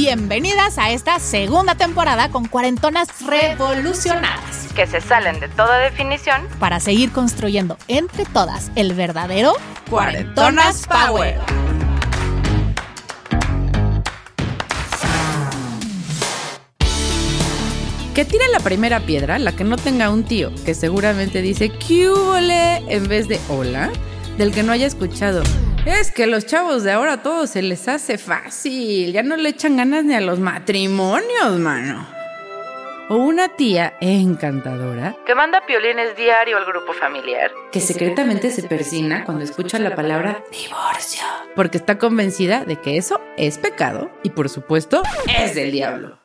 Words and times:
Bienvenidas 0.00 0.78
a 0.78 0.92
esta 0.92 1.18
segunda 1.18 1.74
temporada 1.74 2.28
con 2.28 2.46
cuarentonas 2.46 3.08
revolucionadas. 3.26 4.72
que 4.76 4.86
se 4.86 5.00
salen 5.00 5.40
de 5.40 5.48
toda 5.48 5.76
definición. 5.78 6.42
Para 6.60 6.78
seguir 6.78 7.10
construyendo 7.10 7.76
entre 7.88 8.24
todas 8.24 8.70
el 8.76 8.94
verdadero 8.94 9.54
Cuarentonas 9.90 10.86
Power. 10.86 11.40
Que 18.14 18.24
tire 18.24 18.44
la 18.52 18.60
primera 18.60 19.00
piedra, 19.00 19.40
la 19.40 19.50
que 19.50 19.64
no 19.64 19.76
tenga 19.76 20.10
un 20.10 20.22
tío 20.22 20.52
que 20.64 20.76
seguramente 20.76 21.42
dice 21.42 21.70
¿Qué 21.70 22.08
húbole?", 22.08 22.76
en 22.88 23.08
vez 23.08 23.26
de 23.26 23.40
hola, 23.48 23.90
del 24.36 24.52
que 24.52 24.62
no 24.62 24.70
haya 24.70 24.86
escuchado. 24.86 25.42
Es 25.90 26.12
que 26.12 26.26
los 26.26 26.44
chavos 26.44 26.82
de 26.84 26.92
ahora 26.92 27.22
todo 27.22 27.46
se 27.46 27.62
les 27.62 27.88
hace 27.88 28.18
fácil, 28.18 29.10
ya 29.12 29.22
no 29.22 29.36
le 29.36 29.48
echan 29.48 29.78
ganas 29.78 30.04
ni 30.04 30.14
a 30.14 30.20
los 30.20 30.38
matrimonios, 30.38 31.58
mano. 31.58 32.06
O 33.08 33.16
una 33.16 33.48
tía 33.48 33.94
encantadora 34.02 35.16
Que 35.24 35.34
manda 35.34 35.64
piolines 35.64 36.14
diario 36.14 36.58
al 36.58 36.66
grupo 36.66 36.92
familiar. 36.92 37.50
que 37.72 37.80
secretamente 37.80 38.50
se 38.50 38.64
persina 38.64 39.24
cuando 39.24 39.44
escucha 39.44 39.78
la 39.78 39.96
palabra 39.96 40.42
divorcio, 40.52 41.22
porque 41.56 41.78
está 41.78 41.96
convencida 41.96 42.66
de 42.66 42.76
que 42.76 42.98
eso 42.98 43.18
es 43.38 43.56
pecado 43.56 44.10
y 44.22 44.30
por 44.30 44.50
supuesto 44.50 45.02
es 45.40 45.54
del 45.54 45.72
diablo. 45.72 46.18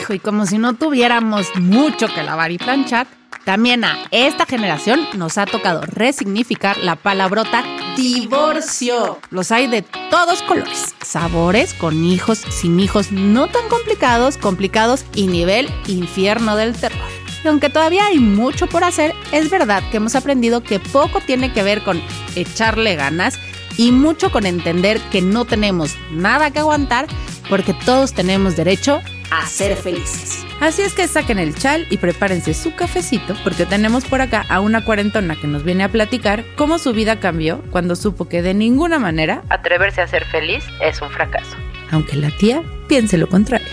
Hijo, 0.00 0.14
y 0.14 0.18
como 0.20 0.46
si 0.46 0.56
no 0.56 0.72
tuviéramos 0.72 1.54
mucho 1.56 2.08
que 2.08 2.22
lavar 2.22 2.50
y 2.50 2.56
planchar, 2.56 3.06
también 3.44 3.84
a 3.84 3.98
esta 4.10 4.46
generación 4.46 5.00
nos 5.14 5.38
ha 5.38 5.46
tocado 5.46 5.82
resignificar 5.82 6.76
la 6.78 6.96
palabrota 6.96 7.64
divorcio. 7.96 9.18
Los 9.30 9.50
hay 9.52 9.66
de 9.66 9.82
todos 10.10 10.42
colores, 10.42 10.94
sabores, 11.02 11.74
con 11.74 12.04
hijos, 12.04 12.38
sin 12.38 12.80
hijos, 12.80 13.12
no 13.12 13.48
tan 13.48 13.68
complicados, 13.68 14.36
complicados 14.36 15.04
y 15.14 15.26
nivel 15.26 15.68
infierno 15.86 16.56
del 16.56 16.74
terror. 16.74 17.00
Y 17.44 17.48
aunque 17.48 17.70
todavía 17.70 18.06
hay 18.06 18.18
mucho 18.18 18.68
por 18.68 18.84
hacer, 18.84 19.14
es 19.32 19.50
verdad 19.50 19.82
que 19.90 19.96
hemos 19.96 20.14
aprendido 20.14 20.62
que 20.62 20.78
poco 20.78 21.20
tiene 21.20 21.52
que 21.52 21.62
ver 21.62 21.82
con 21.82 22.00
echarle 22.36 22.94
ganas 22.94 23.38
y 23.76 23.90
mucho 23.90 24.30
con 24.30 24.46
entender 24.46 25.00
que 25.10 25.22
no 25.22 25.44
tenemos 25.44 25.96
nada 26.10 26.50
que 26.50 26.60
aguantar 26.60 27.06
porque 27.48 27.74
todos 27.74 28.12
tenemos 28.12 28.56
derecho 28.56 29.00
a 29.38 29.46
ser 29.46 29.76
felices. 29.76 30.44
Así 30.60 30.82
es 30.82 30.92
que 30.94 31.08
saquen 31.08 31.38
el 31.38 31.54
chal 31.54 31.86
y 31.90 31.96
prepárense 31.96 32.54
su 32.54 32.74
cafecito 32.74 33.34
porque 33.42 33.66
tenemos 33.66 34.04
por 34.04 34.20
acá 34.20 34.44
a 34.48 34.60
una 34.60 34.84
cuarentona 34.84 35.36
que 35.36 35.46
nos 35.46 35.64
viene 35.64 35.84
a 35.84 35.88
platicar 35.88 36.44
cómo 36.56 36.78
su 36.78 36.92
vida 36.92 37.18
cambió 37.18 37.62
cuando 37.70 37.96
supo 37.96 38.28
que 38.28 38.42
de 38.42 38.54
ninguna 38.54 38.98
manera, 38.98 39.42
Atreverse 39.48 40.00
a 40.02 40.06
ser 40.06 40.24
feliz 40.26 40.64
es 40.80 41.00
un 41.00 41.10
fracaso. 41.10 41.56
aunque 41.90 42.16
la 42.16 42.30
tía 42.36 42.62
piense 42.88 43.16
lo 43.18 43.28
contrario. 43.28 43.66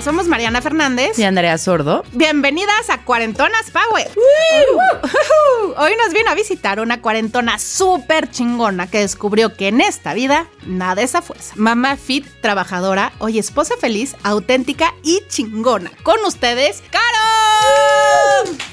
Hola, 0.00 0.12
somos 0.12 0.28
Mariana 0.28 0.62
Fernández. 0.62 1.18
Y 1.18 1.24
Andrea 1.24 1.58
Sordo, 1.58 2.04
Bienvenidas 2.12 2.88
a 2.88 3.04
Cuarentonas 3.04 3.70
Power. 3.70 4.08
Hoy 5.76 5.92
nos 6.02 6.14
viene 6.14 6.30
a 6.30 6.34
visitar 6.34 6.80
una 6.80 7.02
cuarentona 7.02 7.58
súper 7.58 8.30
chingona 8.30 8.86
que 8.86 9.00
descubrió 9.00 9.54
que 9.54 9.68
en 9.68 9.82
esta 9.82 10.14
vida 10.14 10.46
nada 10.64 11.02
es 11.02 11.14
a 11.14 11.20
fuerza. 11.20 11.52
Mamá 11.56 11.96
fit, 11.96 12.26
trabajadora, 12.40 13.12
hoy 13.18 13.38
esposa 13.38 13.74
feliz, 13.78 14.16
auténtica 14.22 14.94
y 15.02 15.20
chingona. 15.28 15.90
Con 16.02 16.24
ustedes, 16.24 16.82
Caro. 16.90 17.99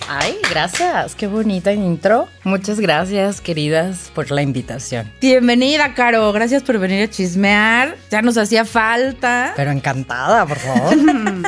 Ay, 0.09 0.37
gracias. 0.49 1.15
Qué 1.15 1.27
bonita 1.27 1.73
intro. 1.73 2.29
Muchas 2.45 2.79
gracias, 2.79 3.41
queridas, 3.41 4.09
por 4.15 4.31
la 4.31 4.41
invitación. 4.41 5.11
bienvenida 5.19 5.93
Caro, 5.95 6.31
gracias 6.31 6.63
por 6.63 6.79
venir 6.79 7.03
a 7.03 7.09
chismear, 7.09 7.97
ya 8.09 8.21
nos 8.21 8.37
hacía 8.37 8.63
falta. 8.63 9.51
Pero 9.57 9.71
encantada, 9.71 10.45
por 10.45 10.57
favor. 10.59 10.95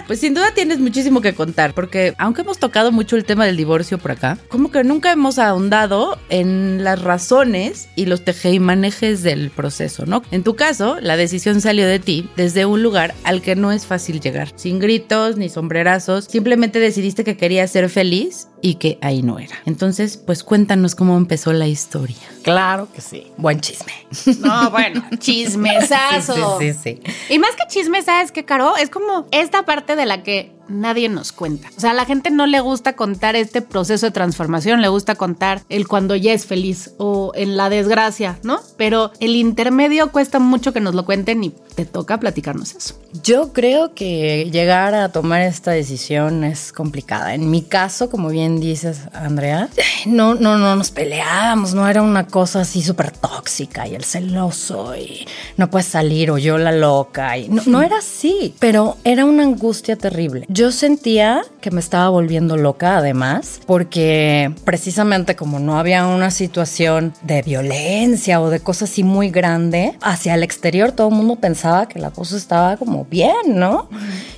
Pues 0.07 0.19
sin 0.19 0.33
duda 0.33 0.53
tienes 0.53 0.79
muchísimo 0.79 1.21
que 1.21 1.33
contar, 1.33 1.73
porque 1.73 2.13
aunque 2.17 2.41
hemos 2.41 2.59
tocado 2.59 2.91
mucho 2.91 3.15
el 3.15 3.23
tema 3.23 3.45
del 3.45 3.55
divorcio 3.55 3.97
por 3.97 4.11
acá, 4.11 4.37
como 4.49 4.71
que 4.71 4.83
nunca 4.83 5.11
hemos 5.13 5.39
ahondado 5.39 6.19
en 6.27 6.83
las 6.83 7.01
razones 7.01 7.87
y 7.95 8.07
los 8.07 8.25
tejeimanejes 8.25 9.23
del 9.23 9.51
proceso, 9.51 10.05
¿no? 10.05 10.21
En 10.31 10.43
tu 10.43 10.57
caso, 10.57 10.97
la 10.99 11.15
decisión 11.15 11.61
salió 11.61 11.87
de 11.87 11.99
ti 11.99 12.29
desde 12.35 12.65
un 12.65 12.83
lugar 12.83 13.15
al 13.23 13.41
que 13.41 13.55
no 13.55 13.71
es 13.71 13.85
fácil 13.85 14.19
llegar, 14.19 14.49
sin 14.55 14.79
gritos 14.79 15.37
ni 15.37 15.47
sombrerazos, 15.47 16.25
simplemente 16.25 16.79
decidiste 16.79 17.23
que 17.23 17.37
querías 17.37 17.71
ser 17.71 17.78
feliz 17.87 18.47
y 18.61 18.75
que 18.75 18.97
ahí 19.01 19.21
no 19.21 19.39
era. 19.39 19.55
Entonces, 19.65 20.17
pues 20.17 20.43
cuéntanos 20.43 20.95
cómo 20.95 21.15
empezó 21.15 21.53
la 21.53 21.67
historia. 21.67 22.17
claro 22.43 22.89
que 22.93 22.99
sí. 22.99 23.31
Buen 23.37 23.61
chisme. 23.61 23.93
No, 24.39 24.71
bueno, 24.71 25.03
chismesazo. 25.19 26.59
Sí, 26.59 26.73
sí, 26.73 26.79
sí. 26.83 27.33
Y 27.33 27.39
más 27.39 27.51
que 27.51 27.63
chisme, 27.69 28.01
¿sabes 28.01 28.31
qué, 28.31 28.43
Caro? 28.43 28.75
Es 28.75 28.89
como 28.89 29.27
esta 29.31 29.63
parte 29.63 29.95
de 29.95 30.05
la 30.05 30.23
que 30.23 30.51
nadie 30.69 31.09
nos 31.09 31.31
cuenta. 31.31 31.69
O 31.77 31.79
sea, 31.79 31.91
a 31.91 31.93
la 31.93 32.05
gente 32.05 32.31
no 32.31 32.47
le 32.47 32.59
gusta 32.59 32.93
contar 32.93 33.35
este 33.35 33.61
proceso 33.61 34.05
de 34.05 34.11
transformación, 34.11 34.81
le 34.81 34.87
gusta 34.87 35.15
contar 35.15 35.61
el 35.69 35.87
cuando 35.87 36.15
ya 36.15 36.33
es 36.33 36.45
feliz 36.45 36.91
o 36.97 37.31
en 37.35 37.57
la 37.57 37.69
desgracia, 37.69 38.39
¿no? 38.43 38.59
Pero 38.77 39.11
el 39.19 39.35
intermedio 39.35 40.11
cuesta 40.11 40.39
mucho 40.39 40.73
que 40.73 40.79
nos 40.79 40.95
lo 40.95 41.05
cuenten 41.05 41.43
y 41.43 41.53
te 41.75 41.85
toca 41.85 42.19
platicarnos 42.19 42.75
eso. 42.75 42.95
Yo 43.23 43.53
creo 43.53 43.93
que 43.93 44.49
llegar 44.51 44.93
a 44.93 45.11
tomar 45.11 45.41
esta 45.41 45.71
decisión 45.71 46.43
es 46.43 46.71
complicada. 46.71 47.33
En 47.33 47.49
mi 47.49 47.61
caso, 47.61 48.09
como 48.09 48.29
bien 48.29 48.59
dices, 48.59 49.01
Andrea, 49.13 49.69
no, 50.05 50.35
no, 50.35 50.57
no 50.57 50.75
nos 50.75 50.91
peleábamos, 50.91 51.73
no 51.73 51.87
era 51.87 52.01
una 52.01 52.27
cosa 52.27 52.61
así 52.61 52.81
súper 52.81 53.11
tóxica 53.11 53.87
y 53.87 53.95
el 53.95 54.03
celoso 54.03 54.95
y 54.95 55.25
no 55.57 55.69
puedes 55.69 55.87
salir 55.87 56.31
o 56.31 56.37
yo 56.37 56.57
la 56.57 56.71
loca 56.71 57.37
y 57.37 57.49
no, 57.49 57.81
era 57.81 57.97
así, 57.97 58.53
pero 58.59 58.97
era 59.03 59.25
una 59.25 59.43
angustia 59.43 59.95
terrible. 59.95 60.45
Sentía 60.71 61.41
que 61.59 61.71
me 61.71 61.79
estaba 61.79 62.09
volviendo 62.09 62.57
loca 62.57 62.97
además, 62.97 63.61
porque 63.65 64.53
precisamente 64.63 65.35
como 65.35 65.59
no 65.59 65.77
había 65.77 66.05
una 66.07 66.31
situación 66.31 67.13
de 67.21 67.41
violencia 67.41 68.41
o 68.41 68.49
de 68.49 68.59
cosas 68.59 68.89
así 68.91 69.03
muy 69.03 69.29
grande, 69.29 69.97
hacia 70.01 70.35
el 70.35 70.43
exterior 70.43 70.91
todo 70.91 71.09
el 71.09 71.15
mundo 71.15 71.35
pensaba 71.35 71.87
que 71.87 71.99
la 71.99 72.11
cosa 72.11 72.37
estaba 72.37 72.77
como 72.77 73.05
bien, 73.05 73.55
¿no? 73.55 73.89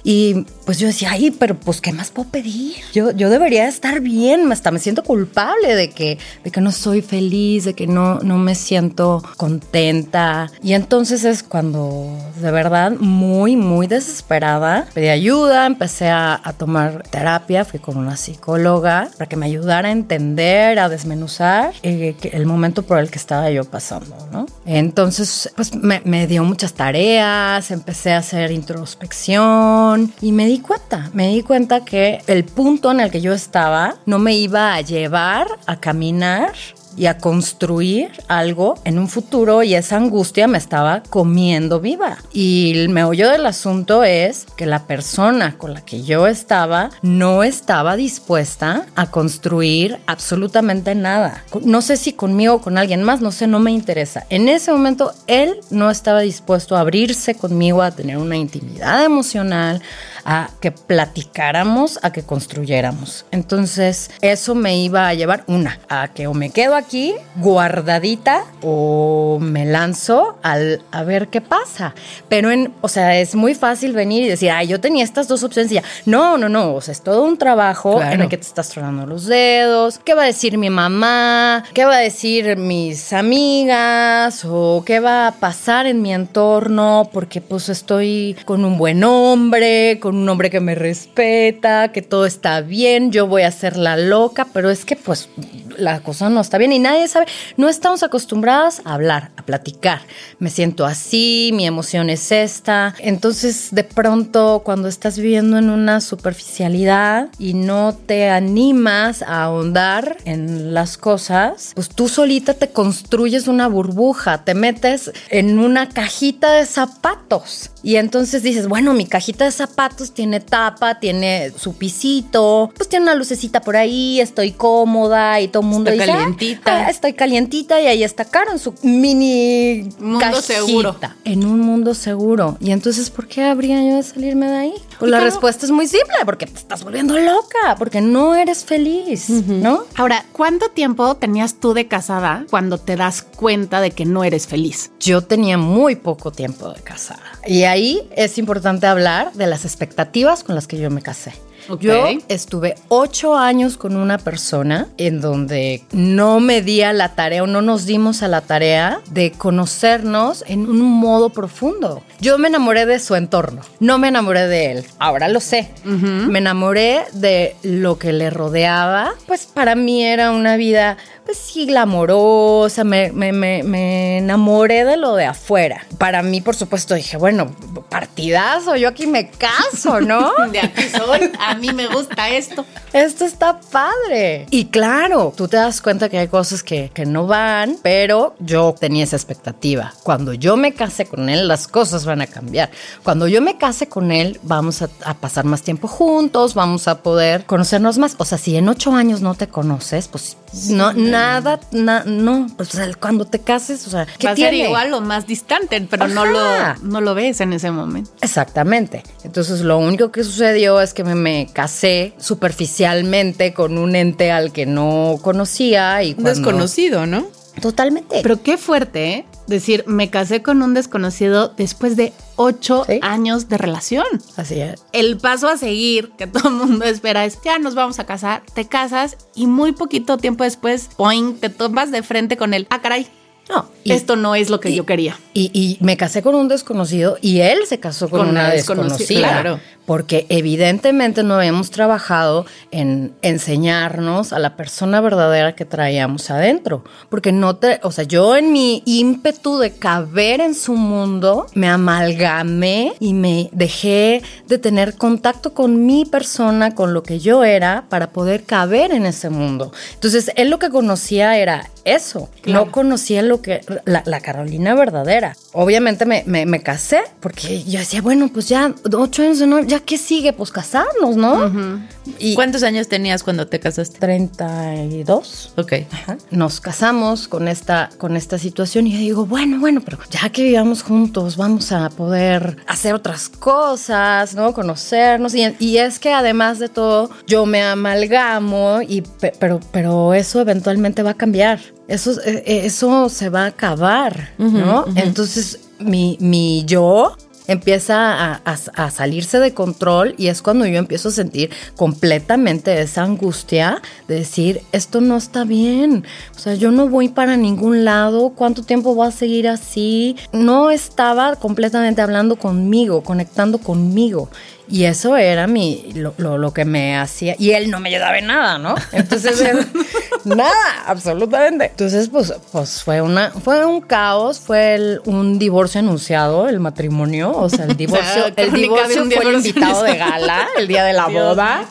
Y 0.04 0.46
pues 0.66 0.80
yo 0.80 0.88
decía, 0.88 1.12
ay, 1.12 1.32
pero 1.32 1.56
pues 1.56 1.82
¿qué 1.82 1.92
más 1.94 2.12
puedo 2.12 2.30
pedir? 2.30 2.76
Yo, 2.94 3.12
yo 3.12 3.30
debería 3.30 3.68
estar 3.68 4.00
bien, 4.00 4.52
hasta 4.52 4.72
me 4.72 4.80
siento 4.80 5.04
culpable 5.04 5.76
de 5.76 5.90
que, 5.90 6.18
de 6.44 6.52
que 6.52 6.62
no 6.62 6.72
soy 6.72 7.02
feliz, 7.02 7.66
de 7.66 7.74
que 7.74 7.88
no, 7.88 8.20
no 8.20 8.38
me 8.38 8.56
siento 8.56 9.22
contenta. 9.38 10.52
Y 10.64 10.74
entonces 10.74 11.24
es 11.24 11.44
cuando 11.44 12.18
de 12.42 12.52
verdad 12.52 12.94
muy, 13.00 13.56
muy 13.56 13.88
desesperada 13.88 14.88
pedí 14.94 15.10
ayuda, 15.10 15.66
empecé 15.66 16.10
a, 16.10 16.40
a 16.44 16.54
tomar 16.54 17.04
terapia, 17.12 17.66
fui 17.66 17.80
con 17.80 17.98
una 17.98 18.18
psicóloga 18.18 19.10
para 19.18 19.30
que 19.30 19.36
me 19.36 19.46
ayudara 19.46 19.90
a 19.90 19.92
entender, 19.92 20.80
a 20.80 20.90
desmenuzar 20.90 21.74
eh, 21.84 22.16
el 22.32 22.46
momento 22.46 22.84
por 22.84 22.98
el 22.98 23.12
que 23.12 23.20
estaba 23.20 23.52
yo 23.52 23.66
pasando, 23.66 24.16
¿no? 24.32 24.48
Entonces, 24.66 25.52
pues 25.56 25.72
me 25.76 26.28
dio 26.28 26.44
muchas 26.44 26.74
tareas, 26.74 27.70
empecé 27.70 28.14
a 28.14 28.20
hacer 28.20 28.52
introspección 28.52 30.14
y 30.22 30.32
me 30.32 30.46
di 30.48 30.60
cuenta, 30.60 31.12
me 31.14 31.28
di 31.28 31.44
cuenta 31.44 31.86
que 31.86 32.22
el 32.28 32.46
punto 32.46 32.92
en 32.92 33.02
el 33.02 33.12
que 33.12 33.22
yo 33.22 33.34
estaba 33.34 33.96
no 34.06 34.18
me 34.18 34.34
iba 34.34 34.74
a 34.74 34.82
llevar 34.82 35.48
a 35.68 35.80
caminar 35.80 36.54
y 36.98 37.06
a 37.06 37.18
construir 37.18 38.12
algo 38.28 38.76
en 38.84 39.00
un 39.00 39.08
futuro 39.08 39.64
y 39.64 39.76
esa 39.76 39.98
angustia 39.98 40.48
me 40.48 40.58
estaba 40.58 41.04
comiendo 41.10 41.80
viva. 41.80 42.18
Y 42.32 42.72
el 42.76 42.90
meollo 42.90 43.30
del 43.30 43.46
asunto 43.46 44.04
es 44.04 44.46
que 44.56 44.66
la 44.66 44.88
persona 44.88 45.58
con 45.58 45.74
la 45.74 45.82
que 45.82 46.04
yo 46.04 46.28
estaba 46.28 46.90
no 47.02 47.44
estaba 47.44 47.96
dispuesta 47.96 48.86
a 48.96 49.10
construir 49.10 50.00
absolutamente 50.08 50.96
nada. 50.96 51.44
No 51.64 51.82
sé 51.82 51.98
si 51.98 52.14
conmigo 52.14 52.56
o 52.56 52.62
con 52.62 52.78
alguien 52.78 53.04
más, 53.04 53.22
no 53.22 53.32
sé, 53.32 53.48
no 53.48 53.60
me 53.60 53.72
interesa. 53.72 54.26
En 54.30 54.50
ese 54.50 54.72
momento 54.72 55.14
él 55.28 55.60
no 55.70 55.90
estaba 55.90 56.22
dispuesto 56.22 56.76
a 56.76 56.82
abrirse 56.82 57.36
conmigo, 57.36 57.82
a 57.82 57.92
tener 57.92 58.18
una 58.18 58.38
intimidad 58.38 59.04
emocional, 59.04 59.82
a 60.26 60.50
que 60.60 60.72
platicáramos, 60.72 62.00
a 62.04 62.12
que 62.12 62.24
construyéramos. 62.24 63.26
Entonces, 63.32 64.12
eso 64.22 64.56
me 64.56 64.78
iba 64.78 65.08
a 65.08 65.14
llevar, 65.14 65.44
una, 65.48 65.80
a 65.90 66.10
que 66.10 66.28
o 66.28 66.34
me 66.34 66.50
quedo 66.50 66.76
aquí 66.76 67.14
guardadita 67.38 68.44
o 68.62 69.38
me 69.42 69.66
lanzo 69.66 70.38
al, 70.44 70.82
a 70.92 71.04
ver 71.04 71.28
qué 71.30 71.42
pasa. 71.42 71.94
Pero, 72.30 72.52
en, 72.52 72.74
o 72.82 72.88
sea, 72.88 73.18
es 73.20 73.36
muy 73.36 73.56
fácil 73.56 73.94
venir 73.94 74.24
y 74.24 74.28
decir, 74.30 74.52
ay, 74.52 74.68
yo 74.68 74.80
tenía 74.80 75.04
estas 75.04 75.28
dos 75.28 75.44
opciones 75.44 75.72
y 75.72 75.76
ya. 75.76 75.84
No, 76.06 76.38
no, 76.38 76.50
no, 76.50 76.74
o 76.76 76.82
sea, 76.82 76.92
es 76.92 77.02
todo 77.02 77.24
un 77.24 77.38
trabajo 77.38 77.98
Claro. 77.98 78.14
en 78.16 78.22
el 78.22 78.30
que 78.30 78.38
te 78.38 78.48
estás 78.48 78.70
tronando 78.70 79.06
los 79.06 79.26
dedos. 79.26 80.00
¿Qué 80.04 80.14
va 80.14 80.24
a 80.24 80.26
decir 80.26 80.58
mi 80.58 80.70
mamá? 80.70 81.64
¿Qué 81.74 81.86
va 81.86 81.96
a 81.96 82.00
decir 82.00 82.58
mis 82.58 83.14
amigas? 83.14 84.44
¿O 84.46 84.84
qué 84.86 85.00
va 85.00 85.28
a 85.28 85.32
pasar 85.34 85.86
en 85.88 86.02
mi 86.02 86.14
entorno? 86.14 87.10
Porque 87.12 87.42
pues 87.42 87.70
estoy 87.70 88.36
con 88.46 88.66
un 88.66 88.78
buen 88.78 89.04
hombre, 89.04 90.00
con 90.00 90.11
un 90.16 90.28
hombre 90.30 90.50
que 90.50 90.60
me 90.60 90.76
respeta, 90.76 91.92
que 91.92 92.02
todo 92.02 92.26
está 92.26 92.62
bien, 92.62 93.12
yo 93.12 93.28
voy 93.28 93.44
a 93.44 93.52
ser 93.52 93.78
la 93.78 93.98
loca, 93.98 94.48
pero 94.54 94.70
es 94.70 94.86
que 94.86 94.96
pues 94.96 95.30
la 95.78 96.02
cosa 96.02 96.30
no 96.30 96.42
está 96.42 96.58
bien 96.58 96.72
y 96.72 96.80
nadie 96.80 97.08
sabe, 97.08 97.26
no 97.58 97.70
estamos 97.70 98.04
acostumbradas 98.04 98.82
a 98.86 98.94
hablar, 98.94 99.32
a 99.38 99.44
platicar. 99.44 100.02
Me 100.40 100.50
siento 100.50 100.86
así, 100.86 101.52
mi 101.54 101.66
emoción 101.66 102.10
es 102.10 102.32
esta. 102.32 102.96
Entonces, 103.00 103.70
de 103.72 103.84
pronto, 103.84 104.62
cuando 104.64 104.88
estás 104.88 105.18
viviendo 105.18 105.58
en 105.58 105.70
una 105.70 106.02
superficialidad 106.02 107.30
y 107.40 107.54
no 107.54 107.96
te 108.06 108.30
animas 108.30 109.22
a 109.22 109.44
ahondar 109.44 110.18
en 110.26 110.74
las 110.74 110.98
cosas, 110.98 111.72
pues 111.76 111.90
tú 111.90 112.08
solita 112.08 112.54
te 112.54 112.70
construyes 112.70 113.48
una 113.48 113.68
burbuja, 113.68 114.44
te 114.44 114.54
metes 114.54 115.12
en 115.30 115.60
una 115.60 115.90
cajita 115.90 116.54
de 116.54 116.66
zapatos. 116.66 117.72
Y 117.84 117.96
entonces 117.96 118.44
dices, 118.44 118.68
bueno, 118.68 118.94
mi 118.94 119.06
cajita 119.06 119.46
de 119.46 119.52
zapatos 119.52 120.01
tiene 120.10 120.40
tapa, 120.40 121.00
tiene 121.00 121.52
su 121.56 121.76
pisito, 121.76 122.72
pues 122.76 122.90
tiene 122.90 123.04
una 123.04 123.14
lucecita 123.14 123.62
por 123.62 123.76
ahí, 123.78 124.20
estoy 124.20 124.54
cómoda 124.54 125.40
y 125.40 125.48
todo 125.48 125.62
el 125.62 125.70
mundo 125.70 125.92
Está 125.92 126.04
dice, 126.04 126.12
"Ah, 126.12 126.18
calientita". 126.18 126.76
ah, 126.88 126.90
estoy 126.90 127.14
calientita 127.14 127.80
y 127.80 127.86
ahí 127.86 128.04
está 128.04 128.26
Caro 128.26 128.52
en 128.54 128.60
su 128.60 128.74
mini 128.82 129.88
Mundo 130.00 130.20
cajita. 130.20 130.42
seguro. 130.42 130.96
En 131.26 131.46
un 131.46 131.60
mundo 131.60 131.94
seguro. 131.94 132.58
Y 132.60 132.72
entonces, 132.72 133.10
¿por 133.10 133.28
qué 133.28 133.44
habría 133.44 133.82
yo 133.88 133.98
de 133.98 134.04
salirme 134.04 134.48
de 134.48 134.58
ahí? 134.58 134.74
Pues 135.00 135.12
la 135.12 135.18
Caro- 135.18 135.30
respuesta 135.30 135.66
es 135.66 135.72
muy 135.72 135.88
simple, 135.88 136.16
porque 136.26 136.46
te 136.48 136.58
estás 136.58 136.84
volviendo 136.84 137.18
loca, 137.18 137.76
porque 137.78 138.02
no 138.02 138.34
eres 138.36 138.64
feliz, 138.66 139.30
¿no? 139.30 139.84
Ahora, 139.96 140.26
¿cuánto 140.32 140.70
tiempo 140.70 141.16
tenías 141.16 141.56
tú 141.60 141.74
de 141.74 141.88
casada 141.88 142.46
cuando 142.50 142.78
te 142.78 142.96
das 142.96 143.22
cuenta 143.22 143.82
de 143.82 143.92
que 143.92 144.06
no 144.06 144.24
eres 144.24 144.48
feliz? 144.48 144.92
Yo 145.00 145.22
tenía 145.22 145.58
muy 145.58 145.96
poco 145.96 146.32
tiempo 146.32 146.70
de 146.70 146.82
casada. 146.82 147.22
Y 147.46 147.64
ahí 147.64 148.08
es 148.16 148.38
importante 148.38 148.88
hablar 148.88 149.34
de 149.34 149.48
las 149.48 149.66
expectativas 149.66 150.44
con 150.44 150.56
las 150.56 150.68
que 150.68 150.78
yo 150.78 150.90
me 150.90 151.02
casé. 151.02 151.34
Yo 151.80 152.08
estuve 152.28 152.76
ocho 152.90 153.36
años 153.36 153.78
con 153.78 153.96
una 153.96 154.18
persona 154.18 154.88
en 154.98 155.22
donde 155.22 155.84
no 155.92 156.40
me 156.40 156.62
di 156.62 156.82
a 156.82 156.94
la 156.94 157.16
tarea 157.16 157.44
o 157.44 157.48
no 157.48 157.62
nos 157.62 157.86
dimos 157.86 158.24
a 158.24 158.28
la 158.28 158.42
tarea 158.42 159.02
de 159.10 159.32
conocernos 159.32 160.44
en 160.48 160.70
un 160.70 160.82
modo 160.82 161.30
profundo. 161.30 162.04
Yo 162.20 162.38
me 162.38 162.48
enamoré 162.48 162.86
de 162.86 163.00
su 163.00 163.16
entorno, 163.16 163.62
no 163.80 163.98
me 163.98 164.10
enamoré 164.10 164.48
de 164.48 164.72
él. 164.72 164.86
Ahora 165.00 165.28
lo 165.28 165.40
sé. 165.40 165.70
Me 165.84 166.40
enamoré 166.40 167.04
de 167.14 167.56
lo 167.64 167.98
que 167.98 168.14
le 168.14 168.30
rodeaba. 168.30 169.14
Pues 169.28 169.46
para 169.46 169.76
mí 169.76 170.04
era 170.04 170.32
una 170.32 170.56
vida, 170.58 170.98
pues 171.26 171.38
sí, 171.38 171.66
glamorosa. 171.66 172.84
Me, 172.84 173.12
me, 173.12 173.32
me, 173.32 173.64
me 173.64 174.18
enamoré 174.20 174.86
de 174.86 174.98
lo 174.98 175.16
de 175.16 175.26
afuera. 175.26 175.86
Para 175.98 176.22
mí, 176.22 176.42
por 176.42 176.56
supuesto, 176.56 176.96
dije, 176.96 177.18
bueno, 177.18 177.52
partidazo, 177.90 178.76
yo 178.76 178.88
aquí 178.88 179.08
me 179.08 179.30
caso, 179.30 180.00
¿no? 180.02 180.32
De 180.52 180.60
aquí 180.60 180.84
soy, 180.84 181.32
a 181.40 181.56
mí 181.62 181.72
me 181.74 181.88
gusta 181.88 182.30
esto. 182.30 182.66
Esto 182.94 183.24
está 183.26 183.60
padre. 183.60 184.48
Y 184.52 184.66
claro, 184.66 185.34
tú 185.36 185.48
te 185.48 185.58
das 185.58 185.82
cuenta 185.82 186.10
que 186.10 186.18
hay 186.18 186.28
cosas 186.28 186.64
que, 186.64 186.92
que 186.94 187.06
no 187.06 187.28
van, 187.28 187.78
pero 187.82 188.36
yo 188.40 188.76
tenía 188.80 189.04
esa 189.04 189.16
expectativa. 189.16 189.94
Cuando 190.04 190.34
yo 190.34 190.58
me 190.58 190.74
case 190.74 191.06
con 191.06 191.30
él, 191.30 191.48
las 191.48 191.68
cosas 191.68 192.06
van 192.06 192.22
a 192.22 192.28
cambiar. 192.28 192.70
Cuando 193.04 193.28
yo 193.28 193.42
me 193.42 193.58
case 193.58 193.88
con 193.88 194.12
él, 194.12 194.40
vamos 194.44 194.82
a, 194.82 194.90
a 195.06 195.14
pasar 195.14 195.46
más 195.46 195.62
tiempo 195.62 195.88
juntos, 195.88 196.54
vamos 196.54 196.88
a 196.88 197.02
poder 197.02 197.46
conocernos 197.46 197.98
más. 197.98 198.16
O 198.18 198.26
sea, 198.26 198.38
si 198.38 198.56
en 198.58 198.68
ocho 198.68 198.94
años 198.94 199.22
no 199.22 199.36
te 199.36 199.48
conoces, 199.48 200.08
pues 200.08 200.38
no, 200.70 200.92
nada, 200.94 201.60
na- 201.72 202.04
no. 202.06 202.48
Pues, 202.58 202.74
o 202.74 202.78
sea, 202.78 202.90
cuando 202.96 203.26
te 203.26 203.40
cases, 203.40 203.88
o 203.88 203.90
sea, 203.90 204.06
¿qué 204.18 204.28
Va 204.28 204.34
a 204.34 204.36
ser 204.36 204.50
tiene? 204.50 204.66
igual 204.68 204.94
o 204.94 205.02
más 205.02 205.28
distante, 205.28 205.80
pero 205.90 206.08
no 206.08 206.26
lo, 206.26 206.40
no 206.84 207.00
lo 207.02 207.14
ves 207.16 207.40
en 207.42 207.54
ese 207.54 207.72
momento. 207.72 208.12
Exactamente. 208.22 209.04
Entonces 209.24 209.62
lo 209.62 209.78
único 209.78 210.12
que 210.12 210.24
sucedió 210.24 210.82
es 210.82 210.94
que 210.94 211.04
me, 211.04 211.16
me 211.16 211.41
casé 211.48 212.14
superficialmente 212.18 213.54
con 213.54 213.78
un 213.78 213.96
ente 213.96 214.32
al 214.32 214.52
que 214.52 214.66
no 214.66 215.18
conocía 215.22 216.04
y 216.04 216.14
cuando- 216.14 216.30
desconocido, 216.32 217.06
¿no? 217.06 217.26
Totalmente. 217.62 218.22
Pero 218.24 218.42
qué 218.42 218.58
fuerte, 218.58 219.14
¿eh? 219.14 219.26
Decir, 219.46 219.84
me 219.86 220.10
casé 220.10 220.42
con 220.42 220.62
un 220.62 220.74
desconocido 220.74 221.54
después 221.58 221.98
de 221.98 222.14
ocho 222.38 222.86
Sí. 222.88 223.00
años 223.02 223.50
de 223.50 223.58
relación. 223.58 224.06
Así 224.38 224.62
es. 224.62 224.82
El 224.94 225.18
paso 225.18 225.50
a 225.50 225.58
seguir 225.58 226.12
que 226.18 226.28
todo 226.28 226.48
el 226.48 226.56
mundo 226.56 226.86
espera 226.86 227.26
es, 227.26 227.38
ya 227.44 227.60
nos 227.60 227.76
vamos 227.76 228.00
a 228.00 228.06
casar, 228.06 228.44
te 228.54 228.68
casas 228.68 229.18
y 229.36 229.48
muy 229.48 229.74
poquito 229.74 230.18
tiempo 230.18 230.46
después, 230.46 230.90
poing, 230.96 231.34
te 231.34 231.50
tomas 231.50 231.92
de 231.92 232.04
frente 232.04 232.38
con 232.38 232.54
él. 232.54 232.68
Ah, 232.70 232.82
caray, 232.82 233.08
No, 233.52 233.66
y, 233.84 233.92
esto 233.92 234.16
no 234.16 234.34
es 234.36 234.50
lo 234.50 234.60
que 234.62 234.70
y- 234.70 234.76
yo 234.76 234.86
quería. 234.86 235.18
y, 235.34 235.52
y 235.54 235.78
me 235.84 235.98
casé 235.98 236.22
con 236.22 236.36
un 236.36 236.48
desconocido 236.48 237.18
y 237.22 237.42
él 237.42 237.60
se 237.68 237.80
casó 237.82 238.10
con, 238.10 238.22
Con 238.22 238.30
una 238.30 238.42
una 238.46 238.50
desconocida, 238.52 238.98
desconocida. 238.98 239.30
claro. 239.42 239.60
Porque 239.86 240.26
evidentemente 240.30 241.22
no 241.24 241.34
habíamos 241.34 241.70
trabajado 241.72 242.46
en 242.70 243.14
enseñarnos 243.24 244.32
a 244.32 244.40
la 244.40 244.56
persona 244.56 245.02
verdadera 245.02 245.54
que 245.56 245.66
traíamos 245.66 246.30
adentro. 246.30 246.84
Porque 247.10 247.32
no 247.34 247.56
te, 247.58 247.80
o 247.84 247.92
sea, 247.92 248.06
yo 248.06 248.38
en 248.38 248.54
mi 248.54 248.84
ímpetu 248.86 249.58
de 249.58 249.72
caber 249.72 250.40
en 250.40 250.54
su 250.56 250.76
mundo, 250.76 251.48
me 251.56 251.68
amalgamé 251.68 252.94
y 253.00 253.14
me 253.14 253.50
dejé 253.52 254.22
de 254.48 254.58
tener 254.60 254.96
contacto 254.96 255.54
con 255.54 255.86
mi 255.86 256.06
persona, 256.06 256.74
con 256.76 256.94
lo 256.94 257.04
que 257.04 257.20
yo 257.20 257.44
era, 257.44 257.86
para 257.90 258.12
poder 258.12 258.44
caber 258.44 258.92
en 258.94 259.06
ese 259.06 259.30
mundo. 259.30 259.74
Entonces, 259.96 260.32
él 260.36 260.50
lo 260.50 260.60
que 260.60 260.70
conocía 260.70 261.38
era 261.38 261.70
eso. 261.86 262.30
Claro. 262.42 262.66
No 262.66 262.72
conocía 262.72 263.22
lo 263.22 263.42
que 263.42 263.62
la, 263.86 264.04
la 264.06 264.20
Carolina 264.22 264.76
verdadera. 264.76 265.36
Obviamente 265.54 266.06
me, 266.06 266.24
me- 266.26 266.46
me 266.46 266.62
casé 266.62 267.02
porque 267.20 267.64
yo 267.64 267.80
decía, 267.80 268.02
bueno, 268.02 268.30
pues 268.34 268.48
ya 268.50 268.74
ocho 268.96 269.22
años 269.24 269.40
de 269.40 269.48
novia, 269.48 269.66
ya 269.68 269.80
qué 269.80 269.98
sigue, 269.98 270.34
pues 270.34 270.52
casarnos, 270.52 271.16
¿no? 271.16 271.82
Y 272.20 272.36
¿Cuántos 272.36 272.64
años 272.64 272.88
tenías 272.88 273.24
cuando 273.24 273.48
te 273.48 273.60
casaste? 273.60 274.00
32. 274.00 275.54
Ok. 275.58 275.74
Ajá. 275.92 276.18
Nos 276.32 276.60
casamos 276.62 277.28
con 277.28 277.48
esta, 277.48 277.90
con 277.98 278.16
esta 278.18 278.38
situación 278.38 278.88
y 278.88 278.92
yo 278.94 278.98
digo, 279.00 279.26
bueno, 279.26 279.60
bueno, 279.60 279.82
pero 279.84 279.98
ya 280.10 280.30
que 280.30 280.44
vivamos 280.44 280.84
juntos, 280.84 281.38
vamos 281.38 281.72
a 281.72 281.90
poder 281.90 282.58
hacer 282.68 282.94
otras 282.94 283.30
cosas, 283.30 284.36
¿no? 284.36 284.54
Conocernos. 284.54 285.34
Y, 285.36 285.56
y 285.60 285.78
es 285.78 286.00
que 286.00 286.14
además 286.14 286.60
de 286.60 286.70
todo, 286.70 287.10
yo 287.28 287.46
me 287.46 287.62
amalgamo, 287.64 288.80
y, 288.88 289.02
pe- 289.02 289.34
pero, 289.40 289.60
pero 289.72 290.14
eso 290.14 290.42
eventualmente 290.42 291.04
va 291.04 291.12
a 291.12 291.16
cambiar. 291.16 291.60
Eso, 291.88 292.12
eh, 292.22 292.44
eh, 292.46 292.62
eso 292.66 293.10
se 293.10 293.30
va 293.30 293.44
a 293.44 293.48
acabar, 293.48 294.30
¿no? 294.38 294.86
Entonces, 294.96 295.60
mi, 295.80 296.18
mi 296.22 296.64
yo 296.66 297.18
empieza 297.48 298.14
a, 298.14 298.42
a- 298.46 298.86
a 298.86 298.92
salirse 298.92 299.40
de 299.40 299.54
control 299.54 300.14
y 300.18 300.28
es 300.28 300.42
cuando 300.42 300.66
yo 300.68 300.78
empiezo 300.78 301.10
a 301.10 301.12
sentir 301.12 301.50
completamente 301.76 302.80
esa 302.82 303.04
angustia 303.04 303.82
de 304.08 304.16
decir, 304.16 304.62
esto 304.72 305.02
no 305.02 305.18
está 305.18 305.44
bien, 305.44 306.06
o 306.36 306.40
sea, 306.40 306.54
yo 306.56 306.72
no 306.72 306.88
voy 306.88 307.10
para 307.10 307.36
ningún 307.36 307.84
lado, 307.84 308.30
¿cuánto 308.36 308.64
tiempo 308.64 308.96
voy 308.96 309.08
a 309.08 309.12
seguir 309.12 309.50
así? 309.50 310.16
No 310.32 310.70
estaba 310.72 311.36
completamente 311.36 312.02
hablando 312.02 312.38
conmigo, 312.38 313.02
conectando 313.04 313.58
conmigo. 313.58 314.30
Y 314.72 314.86
eso 314.86 315.18
era 315.18 315.48
mi, 315.48 315.92
lo, 315.96 316.14
lo- 316.18 316.38
lo 316.38 316.54
que 316.54 316.64
me 316.66 316.98
hacía. 316.98 317.36
Y 317.38 317.52
él 317.52 317.70
no 317.70 317.80
me 317.82 317.90
ayudaba 317.90 318.18
en 318.18 318.28
nada, 318.28 318.58
¿no? 318.58 318.76
Entonces, 318.94 319.44
nada, 320.24 320.50
absolutamente. 320.88 321.66
Entonces, 321.66 322.08
pues, 322.10 322.34
pues 322.52 322.82
fue 322.82 323.02
una, 323.02 323.32
fue 323.32 323.66
un 323.66 323.82
caos, 323.82 324.40
fue 324.40 324.76
el- 324.76 325.02
un 325.06 325.38
divorcio 325.38 325.80
anunciado, 325.80 326.48
el 326.48 326.60
matrimonio. 326.62 327.32
O 327.36 327.50
sea, 327.50 327.66
el 327.66 327.76
divorcio, 327.78 328.28
el 328.28 328.34
crónica 328.34 328.54
de 328.54 328.62
divorcio 328.96 329.06
fue 329.12 329.24
el 329.30 329.36
invitado 329.36 329.84
de 329.84 329.98
gala, 329.98 330.48
el 330.58 330.68
día 330.68 330.84
de 330.86 330.94
la 330.94 331.08
Dios 331.08 331.24
boda. 331.36 331.66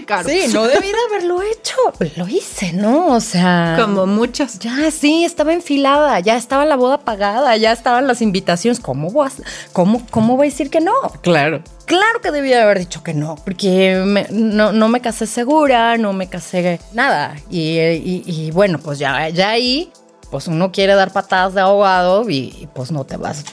Caro. 0.00 0.28
Sí, 0.28 0.42
no 0.52 0.64
debí 0.64 0.88
de 0.88 0.94
haberlo 1.08 1.40
hecho. 1.42 1.76
Lo 2.16 2.28
hice, 2.28 2.72
¿no? 2.72 3.08
O 3.14 3.20
sea. 3.20 3.76
Como 3.80 4.06
muchas. 4.06 4.58
Ya, 4.58 4.90
sí, 4.90 5.24
estaba 5.24 5.52
enfilada, 5.52 6.18
ya 6.20 6.36
estaba 6.36 6.64
la 6.64 6.76
boda 6.76 6.98
pagada, 6.98 7.56
ya 7.56 7.72
estaban 7.72 8.06
las 8.06 8.22
invitaciones. 8.22 8.80
¿Cómo 8.80 9.22
a, 9.22 9.30
cómo, 9.72 10.02
cómo 10.10 10.36
voy 10.36 10.48
a 10.48 10.50
decir 10.50 10.70
que 10.70 10.80
no? 10.80 10.92
Claro. 11.22 11.62
Claro 11.86 12.20
que 12.22 12.30
debía 12.30 12.62
haber 12.62 12.78
dicho 12.78 13.02
que 13.02 13.12
no, 13.12 13.34
porque 13.44 14.02
me- 14.06 14.26
no, 14.30 14.72
no 14.72 14.88
me 14.88 15.00
casé 15.00 15.26
segura, 15.26 15.96
no 15.98 16.12
me 16.12 16.28
casé 16.28 16.80
nada. 16.92 17.34
Y, 17.50 17.78
y- 17.78 18.22
y 18.26 18.50
bueno, 18.52 18.78
pues 18.78 18.98
ya, 18.98 19.28
ya 19.28 19.50
ahí, 19.50 19.92
pues 20.30 20.46
uno 20.46 20.72
quiere 20.72 20.94
dar 20.94 21.12
patadas 21.12 21.54
de 21.54 21.60
ahogado 21.60 22.28
y, 22.30 22.54
y 22.58 22.68
pues 22.72 22.90
no 22.92 23.04
te 23.04 23.16
vas, 23.18 23.44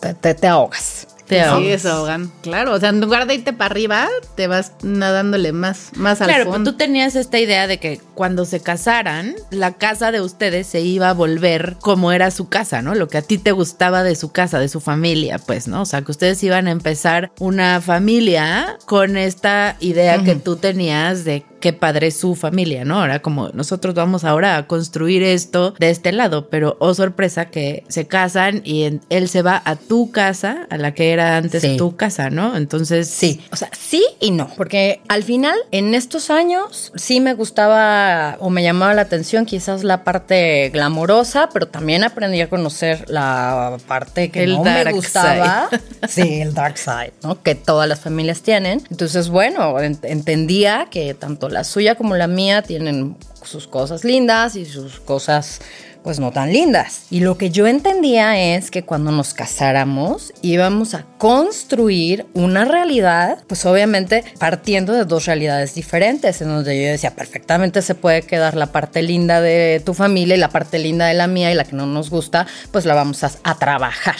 te, 0.00 0.14
te- 0.14 0.34
te 0.34 0.46
ahogas. 0.46 1.06
Te 1.32 1.42
Sí, 1.42 1.48
ahogas. 1.48 1.82
se 1.82 1.88
ahogan. 1.88 2.32
Claro, 2.42 2.72
o 2.74 2.80
sea, 2.80 2.90
en 2.90 3.00
lugar 3.00 3.26
de 3.26 3.34
irte 3.34 3.52
para 3.52 3.70
arriba, 3.72 4.08
te 4.36 4.46
vas 4.46 4.72
nadándole 4.82 5.52
más, 5.52 5.90
más 5.96 6.20
al 6.20 6.28
Claro, 6.28 6.44
pero 6.44 6.52
fondo. 6.52 6.72
tú 6.72 6.76
tenías 6.76 7.16
esta 7.16 7.38
idea 7.38 7.66
de 7.66 7.78
que 7.78 8.00
cuando 8.14 8.44
se 8.44 8.60
casaran, 8.60 9.34
la 9.50 9.72
casa 9.74 10.10
de 10.12 10.20
ustedes 10.20 10.66
se 10.66 10.80
iba 10.80 11.08
a 11.10 11.14
volver 11.14 11.76
como 11.80 12.12
era 12.12 12.30
su 12.30 12.48
casa, 12.48 12.82
¿no? 12.82 12.94
Lo 12.94 13.08
que 13.08 13.18
a 13.18 13.22
ti 13.22 13.38
te 13.38 13.52
gustaba 13.52 14.02
de 14.02 14.16
su 14.16 14.32
casa, 14.32 14.58
de 14.58 14.68
su 14.68 14.80
familia, 14.80 15.38
pues, 15.38 15.68
¿no? 15.68 15.82
O 15.82 15.86
sea, 15.86 16.02
que 16.02 16.10
ustedes 16.10 16.42
iban 16.42 16.66
a 16.68 16.70
empezar 16.70 17.32
una 17.38 17.80
familia 17.80 18.76
con 18.86 19.16
esta 19.16 19.76
idea 19.80 20.22
que 20.24 20.34
tú 20.36 20.56
tenías 20.56 21.24
de 21.24 21.44
qué 21.60 21.72
padre 21.72 22.08
es 22.08 22.16
su 22.18 22.34
familia, 22.34 22.84
¿no? 22.84 23.00
Ahora 23.00 23.22
como 23.22 23.50
nosotros 23.50 23.94
vamos 23.94 24.24
ahora 24.24 24.56
a 24.56 24.66
construir 24.66 25.22
esto 25.22 25.74
de 25.78 25.90
este 25.90 26.10
lado, 26.10 26.48
pero 26.50 26.76
oh 26.80 26.92
sorpresa 26.92 27.50
que 27.50 27.84
se 27.88 28.08
casan 28.08 28.62
y 28.64 28.82
en- 28.82 29.00
él 29.10 29.28
se 29.28 29.42
va 29.42 29.62
a 29.64 29.76
tu 29.76 30.10
casa, 30.10 30.66
a 30.70 30.76
la 30.76 30.92
que 30.92 31.12
era 31.12 31.36
antes 31.36 31.62
Sí. 31.62 31.76
tu 31.76 31.94
casa, 31.94 32.30
¿no? 32.30 32.56
Entonces, 32.56 33.06
Sí, 33.08 33.40
o 33.52 33.56
sea, 33.56 33.70
sí 33.78 34.04
y 34.18 34.32
no, 34.32 34.48
porque 34.56 35.00
al 35.08 35.22
final, 35.22 35.56
en 35.70 35.94
estos 35.94 36.30
años, 36.30 36.90
sí 36.96 37.20
me 37.20 37.34
gustaba 37.34 38.01
o 38.40 38.50
me 38.50 38.62
llamaba 38.62 38.94
la 38.94 39.02
atención 39.02 39.46
quizás 39.46 39.84
la 39.84 40.04
parte 40.04 40.70
glamorosa, 40.70 41.48
pero 41.52 41.68
también 41.68 42.04
aprendí 42.04 42.40
a 42.40 42.48
conocer 42.48 43.04
la 43.08 43.76
parte 43.86 44.30
que 44.30 44.44
El 44.44 44.56
no 44.56 44.64
dark 44.64 44.86
me 44.86 44.92
gustaba. 44.92 45.68
Sí, 46.08 46.40
el 46.40 46.52
dark 46.54 46.78
side, 46.78 47.12
¿no? 47.22 47.40
Que 47.42 47.54
todas 47.54 47.88
las 47.88 48.00
familias 48.00 48.42
tienen. 48.42 48.82
Entonces, 48.90 49.28
bueno, 49.28 49.78
en- 49.80 49.98
entendía 50.02 50.86
que 50.90 51.14
tanto 51.14 51.48
la 51.48 51.64
suya 51.64 51.94
como 51.94 52.16
la 52.16 52.26
mía 52.26 52.62
tienen 52.62 53.16
sus 53.42 53.66
cosas 53.66 54.04
lindas 54.04 54.56
y 54.56 54.64
sus 54.64 55.00
cosas 55.00 55.60
pues 56.02 56.18
no 56.18 56.30
tan 56.32 56.52
lindas. 56.52 57.06
Y 57.10 57.20
lo 57.20 57.38
que 57.38 57.50
yo 57.50 57.66
entendía 57.66 58.56
es 58.56 58.70
que 58.70 58.84
cuando 58.84 59.10
nos 59.10 59.34
casáramos 59.34 60.32
íbamos 60.42 60.94
a 60.94 61.04
construir 61.18 62.26
una 62.34 62.64
realidad, 62.64 63.42
pues 63.46 63.64
obviamente 63.66 64.24
partiendo 64.38 64.92
de 64.92 65.04
dos 65.04 65.26
realidades 65.26 65.74
diferentes, 65.74 66.40
en 66.42 66.48
donde 66.48 66.82
yo 66.82 66.90
decía, 66.90 67.14
perfectamente 67.14 67.82
se 67.82 67.94
puede 67.94 68.22
quedar 68.22 68.56
la 68.56 68.66
parte 68.66 69.02
linda 69.02 69.40
de 69.40 69.82
tu 69.84 69.94
familia 69.94 70.36
y 70.36 70.38
la 70.38 70.48
parte 70.48 70.78
linda 70.78 71.06
de 71.06 71.14
la 71.14 71.26
mía 71.26 71.52
y 71.52 71.54
la 71.54 71.64
que 71.64 71.76
no 71.76 71.86
nos 71.86 72.10
gusta, 72.10 72.46
pues 72.70 72.84
la 72.84 72.94
vamos 72.94 73.22
a, 73.24 73.30
a 73.44 73.58
trabajar. 73.58 74.16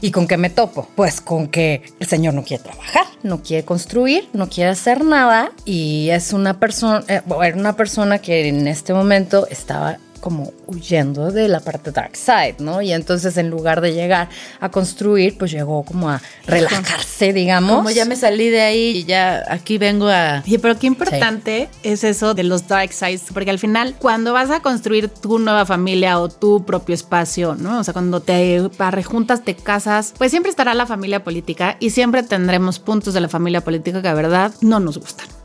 ¿Y 0.00 0.10
con 0.10 0.26
qué 0.26 0.36
me 0.36 0.50
topo? 0.50 0.88
Pues 0.94 1.20
con 1.20 1.48
que 1.48 1.82
el 2.00 2.06
señor 2.06 2.34
no 2.34 2.44
quiere 2.44 2.62
trabajar, 2.62 3.04
no 3.22 3.42
quiere 3.42 3.64
construir, 3.64 4.28
no 4.32 4.48
quiere 4.48 4.70
hacer 4.70 5.04
nada 5.04 5.52
y 5.64 6.08
es 6.10 6.32
una 6.32 6.58
persona, 6.58 7.04
eh, 7.08 7.22
era 7.42 7.56
una 7.56 7.76
persona 7.76 8.18
que 8.18 8.48
en 8.48 8.66
este 8.68 8.94
momento 8.94 9.46
estaba 9.50 9.98
como 10.26 10.52
huyendo 10.66 11.30
de 11.30 11.46
la 11.46 11.60
parte 11.60 11.92
dark 11.92 12.16
side, 12.16 12.56
¿no? 12.58 12.82
Y 12.82 12.92
entonces 12.92 13.36
en 13.36 13.48
lugar 13.48 13.80
de 13.80 13.94
llegar 13.94 14.28
a 14.58 14.72
construir, 14.72 15.38
pues 15.38 15.52
llegó 15.52 15.84
como 15.84 16.10
a 16.10 16.20
relajarse, 16.48 17.32
digamos. 17.32 17.76
Como 17.76 17.90
ya 17.90 18.06
me 18.06 18.16
salí 18.16 18.48
de 18.48 18.60
ahí 18.60 18.88
y 18.88 19.04
ya 19.04 19.44
aquí 19.48 19.78
vengo 19.78 20.08
a... 20.08 20.42
Oye, 20.44 20.58
pero 20.58 20.76
qué 20.80 20.88
importante 20.88 21.68
es 21.84 22.02
eso 22.02 22.34
de 22.34 22.42
los 22.42 22.66
dark 22.66 22.92
sides, 22.92 23.26
porque 23.32 23.50
al 23.50 23.60
final, 23.60 23.94
cuando 24.00 24.32
vas 24.32 24.50
a 24.50 24.58
construir 24.58 25.08
tu 25.10 25.38
nueva 25.38 25.64
familia 25.64 26.18
o 26.18 26.28
tu 26.28 26.64
propio 26.64 26.96
espacio, 26.96 27.54
¿no? 27.54 27.78
O 27.78 27.84
sea, 27.84 27.92
cuando 27.92 28.18
te 28.18 28.68
rejuntas, 28.90 29.44
te 29.44 29.54
casas, 29.54 30.12
pues 30.18 30.32
siempre 30.32 30.50
estará 30.50 30.74
la 30.74 30.86
familia 30.86 31.22
política 31.22 31.76
y 31.78 31.90
siempre 31.90 32.24
tendremos 32.24 32.80
puntos 32.80 33.14
de 33.14 33.20
la 33.20 33.28
familia 33.28 33.60
política 33.60 34.02
que, 34.02 34.08
a 34.08 34.14
verdad, 34.14 34.52
no 34.60 34.80
nos 34.80 34.98
gustan. 34.98 35.35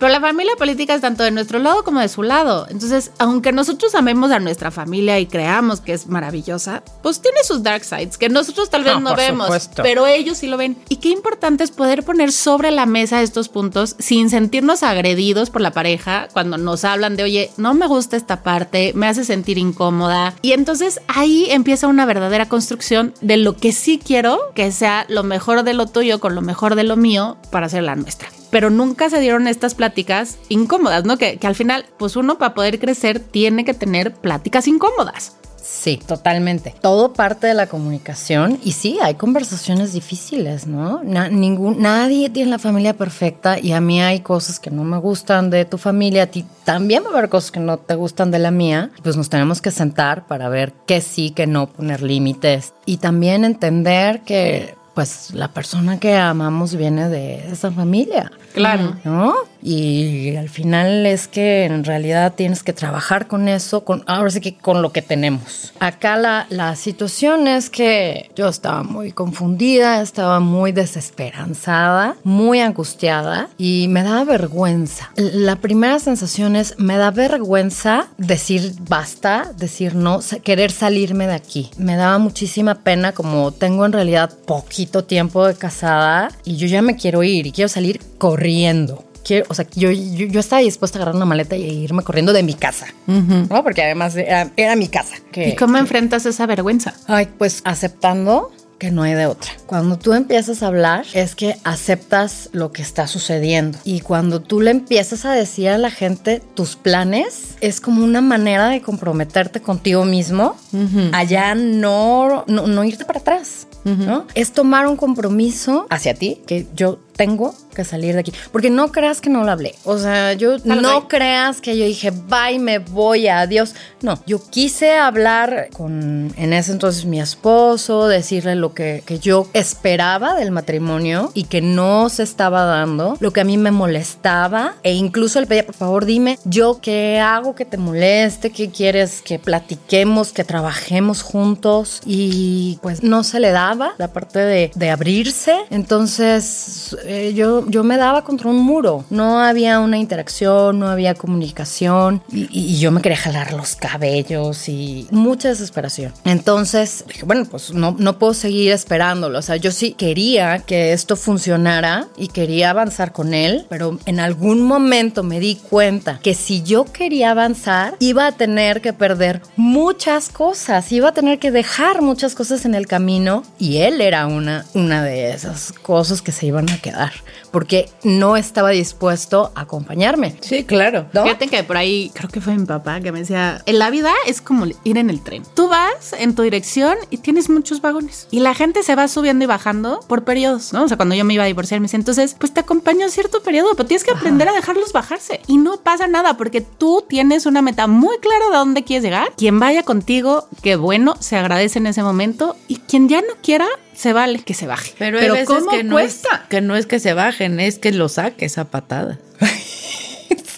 Pero 0.00 0.12
la 0.12 0.20
familia 0.20 0.56
política 0.56 0.94
es 0.94 1.02
tanto 1.02 1.22
de 1.22 1.30
nuestro 1.30 1.58
lado 1.58 1.84
como 1.84 2.00
de 2.00 2.08
su 2.08 2.22
lado. 2.22 2.66
Entonces, 2.70 3.12
aunque 3.18 3.52
nosotros 3.52 3.94
amemos 3.94 4.30
a 4.32 4.38
nuestra 4.40 4.70
familia 4.70 5.20
y 5.20 5.26
creamos 5.26 5.80
que 5.82 5.92
es 5.92 6.06
maravillosa, 6.06 6.82
pues 7.02 7.20
tiene 7.20 7.44
sus 7.44 7.62
dark 7.62 7.84
sides 7.84 8.16
que 8.16 8.30
nosotros 8.30 8.70
tal 8.70 8.82
vez 8.82 8.94
Ah, 8.96 9.00
no 9.00 9.14
vemos, 9.14 9.44
supuesto. 9.46 9.82
pero 9.82 10.06
ellos 10.06 10.38
sí 10.38 10.46
lo 10.46 10.56
ven. 10.56 10.78
Y 10.88 10.96
qué 10.96 11.10
importante 11.10 11.64
es 11.64 11.70
poder 11.70 12.02
poner 12.02 12.32
sobre 12.32 12.70
la 12.70 12.86
mesa 12.86 13.20
estos 13.20 13.50
puntos 13.50 13.94
sin 13.98 14.30
sentirnos 14.30 14.82
agredidos 14.82 15.50
por 15.50 15.60
la 15.60 15.70
pareja 15.72 16.28
cuando 16.32 16.56
nos 16.56 16.84
hablan 16.84 17.14
de, 17.16 17.22
oye, 17.24 17.50
no 17.58 17.74
me 17.74 17.86
gusta 17.86 18.16
esta 18.16 18.42
parte, 18.42 18.92
me 18.94 19.06
hace 19.06 19.24
sentir 19.26 19.58
incómoda. 19.58 20.34
Y 20.40 20.52
entonces 20.52 21.00
ahí 21.08 21.46
empieza 21.50 21.88
una 21.88 22.06
verdadera 22.06 22.48
construcción 22.48 23.12
de 23.20 23.36
lo 23.36 23.54
que 23.54 23.72
sí 23.72 24.00
quiero 24.02 24.40
que 24.54 24.72
sea 24.72 25.04
lo 25.10 25.24
mejor 25.24 25.62
de 25.62 25.74
lo 25.74 25.86
tuyo 25.86 26.20
con 26.20 26.34
lo 26.34 26.40
mejor 26.40 26.74
de 26.74 26.84
lo 26.84 26.96
mío 26.96 27.36
para 27.50 27.66
hacer 27.66 27.82
la 27.82 27.96
nuestra 27.96 28.28
pero 28.50 28.70
nunca 28.70 29.10
se 29.10 29.20
dieron 29.20 29.46
estas 29.46 29.74
pláticas 29.74 30.38
incómodas, 30.48 31.04
¿no? 31.04 31.16
Que, 31.16 31.36
que, 31.38 31.46
al 31.46 31.54
final, 31.54 31.86
pues 31.98 32.16
uno 32.16 32.38
para 32.38 32.54
poder 32.54 32.78
crecer 32.78 33.20
tiene 33.20 33.64
que 33.64 33.74
tener 33.74 34.14
pláticas 34.14 34.66
incómodas. 34.66 35.36
Sí, 35.70 35.98
totalmente. 36.04 36.74
Todo 36.80 37.12
parte 37.12 37.46
de 37.46 37.54
la 37.54 37.66
comunicación 37.66 38.58
y 38.64 38.72
sí, 38.72 38.98
hay 39.02 39.14
conversaciones 39.14 39.92
difíciles, 39.92 40.66
¿no? 40.66 41.02
Ningún, 41.04 41.80
nadie 41.80 42.28
tiene 42.28 42.50
la 42.50 42.58
familia 42.58 42.94
perfecta 42.94 43.58
y 43.58 43.72
a 43.72 43.80
mí 43.80 44.02
hay 44.02 44.20
cosas 44.20 44.58
que 44.58 44.70
no 44.70 44.84
me 44.84 44.98
gustan 44.98 45.48
de 45.48 45.64
tu 45.64 45.78
familia, 45.78 46.24
a 46.24 46.26
ti 46.26 46.44
también 46.64 47.04
va 47.04 47.08
a 47.08 47.12
haber 47.12 47.28
cosas 47.28 47.50
que 47.50 47.60
no 47.60 47.78
te 47.78 47.94
gustan 47.94 48.30
de 48.30 48.40
la 48.40 48.50
mía, 48.50 48.90
pues 49.02 49.16
nos 49.16 49.30
tenemos 49.30 49.62
que 49.62 49.70
sentar 49.70 50.26
para 50.26 50.48
ver 50.48 50.72
qué 50.86 51.00
sí, 51.00 51.30
qué 51.30 51.46
no, 51.46 51.68
poner 51.68 52.02
límites 52.02 52.74
y 52.84 52.96
también 52.96 53.44
entender 53.44 54.22
que 54.22 54.74
pues 54.94 55.32
la 55.32 55.48
persona 55.48 55.98
que 55.98 56.16
amamos 56.16 56.74
viene 56.76 57.08
de 57.08 57.50
esa 57.50 57.70
familia. 57.70 58.30
Claro. 58.54 58.96
¿No? 59.04 59.34
Y 59.62 60.36
al 60.36 60.48
final 60.48 61.06
es 61.06 61.28
que 61.28 61.64
en 61.64 61.84
realidad 61.84 62.34
tienes 62.34 62.62
que 62.62 62.72
trabajar 62.72 63.26
con 63.26 63.48
eso, 63.48 63.84
con, 63.84 64.02
ahora 64.06 64.30
sí 64.30 64.40
que 64.40 64.56
con 64.56 64.82
lo 64.82 64.92
que 64.92 65.02
tenemos. 65.02 65.72
Acá 65.80 66.16
la, 66.16 66.46
la 66.50 66.76
situación 66.76 67.48
es 67.48 67.70
que 67.70 68.30
yo 68.36 68.48
estaba 68.48 68.82
muy 68.82 69.12
confundida, 69.12 70.00
estaba 70.00 70.40
muy 70.40 70.72
desesperanzada, 70.72 72.16
muy 72.24 72.60
angustiada 72.60 73.48
y 73.58 73.86
me 73.88 74.02
daba 74.02 74.24
vergüenza. 74.24 75.10
La 75.16 75.56
primera 75.56 75.98
sensación 75.98 76.56
es, 76.56 76.78
me 76.78 76.96
da 76.96 77.10
vergüenza 77.10 78.08
decir 78.18 78.74
basta, 78.88 79.52
decir 79.56 79.94
no, 79.94 80.20
querer 80.42 80.72
salirme 80.72 81.26
de 81.26 81.34
aquí. 81.34 81.70
Me 81.76 81.96
daba 81.96 82.18
muchísima 82.18 82.76
pena 82.76 83.12
como 83.12 83.52
tengo 83.52 83.86
en 83.86 83.92
realidad 83.92 84.32
poquito 84.46 85.04
tiempo 85.04 85.46
de 85.46 85.54
casada 85.54 86.30
y 86.44 86.56
yo 86.56 86.66
ya 86.66 86.82
me 86.82 86.96
quiero 86.96 87.22
ir 87.22 87.46
y 87.46 87.52
quiero 87.52 87.68
salir 87.68 88.00
corriendo. 88.18 89.09
Quiero, 89.24 89.46
o 89.48 89.54
sea, 89.54 89.66
yo, 89.74 89.90
yo, 89.90 90.26
yo, 90.26 90.40
estaba 90.40 90.62
dispuesta 90.62 90.98
a 90.98 91.02
agarrar 91.02 91.16
una 91.16 91.26
maleta 91.26 91.56
y 91.56 91.62
irme 91.62 92.02
corriendo 92.02 92.32
de 92.32 92.42
mi 92.42 92.54
casa, 92.54 92.86
uh 93.06 93.12
-huh. 93.12 93.48
¿no? 93.48 93.62
Porque 93.62 93.82
además 93.82 94.16
era, 94.16 94.50
era 94.56 94.76
mi 94.76 94.88
casa. 94.88 95.16
Que, 95.32 95.50
¿Y 95.50 95.56
cómo 95.56 95.74
que, 95.74 95.80
enfrentas 95.80 96.26
esa 96.26 96.46
vergüenza? 96.46 96.94
Ay, 97.06 97.28
pues 97.38 97.60
aceptando 97.64 98.50
que 98.80 98.90
no 98.90 99.02
hay 99.02 99.12
de 99.12 99.26
otra. 99.26 99.52
Cuando 99.66 99.98
tú 99.98 100.14
empiezas 100.14 100.62
a 100.62 100.68
hablar 100.68 101.04
es 101.12 101.36
que 101.36 101.56
aceptas 101.64 102.48
lo 102.52 102.72
que 102.72 102.80
está 102.80 103.06
sucediendo 103.06 103.78
y 103.84 104.00
cuando 104.00 104.40
tú 104.40 104.62
le 104.62 104.70
empiezas 104.70 105.26
a 105.26 105.32
decir 105.32 105.68
a 105.68 105.78
la 105.78 105.90
gente 105.90 106.42
tus 106.54 106.76
planes 106.76 107.56
es 107.60 107.80
como 107.80 108.02
una 108.02 108.22
manera 108.22 108.70
de 108.70 108.80
comprometerte 108.80 109.60
contigo 109.60 110.06
mismo, 110.06 110.56
uh 110.72 110.78
-huh. 110.78 111.10
allá 111.12 111.54
no, 111.54 112.44
no, 112.48 112.66
no 112.66 112.84
irte 112.84 113.04
para 113.04 113.20
atrás. 113.20 113.66
Uh 113.84 113.90
-huh. 113.90 114.06
¿no? 114.06 114.26
Es 114.34 114.52
tomar 114.52 114.86
un 114.86 114.96
compromiso 114.96 115.86
hacia 115.90 116.14
ti, 116.14 116.40
que 116.46 116.66
yo 116.74 116.98
tengo 117.16 117.54
que 117.80 117.84
salir 117.84 118.14
de 118.14 118.20
aquí. 118.20 118.32
Porque 118.52 118.70
no 118.70 118.92
creas 118.92 119.20
que 119.20 119.30
no 119.30 119.44
lo 119.44 119.50
hablé. 119.50 119.74
O 119.84 119.98
sea, 119.98 120.34
yo 120.34 120.58
no 120.64 121.08
creas 121.08 121.60
que 121.60 121.76
yo 121.76 121.84
dije, 121.84 122.10
bye, 122.10 122.58
me 122.58 122.78
voy, 122.78 123.28
adiós. 123.28 123.74
No, 124.02 124.22
yo 124.26 124.42
quise 124.50 124.96
hablar 124.96 125.68
con, 125.72 126.32
en 126.36 126.52
ese 126.52 126.72
entonces, 126.72 127.04
mi 127.04 127.20
esposo, 127.20 128.08
decirle 128.08 128.54
lo 128.54 128.74
que, 128.74 129.02
que 129.06 129.18
yo 129.18 129.48
esperaba 129.52 130.34
del 130.34 130.50
matrimonio 130.50 131.30
y 131.34 131.44
que 131.44 131.60
no 131.62 132.08
se 132.08 132.22
estaba 132.22 132.64
dando, 132.64 133.16
lo 133.20 133.32
que 133.32 133.40
a 133.40 133.44
mí 133.44 133.56
me 133.56 133.70
molestaba. 133.70 134.74
E 134.82 134.92
incluso 134.92 135.40
le 135.40 135.46
pedía, 135.46 135.66
por 135.66 135.74
favor, 135.74 136.04
dime, 136.04 136.38
yo 136.44 136.80
qué 136.82 137.18
hago 137.18 137.54
que 137.54 137.64
te 137.64 137.76
moleste, 137.76 138.50
qué 138.50 138.70
quieres 138.70 139.22
que 139.22 139.38
platiquemos, 139.38 140.32
que 140.32 140.44
trabajemos 140.44 141.22
juntos. 141.22 142.00
Y 142.04 142.78
pues 142.82 143.02
no 143.02 143.24
se 143.24 143.40
le 143.40 143.50
daba 143.50 143.94
la 143.98 144.12
parte 144.12 144.38
de, 144.38 144.70
de 144.74 144.90
abrirse. 144.90 145.56
Entonces, 145.70 146.96
eh, 147.04 147.32
yo, 147.34 147.64
yo 147.70 147.84
me 147.84 147.96
daba 147.96 148.24
contra 148.24 148.50
un 148.50 148.58
muro. 148.58 149.04
No 149.10 149.40
había 149.40 149.80
una 149.80 149.98
interacción, 149.98 150.78
no 150.78 150.88
había 150.88 151.14
comunicación 151.14 152.22
y, 152.32 152.78
yo 152.80 152.90
me 152.90 153.02
quería 153.02 153.18
jalar 153.18 153.52
los 153.52 153.76
cabellos 153.76 154.68
y 154.68 155.06
mucha 155.10 155.48
desesperación. 155.48 156.12
Entonces 156.24 157.04
dije, 157.06 157.24
bueno, 157.24 157.46
pues 157.50 157.72
no, 157.72 157.94
no 157.98 158.18
puedo 158.18 158.34
seguir 158.34 158.72
esperándolo. 158.72 159.38
O 159.38 159.42
sea, 159.42 159.56
yo 159.56 159.70
sí 159.70 159.92
quería 159.92 160.60
que 160.60 160.92
esto 160.92 161.16
funcionara 161.16 162.08
y 162.16 162.28
quería 162.28 162.70
avanzar 162.70 163.12
con 163.12 163.34
él, 163.34 163.66
pero 163.68 163.98
en 164.06 164.20
algún 164.20 164.62
momento 164.62 165.22
me 165.22 165.40
di 165.40 165.56
cuenta 165.56 166.18
que 166.22 166.34
si 166.34 166.62
yo 166.62 166.84
quería 166.84 167.32
avanzar, 167.32 167.96
iba 167.98 168.26
a 168.26 168.32
tener 168.32 168.80
que 168.80 168.92
perder 168.92 169.42
muchas 169.56 170.28
cosas, 170.28 170.90
iba 170.92 171.10
a 171.10 171.12
tener 171.12 171.38
que 171.38 171.50
dejar 171.50 172.02
muchas 172.02 172.34
cosas 172.34 172.64
en 172.64 172.74
el 172.74 172.86
camino 172.86 173.42
y 173.58 173.78
él 173.78 174.00
era 174.00 174.26
una, 174.26 174.64
una 174.74 175.02
de 175.04 175.32
esas 175.32 175.72
cosas 175.72 176.22
que 176.22 176.32
se 176.32 176.46
iban 176.46 176.70
a 176.70 176.78
quedar 176.78 177.12
porque 177.50 177.90
no 178.04 178.36
estaba 178.36 178.70
dispuesto 178.70 179.52
a 179.54 179.62
acompañarme. 179.62 180.36
Sí, 180.40 180.64
claro. 180.64 181.06
¿No? 181.12 181.24
Fíjate 181.24 181.48
que 181.48 181.62
por 181.64 181.76
ahí 181.76 182.10
creo 182.14 182.30
que 182.30 182.40
fue 182.40 182.56
mi 182.56 182.66
papá 182.66 183.00
que 183.00 183.12
me 183.12 183.20
decía, 183.20 183.62
en 183.66 183.78
la 183.78 183.90
vida 183.90 184.12
es 184.26 184.40
como 184.40 184.66
ir 184.66 184.98
en 184.98 185.10
el 185.10 185.22
tren. 185.22 185.42
Tú 185.54 185.68
vas 185.68 186.14
en 186.18 186.34
tu 186.34 186.42
dirección 186.42 186.96
y 187.10 187.18
tienes 187.18 187.50
muchos 187.50 187.80
vagones 187.80 188.28
y 188.30 188.40
la 188.40 188.54
gente 188.54 188.82
se 188.82 188.94
va 188.94 189.08
subiendo 189.08 189.44
y 189.44 189.46
bajando 189.46 190.00
por 190.06 190.24
periodos, 190.24 190.72
¿no? 190.72 190.84
O 190.84 190.88
sea, 190.88 190.96
cuando 190.96 191.14
yo 191.14 191.24
me 191.24 191.34
iba 191.34 191.44
a 191.44 191.46
divorciar 191.46 191.80
me 191.80 191.84
decía, 191.84 191.98
entonces, 191.98 192.36
pues 192.38 192.52
te 192.52 192.60
acompaño 192.60 193.06
a 193.06 193.08
cierto 193.08 193.42
periodo, 193.42 193.74
pero 193.76 193.86
tienes 193.86 194.04
que 194.04 194.12
aprender 194.12 194.48
a 194.48 194.52
dejarlos 194.52 194.92
bajarse 194.92 195.40
y 195.46 195.56
no 195.56 195.78
pasa 195.78 196.06
nada 196.06 196.36
porque 196.36 196.60
tú 196.60 197.04
tienes 197.08 197.46
una 197.46 197.62
meta 197.62 197.86
muy 197.86 198.18
clara 198.18 198.46
de 198.50 198.56
dónde 198.56 198.84
quieres 198.84 199.04
llegar. 199.04 199.32
Quien 199.36 199.58
vaya 199.58 199.82
contigo, 199.82 200.48
qué 200.62 200.76
bueno, 200.76 201.14
se 201.20 201.36
agradece 201.36 201.78
en 201.78 201.86
ese 201.86 202.02
momento 202.02 202.56
y 202.68 202.76
quien 202.76 203.08
ya 203.08 203.20
no 203.20 203.34
quiera, 203.42 203.66
se 204.00 204.14
vale 204.14 204.38
que 204.38 204.54
se 204.54 204.66
baje. 204.66 204.94
Pero, 204.98 205.18
hay 205.18 205.28
veces 205.28 205.46
¿cómo 205.46 205.70
que 205.70 205.84
no, 205.84 205.98
es, 205.98 206.20
cuesta? 206.20 206.46
que 206.48 206.62
no 206.62 206.74
es 206.74 206.86
que 206.86 206.98
se 207.00 207.12
bajen, 207.12 207.60
es 207.60 207.78
que 207.78 207.92
lo 207.92 208.08
saques 208.08 208.56
a 208.58 208.64
patada. 208.64 209.18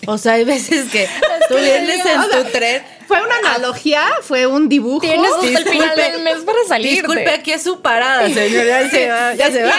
O 0.08 0.18
sea, 0.18 0.32
hay 0.32 0.42
veces 0.42 0.90
que 0.90 1.06
tú 1.48 1.54
vienes 1.54 2.04
en 2.04 2.22
tu 2.22 2.50
tren. 2.50 2.82
Fue 3.12 3.22
una 3.22 3.36
analogía, 3.50 4.04
fue 4.22 4.46
un 4.46 4.68
dibujo. 4.68 5.00
Tienes 5.00 5.30
hasta 5.30 5.46
el 5.58 5.68
final 5.68 5.96
del 5.96 6.22
mes 6.22 6.36
para 6.46 6.58
salir. 6.66 6.92
Disculpe, 6.92 7.28
aquí 7.30 7.52
es 7.52 7.62
su 7.62 7.80
parada, 7.82 8.26
señor. 8.28 8.64
Ya 8.66 8.88
se 8.90 9.08
va. 9.08 9.34
Ya 9.34 9.50
se 9.50 9.62
va. 9.64 9.72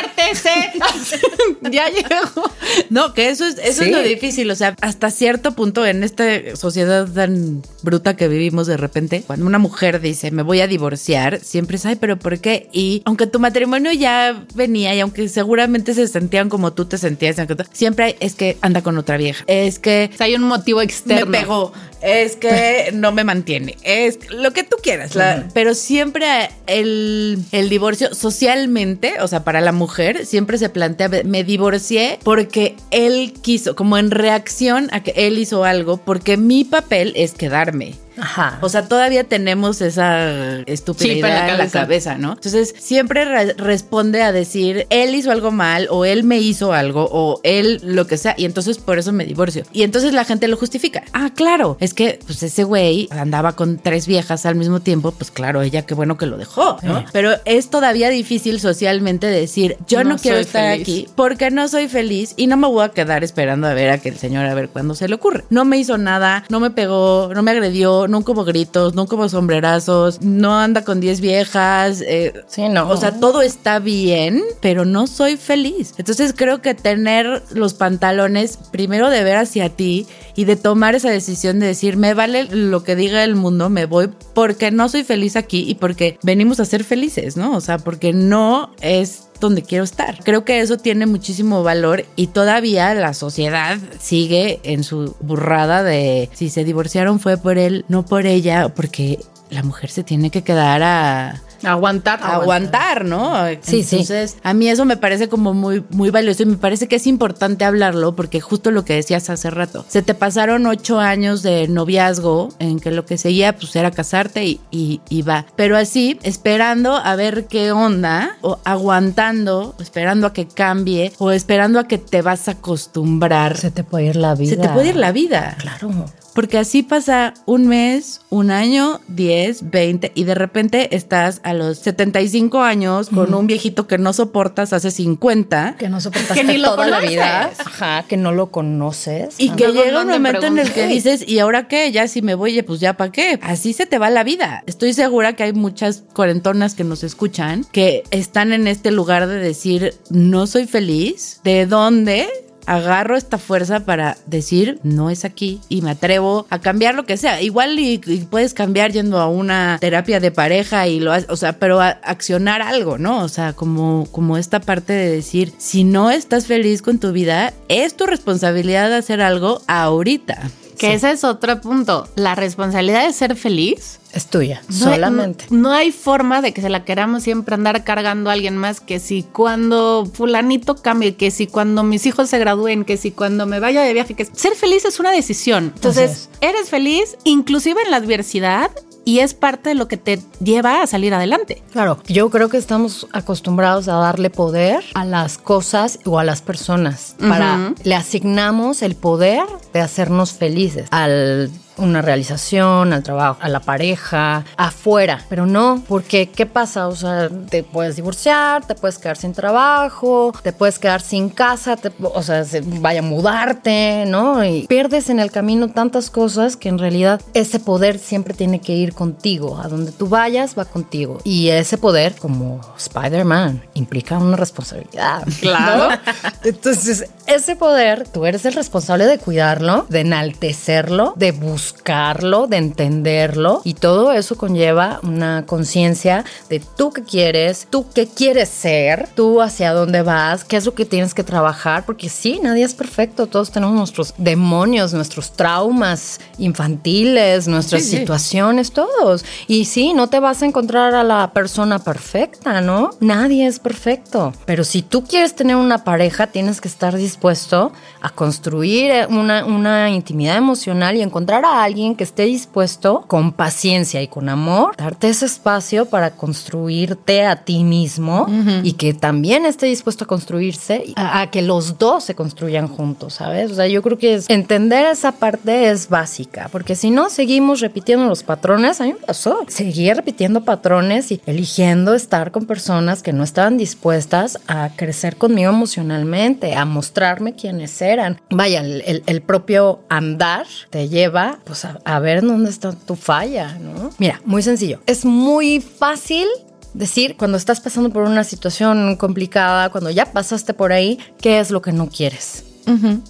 Ya 1.72 1.90
llegó. 1.90 2.52
No, 2.90 3.14
que 3.14 3.30
eso 3.30 3.46
es, 3.46 3.58
eso 3.58 3.84
Sí. 3.84 3.90
es 3.90 3.96
lo 3.96 4.02
difícil. 4.04 4.52
O 4.52 4.56
sea, 4.56 4.76
hasta 4.82 5.10
cierto 5.12 5.54
punto 5.56 5.86
en 5.86 6.04
esta 6.04 6.56
sociedad 6.56 7.08
tan 7.08 7.62
bruta 7.82 8.16
que 8.16 8.28
vivimos 8.28 8.68
de 8.68 8.78
repente, 8.78 9.24
cuando 9.26 9.46
una 9.46 9.58
mujer 9.60 10.00
dice 10.02 10.30
me 10.32 10.44
voy 10.44 10.62
a 10.62 10.68
divorciar, 10.68 11.40
siempre 11.40 11.78
es 11.78 11.86
ay, 11.86 11.96
pero 11.96 12.18
¿por 12.18 12.40
qué? 12.40 12.68
Y 12.72 13.02
aunque 13.06 13.28
tu 13.28 13.40
matrimonio 13.40 13.92
ya 13.94 14.44
venía 14.56 14.94
y 14.94 15.00
aunque 15.00 15.28
seguramente 15.30 15.94
se 15.94 16.08
sentían 16.08 16.50
como 16.50 16.74
tú 16.74 16.86
te 16.86 16.98
sentías, 16.98 17.38
siempre 17.72 18.06
hay, 18.06 18.16
es 18.20 18.36
que 18.36 18.58
anda 18.62 18.82
con 18.84 18.98
otra 18.98 19.18
vieja. 19.18 19.44
Es 19.48 19.80
que 19.80 20.10
O 20.14 20.18
sea, 20.18 20.26
hay 20.28 20.36
un 20.36 20.44
motivo 20.44 20.82
externo. 20.82 21.26
me 21.26 21.40
pegó, 21.40 21.74
es 22.02 22.36
que 22.36 22.92
no 22.94 23.12
me 23.12 23.23
mantiene, 23.24 23.78
es 23.84 24.20
lo 24.32 24.52
que 24.52 24.64
tú 24.64 24.78
quieras, 24.82 25.16
la- 25.16 25.48
pero 25.54 25.74
siempre 25.76 26.50
el, 26.68 27.40
el 27.52 27.70
divorcio 27.70 28.14
socialmente, 28.14 29.14
o 29.22 29.28
sea, 29.28 29.44
para 29.44 29.62
la 29.62 29.72
mujer, 29.72 30.26
siempre 30.26 30.58
se 30.58 30.70
plantea, 30.70 31.10
me 31.26 31.44
divorcié 31.44 32.20
porque 32.24 32.76
él 32.92 33.34
quiso, 33.42 33.76
como 33.76 33.98
en 33.98 34.12
reacción 34.12 34.90
a 34.92 35.02
que 35.04 35.14
él 35.16 35.38
hizo 35.38 35.64
algo, 35.64 35.98
porque 35.98 36.38
mi 36.38 36.64
papel 36.64 37.14
es 37.16 37.34
quedarme. 37.34 37.96
Ajá. 38.18 38.60
O 38.62 38.70
sea, 38.70 38.88
todavía 38.88 39.24
tenemos 39.24 39.82
esa 39.82 40.60
estupidez 40.66 41.18
en 41.18 41.58
la 41.58 41.68
cabeza. 41.70 42.16
¿no? 42.18 42.34
Entonces, 42.34 42.74
siempre 42.78 43.26
re- 43.26 43.54
responde 43.54 44.22
a 44.22 44.32
decir, 44.32 44.86
él 44.90 45.16
hizo 45.16 45.32
algo 45.32 45.52
mal, 45.52 45.88
o 45.90 46.06
él 46.06 46.24
me 46.24 46.38
hizo 46.40 46.74
algo, 46.74 47.08
o 47.12 47.40
él 47.44 47.80
lo 47.84 48.08
que 48.08 48.18
sea, 48.18 48.36
y 48.38 48.46
entonces 48.46 48.78
por 48.78 48.98
eso 49.00 49.12
me 49.12 49.26
divorcio. 49.26 49.64
Y 49.74 49.84
entonces 49.84 50.14
la 50.14 50.26
gente 50.26 50.48
lo 50.48 50.58
justifica. 50.58 51.04
Ah, 51.14 51.32
claro, 51.36 51.78
es 51.80 51.94
que 51.94 52.20
pues 52.26 52.44
ese 52.44 52.64
güey 52.64 53.08
andaba 53.12 53.56
con 53.56 53.78
tres 53.78 54.08
viejas 54.08 54.46
al 54.46 54.56
mismo 54.56 54.80
tiempo, 54.80 55.12
pues 55.12 55.32
claro, 55.32 55.62
ella 55.62 55.84
qué 55.86 55.94
bueno 55.94 56.18
que 56.18 56.26
lo 56.26 56.38
dejó, 56.38 56.78
¿no? 56.84 57.04
Pero 57.14 57.32
es 57.46 57.70
todavía 57.70 58.10
difícil 58.10 58.60
socialmente 58.60 59.28
decir, 59.28 59.78
yo 59.88 60.04
no, 60.04 60.12
No 60.12 60.18
quiero 60.18 60.38
estar 60.38 60.72
feliz. 60.74 60.82
aquí 60.84 61.08
porque 61.16 61.50
no 61.52 61.68
soy 61.68 61.88
feliz 61.88 62.34
y 62.38 62.48
no 62.48 62.58
me 62.58 62.68
voy 62.68 62.84
a 62.86 62.90
quedar 62.90 63.24
esperando 63.24 63.68
a 63.68 63.74
ver 63.74 63.90
a 63.90 63.98
que 63.98 64.10
el 64.10 64.18
señor 64.18 64.46
a 64.46 64.54
ver 64.54 64.70
cuándo 64.70 64.96
se 64.96 65.08
le 65.08 65.16
ocurre. 65.16 65.44
No 65.50 65.66
me 65.66 65.78
hizo 65.78 65.98
nada, 65.98 66.44
no 66.50 66.60
me 66.60 66.70
pegó, 66.72 67.32
no 67.34 67.42
me 67.42 67.52
agredió, 67.52 68.03
nunca 68.08 68.32
hubo 68.32 68.44
gritos, 68.44 68.96
nunca 68.96 69.16
hubo 69.16 69.30
sombrerazos, 69.30 70.22
no 70.22 70.58
anda 70.58 70.84
con 70.84 71.00
10 71.00 71.22
viejas. 71.22 72.02
eh, 72.02 72.34
Sí, 72.48 72.70
no. 72.70 72.90
O 72.90 72.98
sea, 72.98 73.20
todo 73.20 73.42
está 73.42 73.80
bien, 73.80 74.42
pero 74.62 74.86
no 74.86 75.08
soy 75.08 75.38
feliz. 75.38 75.94
Entonces 75.98 76.34
creo 76.36 76.62
que 76.62 76.74
tener 76.74 77.44
los 77.52 77.74
pantalones 77.74 78.58
primero 78.72 79.10
de 79.10 79.24
ver 79.24 79.38
hacia 79.38 79.70
ti 79.70 80.08
y 80.36 80.46
de 80.46 80.56
tomar 80.56 80.96
esa 80.96 81.10
decisión 81.10 81.60
de 81.60 81.68
decir, 81.68 81.98
me 81.98 82.14
vale 82.14 82.46
lo 82.46 82.84
que 82.84 82.96
diga 82.96 83.24
el 83.24 83.36
mundo, 83.36 83.70
me 83.70 83.86
voy 83.86 84.10
porque 84.34 84.72
no 84.72 84.90
soy 84.90 85.04
feliz 85.04 85.36
aquí 85.36 85.66
y 85.68 85.76
porque 85.76 86.18
venimos 86.24 86.60
a 86.60 86.66
ser 86.66 86.84
felices, 86.84 87.38
¿no? 87.38 87.56
O 87.56 87.62
sea, 87.62 87.78
porque 87.78 88.14
no 88.14 88.72
es 88.82 89.30
donde 89.48 89.64
quiero 89.64 89.84
estar. 89.84 90.24
Creo 90.24 90.46
que 90.46 90.62
eso 90.62 90.78
tiene 90.78 91.06
muchísimo 91.06 91.64
valor 91.64 92.06
y 92.16 92.28
todavía 92.28 92.94
la 92.94 93.14
sociedad 93.14 93.78
sigue 94.00 94.60
en 94.64 94.84
su 94.84 95.16
burrada 95.20 95.84
de 95.84 96.30
si 96.34 96.50
se 96.50 96.64
divorciaron 96.64 97.20
fue 97.20 97.38
por 97.38 97.58
él, 97.58 97.86
no 97.88 98.06
por 98.06 98.26
ella, 98.26 98.70
porque 98.70 99.20
la 99.50 99.64
mujer 99.64 99.90
se 99.90 100.04
tiene 100.04 100.30
que 100.30 100.42
quedar 100.42 100.82
a 100.84 101.42
Aguantar. 101.64 102.20
aguantar, 102.24 103.06
¿no? 103.06 103.34
Sí, 103.62 103.84
sí. 103.84 103.98
Entonces, 103.98 104.38
a 104.44 104.54
mí 104.54 104.70
eso 104.70 104.86
me 104.86 104.98
parece 104.98 105.30
como 105.30 105.54
muy, 105.54 105.84
muy 105.90 106.10
valioso 106.10 106.44
y 106.44 106.46
me 106.46 106.58
parece 106.58 106.88
que 106.88 106.96
es 106.98 107.08
importante 107.08 107.66
hablarlo 107.66 108.16
porque 108.16 108.42
justo 108.42 108.72
lo 108.72 108.86
que 108.86 108.94
decías 108.94 109.30
hace 109.30 109.50
rato, 109.50 109.86
se 109.88 110.02
te 110.02 110.14
pasaron 110.14 110.66
ocho 110.66 111.00
años 111.00 111.44
de 111.44 111.68
noviazgo 111.68 112.50
en 112.60 112.80
que 112.80 112.92
lo 112.92 113.06
que 113.06 113.18
seguía 113.18 113.56
pues 113.56 113.76
era 113.76 113.92
casarte 113.92 114.46
y, 114.46 114.60
y, 114.72 115.02
y 115.10 115.22
va. 115.22 115.46
Pero 115.56 115.78
así, 115.78 116.20
esperando 116.24 116.96
a 116.96 117.16
ver 117.16 117.46
qué 117.48 117.72
onda 117.72 118.38
o 118.42 118.60
aguantando, 118.64 119.76
esperando 119.80 120.28
a 120.28 120.34
que 120.34 120.48
cambie 120.48 121.14
o 121.18 121.32
esperando 121.32 121.80
a 121.80 121.88
que 121.88 121.98
te 121.98 122.22
vas 122.22 122.48
a 122.48 122.52
acostumbrar. 122.52 123.58
se 123.58 123.72
te 123.72 123.84
puede 123.84 124.06
ir 124.06 124.16
la 124.16 124.36
vida. 124.36 124.50
Se 124.50 124.58
te 124.58 124.70
puede 124.70 124.90
ir 124.90 124.96
la 124.96 125.12
vida. 125.12 125.58
Claro. 125.60 126.06
Porque 126.34 126.58
así 126.58 126.84
pasa 126.84 127.34
un 127.46 127.68
mes, 127.68 128.22
un 128.30 128.52
año, 128.52 129.02
10, 129.10 129.70
20 129.70 130.12
y 130.16 130.24
de 130.24 130.36
repente 130.36 130.96
estás 130.96 131.42
a 131.44 131.54
los 131.54 131.80
75 131.80 132.62
años 132.62 133.10
con 133.10 133.34
un 133.34 133.48
viejito 133.48 133.88
que 133.88 133.98
no 133.98 134.14
soportas 134.14 134.74
hace 134.74 134.92
50 134.92 135.76
Que 135.78 135.90
no 135.90 136.02
soportaste 136.02 136.42
Que 136.42 136.44
ni 136.44 136.58
lo 136.58 136.72
toda 136.72 136.88
la 136.88 137.00
vida. 137.00 137.52
Ajá, 137.60 138.06
que 138.08 138.18
no 138.18 138.32
lo 138.32 138.52
conoces. 138.52 139.36
y 139.38 139.50
que 139.52 139.66
Luego 139.68 139.84
llega 139.84 140.02
un 140.02 140.08
momento 140.08 140.48
en 140.48 140.60
el 140.60 140.72
que 140.72 140.88
dices, 140.88 141.28
¿y 141.28 141.40
ahora 141.40 141.68
qué? 141.68 141.92
Ya 141.92 142.08
si 142.08 142.22
me 142.22 142.36
voy, 142.36 142.62
pues 142.64 142.80
ya 142.80 142.98
para 142.98 143.12
qué. 143.12 143.40
Así 143.42 143.74
se 143.74 143.86
te 143.86 143.98
va 143.98 144.10
la 144.10 144.24
vida. 144.24 144.64
Estoy 144.66 144.94
segura 144.94 145.34
que 145.34 145.44
hay 145.44 145.54
muchas 145.54 146.04
cuarentonas 146.14 146.76
que 146.76 146.84
nos 146.84 147.04
escuchan 147.04 147.66
que 147.72 148.04
están 148.12 148.54
en 148.54 148.68
este 148.68 148.92
lugar 148.92 149.28
de 149.28 149.38
decir, 149.38 149.96
no 150.10 150.48
soy 150.48 150.68
feliz. 150.68 151.40
¿De 151.44 151.66
dónde? 151.66 152.28
Agarro 152.66 153.16
esta 153.18 153.38
fuerza 153.38 153.82
para 153.82 154.18
decir 154.26 154.80
no 154.84 155.10
es 155.10 155.26
aquí 155.26 155.60
y 155.70 155.82
me 155.82 155.92
atrevo 155.92 156.46
a 156.50 156.60
cambiar 156.60 156.96
lo 156.96 157.04
que 157.06 157.18
sea. 157.18 157.42
Igual 157.42 157.78
y, 157.80 157.98
puedes 158.30 158.54
cambiar 158.54 158.92
yendo 158.92 159.20
a 159.20 159.28
una 159.28 159.78
terapia 159.80 160.20
de 160.20 160.32
pareja 160.32 160.88
y 160.88 161.00
lo 161.00 161.12
haces, 161.12 161.30
o 161.30 161.36
sea, 161.36 161.54
pero 161.60 161.82
a- 161.82 162.00
accionar 162.04 162.62
algo, 162.62 162.98
¿no? 162.98 163.24
O 163.24 163.30
sea, 163.30 163.54
como, 163.54 164.08
como 164.12 164.38
esta 164.38 164.60
parte 164.60 164.94
de 164.94 165.10
decir, 165.10 165.54
si 165.58 165.84
no 165.84 166.12
estás 166.12 166.46
feliz 166.48 166.82
con 166.82 167.00
tu 167.00 167.12
vida, 167.12 167.54
es 167.68 167.96
tu 167.96 168.06
responsabilidad 168.06 168.90
de 168.90 168.96
hacer 168.96 169.22
algo 169.22 169.62
ahorita. 169.68 170.50
Que 170.78 170.94
ese 170.94 171.12
es 171.12 171.24
otro 171.24 171.60
punto. 171.62 172.08
La 172.16 172.36
responsabilidad 172.36 173.06
de 173.06 173.14
ser 173.14 173.36
feliz. 173.36 174.00
Es 174.14 174.28
tuya, 174.28 174.62
no 174.68 174.76
hay- 174.88 174.94
solamente. 174.96 175.46
No, 175.50 175.58
no 175.58 175.72
hay 175.72 175.92
forma 175.92 176.42
de 176.42 176.54
que 176.54 176.62
se 176.62 176.70
la 176.70 176.86
queramos 176.86 177.24
siempre 177.24 177.56
andar 177.56 177.84
cargando 177.84 178.30
a 178.30 178.34
alguien 178.34 178.58
más 178.58 178.80
que 178.80 179.00
si 179.00 179.24
cuando 179.24 180.06
fulanito 180.14 180.76
cambie, 180.76 181.16
que 181.16 181.32
si 181.32 181.48
cuando 181.48 181.82
mis 181.84 182.06
hijos 182.06 182.30
se 182.30 182.38
gradúen, 182.38 182.86
que 182.86 182.98
si 182.98 183.10
cuando 183.10 183.48
me 183.48 183.60
vaya 183.60 183.82
de 183.82 183.92
viaje, 183.94 184.14
que 184.14 184.26
ser 184.26 184.54
feliz 184.56 184.86
es 184.86 185.00
una 185.00 185.12
decisión. 185.12 185.72
Entonces, 185.76 186.30
eres 186.42 186.70
feliz 186.70 187.18
inclusive 187.24 187.82
en 187.84 187.90
la 187.92 187.98
adversidad 187.98 188.70
y 189.06 189.20
es 189.20 189.34
parte 189.34 189.70
de 189.70 189.76
lo 189.76 189.88
que 189.88 189.98
te 189.98 190.20
lleva 190.42 190.82
a 190.82 190.88
salir 190.88 191.14
adelante. 191.14 191.62
Claro, 191.72 192.00
yo 192.08 192.30
creo 192.30 192.50
que 192.50 192.58
estamos 192.58 193.08
acostumbrados 193.12 193.88
a 193.88 193.94
darle 193.94 194.30
poder 194.30 194.84
a 194.94 195.06
las 195.06 195.38
cosas 195.38 196.00
o 196.06 196.20
a 196.20 196.24
las 196.24 196.42
personas. 196.42 197.16
Para 197.20 197.74
le 197.84 197.96
asignamos 197.96 198.82
el 198.82 198.96
poder 198.96 199.44
de 199.74 199.82
hacernos 199.82 200.34
felices 200.34 200.88
al 200.92 201.52
una 201.78 202.02
realización, 202.02 202.94
al 202.94 203.04
trabajo, 203.04 203.40
a 203.42 203.50
la 203.50 203.60
pareja, 203.60 204.46
afuera, 204.58 205.22
pero 205.30 205.46
no, 205.46 205.84
porque 205.88 206.30
¿qué 206.30 206.46
pasa? 206.46 206.88
O 206.88 206.96
sea, 206.96 207.30
te 207.50 207.64
puedes 207.64 207.96
divorciar, 207.96 208.66
te 208.66 208.76
puedes 208.76 208.98
quedar 208.98 209.18
sin 209.18 209.34
trabajo, 209.34 210.34
te 210.44 210.54
puedes 210.54 210.80
quedar 210.80 211.02
sin 211.02 211.30
casa, 211.30 211.76
te- 211.76 211.92
o 212.02 212.22
sea, 212.24 212.44
se- 212.44 212.62
vaya 212.62 213.00
a 213.00 213.04
mudarte, 213.04 214.06
¿no? 214.08 214.44
Y 214.46 214.68
pierdes 214.68 215.10
en 215.10 215.20
el 215.20 215.32
camino 215.32 215.70
tantas 215.70 216.10
cosas 216.10 216.58
que 216.58 216.70
en 216.70 216.78
realidad 216.80 217.22
ese 217.34 217.60
poder 217.60 217.98
siempre 218.00 218.34
tiene 218.34 218.60
que 218.62 218.74
ir 218.74 218.94
contigo, 218.94 219.60
a 219.64 219.68
donde 219.68 219.92
tú 219.92 220.08
vayas 220.10 220.58
va 220.58 220.66
contigo. 220.66 221.20
Y 221.24 221.50
ese 221.50 221.78
poder, 221.78 222.16
como 222.16 222.62
Spider-Man, 222.78 223.64
implica 223.74 224.18
una 224.18 224.38
responsabilidad. 224.38 225.24
Claro. 225.42 225.90
¿no? 225.90 225.98
Entonces, 226.44 227.06
ese 227.26 227.56
poder, 227.56 228.08
tú 228.08 228.26
eres 228.26 228.46
el 228.46 228.54
responsable 228.54 229.06
de 229.06 229.18
cuidarlo, 229.18 229.86
de 229.90 230.02
enaltecerlo, 230.02 231.14
de 231.16 231.32
buscarlo 231.32 231.63
buscarlo, 231.64 232.48
de 232.48 232.58
entenderlo 232.58 233.62
y 233.64 233.74
todo 233.76 234.12
eso 234.12 234.36
conlleva 234.38 235.00
una 235.04 235.46
conciencia 235.46 236.26
de 236.50 236.60
tú 236.60 236.92
qué 236.92 237.04
quieres, 237.04 237.68
tú 237.70 237.86
qué 237.94 238.08
quieres 238.08 238.50
ser, 238.50 239.08
tú 239.16 239.42
hacia 239.42 239.74
dónde 239.74 240.02
vas, 240.02 240.44
qué 240.44 240.58
es 240.58 240.66
lo 240.66 240.74
que 240.76 240.86
tienes 240.86 241.14
que 241.14 241.24
trabajar, 241.24 241.86
porque 241.86 242.10
sí, 242.10 242.40
nadie 242.44 242.64
es 242.66 242.74
perfecto, 242.74 243.28
todos 243.28 243.52
tenemos 243.52 243.76
nuestros 243.76 244.14
demonios, 244.18 244.94
nuestros 244.94 245.32
traumas 245.32 246.20
infantiles, 246.38 247.48
nuestras 247.48 247.84
Sí, 247.84 247.90
sí. 247.92 247.98
situaciones, 247.98 248.72
todos. 248.72 249.24
Y 249.48 249.66
sí, 249.66 249.94
no 249.94 250.08
te 250.08 250.20
vas 250.20 250.42
a 250.42 250.46
encontrar 250.46 250.94
a 250.96 251.04
la 251.04 251.32
persona 251.34 251.80
perfecta, 251.80 252.62
¿no? 252.62 252.92
Nadie 253.00 253.48
es 253.48 253.60
perfecto. 253.60 254.34
Pero 254.46 254.64
si 254.64 254.82
tú 254.82 255.04
quieres 255.04 255.36
tener 255.36 255.56
una 255.56 255.84
pareja, 255.84 256.28
tienes 256.28 256.62
que 256.62 256.68
estar 256.68 256.96
dispuesto 256.96 257.72
a 258.04 258.10
construir 258.10 258.92
eh, 258.92 259.08
una, 259.08 259.46
una 259.46 259.90
intimidad 259.90 260.38
emocional 260.38 260.96
y 260.96 261.02
encontrar 261.02 261.44
a 261.46 261.64
alguien 261.64 261.96
que 261.96 262.04
esté 262.04 262.24
dispuesto 262.26 263.06
con 263.08 263.32
paciencia 263.32 264.02
y 264.02 264.08
con 264.08 264.30
amor, 264.30 264.76
darte 264.78 265.08
ese 265.10 265.26
espacio 265.26 265.86
para 265.88 266.12
construirte 266.12 267.26
a 267.26 267.38
ti 267.38 267.64
mismo 267.64 268.28
y 268.64 268.74
que 268.74 268.94
también 268.94 269.46
esté 269.46 269.66
dispuesto 269.68 270.04
a 270.04 270.08
construirse, 270.08 270.94
a, 270.96 271.22
a 271.22 271.32
que 271.32 271.42
los 271.42 271.78
dos 271.80 272.04
se 272.04 272.14
construyan 272.14 272.68
juntos, 272.68 273.16
¿sabes? 273.16 273.52
O 273.52 273.56
sea, 273.56 273.68
yo 273.68 273.82
creo 273.82 273.98
que 273.98 274.16
es- 274.16 274.30
entender 274.30 274.86
esa 274.86 275.14
parte 275.14 275.70
es 275.70 275.88
básica, 275.90 276.50
porque 276.52 276.76
si 276.76 276.92
no, 276.92 277.10
seguimos 277.10 277.62
repitiendo 277.62 278.06
los 278.06 278.24
patrones. 278.24 278.82
A 278.82 278.84
mí 278.86 278.94
me 278.94 279.00
pasó. 279.00 279.40
Seguía 279.48 279.94
repitiendo 279.94 280.44
patrones 280.44 281.12
y 281.12 281.22
eligiendo 281.26 281.94
estar 281.94 282.32
con 282.32 282.46
personas 282.46 283.02
que 283.02 283.14
no 283.14 283.24
estaban 283.24 283.58
dispuestas 283.58 284.40
a 284.48 284.70
crecer 284.76 285.16
conmigo 285.16 285.50
emocionalmente, 285.52 286.54
a 286.56 286.66
mostrarme 286.66 287.34
quiénes 287.34 287.82
eran. 287.82 287.93
Vaya, 288.30 288.62
el, 288.62 288.82
el- 288.86 289.04
el 289.06 289.22
propio 289.22 289.82
andar 289.90 290.46
te 290.70 290.90
lleva 290.90 291.40
pues, 291.44 291.66
a, 291.66 291.80
a 291.86 292.00
ver 292.00 292.22
dónde 292.22 292.50
está 292.50 292.72
tu 292.74 292.96
falla, 292.96 293.58
¿no? 293.60 293.90
Mira, 293.98 294.22
muy 294.26 294.42
sencillo. 294.42 294.80
Es 294.86 295.06
muy 295.06 295.60
fácil 295.62 296.28
decir 296.74 297.16
cuando 297.18 297.38
estás 297.38 297.62
pasando 297.62 297.90
por 297.92 298.04
una 298.04 298.24
situación 298.24 298.96
complicada, 298.96 299.70
cuando 299.70 299.90
ya 299.92 300.06
pasaste 300.12 300.54
por 300.54 300.72
ahí, 300.74 300.98
qué 301.22 301.40
es 301.40 301.52
lo 301.52 301.62
que 301.62 301.72
no 301.72 301.90
quieres. 301.90 302.46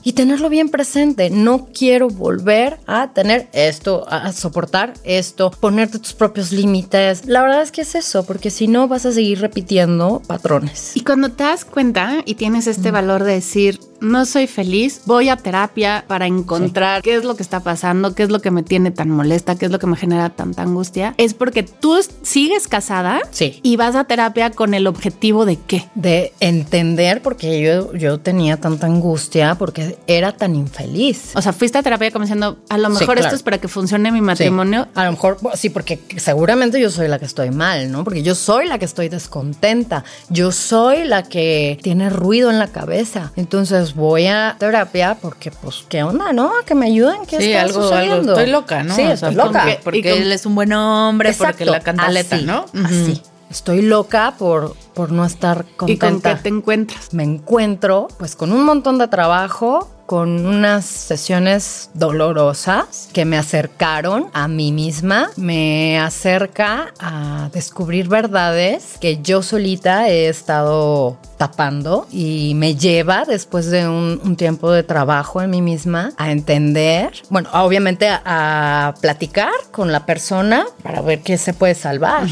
Y 0.01 0.13
tenerlo 0.13 0.49
bien 0.49 0.69
presente. 0.69 1.29
No 1.29 1.67
quiero 1.67 2.07
volver 2.07 2.79
a 2.87 3.13
tener 3.13 3.49
esto, 3.53 4.03
a 4.09 4.33
soportar 4.33 4.93
esto, 5.03 5.51
ponerte 5.51 5.99
tus 5.99 6.13
propios 6.13 6.51
límites. 6.51 7.27
La 7.27 7.43
verdad 7.43 7.61
es 7.61 7.71
que 7.71 7.81
es 7.81 7.93
eso, 7.93 8.25
porque 8.25 8.49
si 8.49 8.67
no 8.67 8.87
vas 8.87 9.05
a 9.05 9.11
seguir 9.11 9.41
repitiendo 9.41 10.23
patrones. 10.25 10.97
Y 10.97 11.01
cuando 11.01 11.29
te 11.29 11.43
das 11.43 11.65
cuenta 11.65 12.23
y 12.25 12.33
tienes 12.33 12.65
este 12.65 12.89
valor 12.89 13.23
de 13.23 13.33
decir, 13.33 13.79
no 14.03 14.25
soy 14.25 14.47
feliz, 14.47 15.01
voy 15.05 15.29
a 15.29 15.37
terapia 15.37 16.03
para 16.07 16.27
encontrar 16.27 17.01
qué 17.01 17.15
es 17.15 17.23
lo 17.23 17.35
que 17.35 17.43
está 17.43 17.61
pasando, 17.61 18.13
qué 18.13 18.23
es 18.23 18.29
lo 18.29 18.39
que 18.41 18.51
me 18.51 18.61
tiene 18.63 18.91
tan 18.91 19.09
molesta, 19.09 19.55
qué 19.55 19.65
es 19.65 19.71
lo 19.71 19.79
que 19.79 19.87
me 19.87 19.95
genera 19.97 20.29
tanta 20.29 20.61
angustia, 20.61 21.15
es 21.17 21.33
porque 21.33 21.63
tú 21.63 21.97
sigues 22.21 22.67
casada 22.67 23.21
Sí. 23.31 23.59
y 23.63 23.77
vas 23.77 23.95
a 23.95 24.03
terapia 24.03 24.51
con 24.51 24.73
el 24.73 24.87
objetivo 24.87 25.45
de 25.45 25.57
qué. 25.57 25.87
De 25.95 26.33
entender 26.39 27.21
porque 27.21 27.61
yo, 27.61 27.93
yo 27.93 28.19
tenía 28.19 28.57
tanta 28.57 28.87
angustia, 28.87 29.55
porque 29.55 29.97
era 30.07 30.33
tan 30.33 30.55
infeliz. 30.55 31.31
O 31.35 31.41
sea, 31.41 31.53
fuiste 31.53 31.77
a 31.77 31.83
terapia 31.83 32.11
como 32.11 32.25
diciendo, 32.25 32.57
a 32.69 32.77
lo 32.77 32.89
Sí, 32.89 32.99
mejor 32.99 33.15
claro. 33.15 33.21
esto 33.27 33.35
es 33.35 33.43
para 33.43 33.57
que 33.59 33.67
funcione 33.67 34.11
mi 34.11 34.21
matrimonio. 34.21 34.87
A 34.95 35.05
lo 35.05 35.11
mejor, 35.11 35.37
sí, 35.55 35.69
porque 35.69 35.99
seguramente 36.17 36.79
yo 36.81 36.89
soy 36.89 37.07
la 37.07 37.19
que 37.19 37.25
estoy 37.25 37.51
mal, 37.51 37.91
¿no? 37.91 38.03
Porque 38.03 38.21
yo 38.23 38.35
soy 38.35 38.67
la 38.67 38.77
que 38.77 38.85
estoy 38.85 39.09
descontenta. 39.09 40.03
Yo 40.29 40.51
soy 40.51 41.05
la 41.05 41.23
que 41.23 41.79
tiene 41.81 42.09
ruido 42.09 42.49
en 42.49 42.59
la 42.59 42.67
cabeza. 42.67 43.31
Entonces 43.35 43.92
voy 43.95 44.27
a 44.27 44.55
terapia 44.59 45.17
porque, 45.21 45.51
pues, 45.51 45.85
¿qué 45.89 46.03
onda, 46.03 46.33
no? 46.33 46.51
Que 46.65 46.75
me 46.75 46.87
ayuden. 46.87 47.25
¿Qué 47.25 47.37
Sí, 47.37 47.51
está 47.51 47.61
algo, 47.63 47.79
algo. 47.79 47.89
sucediendo? 47.89 48.31
Estoy 48.33 48.49
loca, 48.51 48.83
¿no? 48.83 48.95
Sí, 48.95 49.01
O 49.01 49.05
sea, 49.05 49.13
estoy 49.13 49.35
loca. 49.35 49.61
porque- 49.63 49.79
Porque, 49.83 50.01
con- 50.01 50.11
él 50.21 50.31
es 50.31 50.45
un 50.45 50.55
buen 50.55 50.73
hombre, 50.73 51.33
porque 51.33 51.51
Exacto, 51.51 51.71
la 51.71 51.79
cantaleta, 51.79 52.35
así, 52.35 52.45
¿no? 52.45 52.65
Ujú. 52.73 52.85
Así. 52.85 53.21
Estoy 53.49 53.83
loca 53.83 54.33
por, 54.39 54.75
por 54.95 55.11
no 55.11 55.23
estar 55.25 55.63
¿Y 55.69 55.73
con 55.75 55.87
qué 55.87 55.97
contenta. 55.99 56.41
te 56.41 56.49
encuentras? 56.49 57.13
me 57.13 57.23
encuentro 57.23 58.07
pues 58.17 58.35
con 58.35 58.51
un 58.51 58.63
montón 58.65 58.97
de 58.97 59.07
trabajo, 59.07 59.91
con 60.05 60.45
unas 60.45 60.85
sesiones 60.85 61.89
dolorosas 61.93 63.09
que 63.13 63.25
me 63.25 63.37
acercaron 63.37 64.27
a 64.33 64.47
mí 64.47 64.71
misma, 64.71 65.29
me 65.35 65.99
acerca 65.99 66.93
a 66.99 67.49
descubrir 67.53 68.07
verdades 68.07 68.97
que 68.99 69.21
yo 69.21 69.41
solita 69.41 70.09
he 70.09 70.27
estado 70.27 71.17
tapando 71.37 72.07
y 72.11 72.53
me 72.55 72.75
lleva 72.75 73.25
después 73.25 73.69
de 73.69 73.87
un, 73.87 74.35
tiempo 74.37 74.71
de 74.71 74.83
trabajo 74.83 75.41
en 75.41 75.51
mí 75.51 75.61
misma 75.61 76.11
a 76.17 76.31
entender, 76.31 77.13
bueno, 77.29 77.49
obviamente 77.53 78.07
a 78.09 78.95
platicar 78.99 79.51
con 79.71 79.91
la 79.91 80.05
persona 80.05 80.65
para 80.81 81.01
ver 81.01 81.21
qué 81.21 81.37
se 81.37 81.53
puede 81.53 81.75
salvar. 81.75 82.27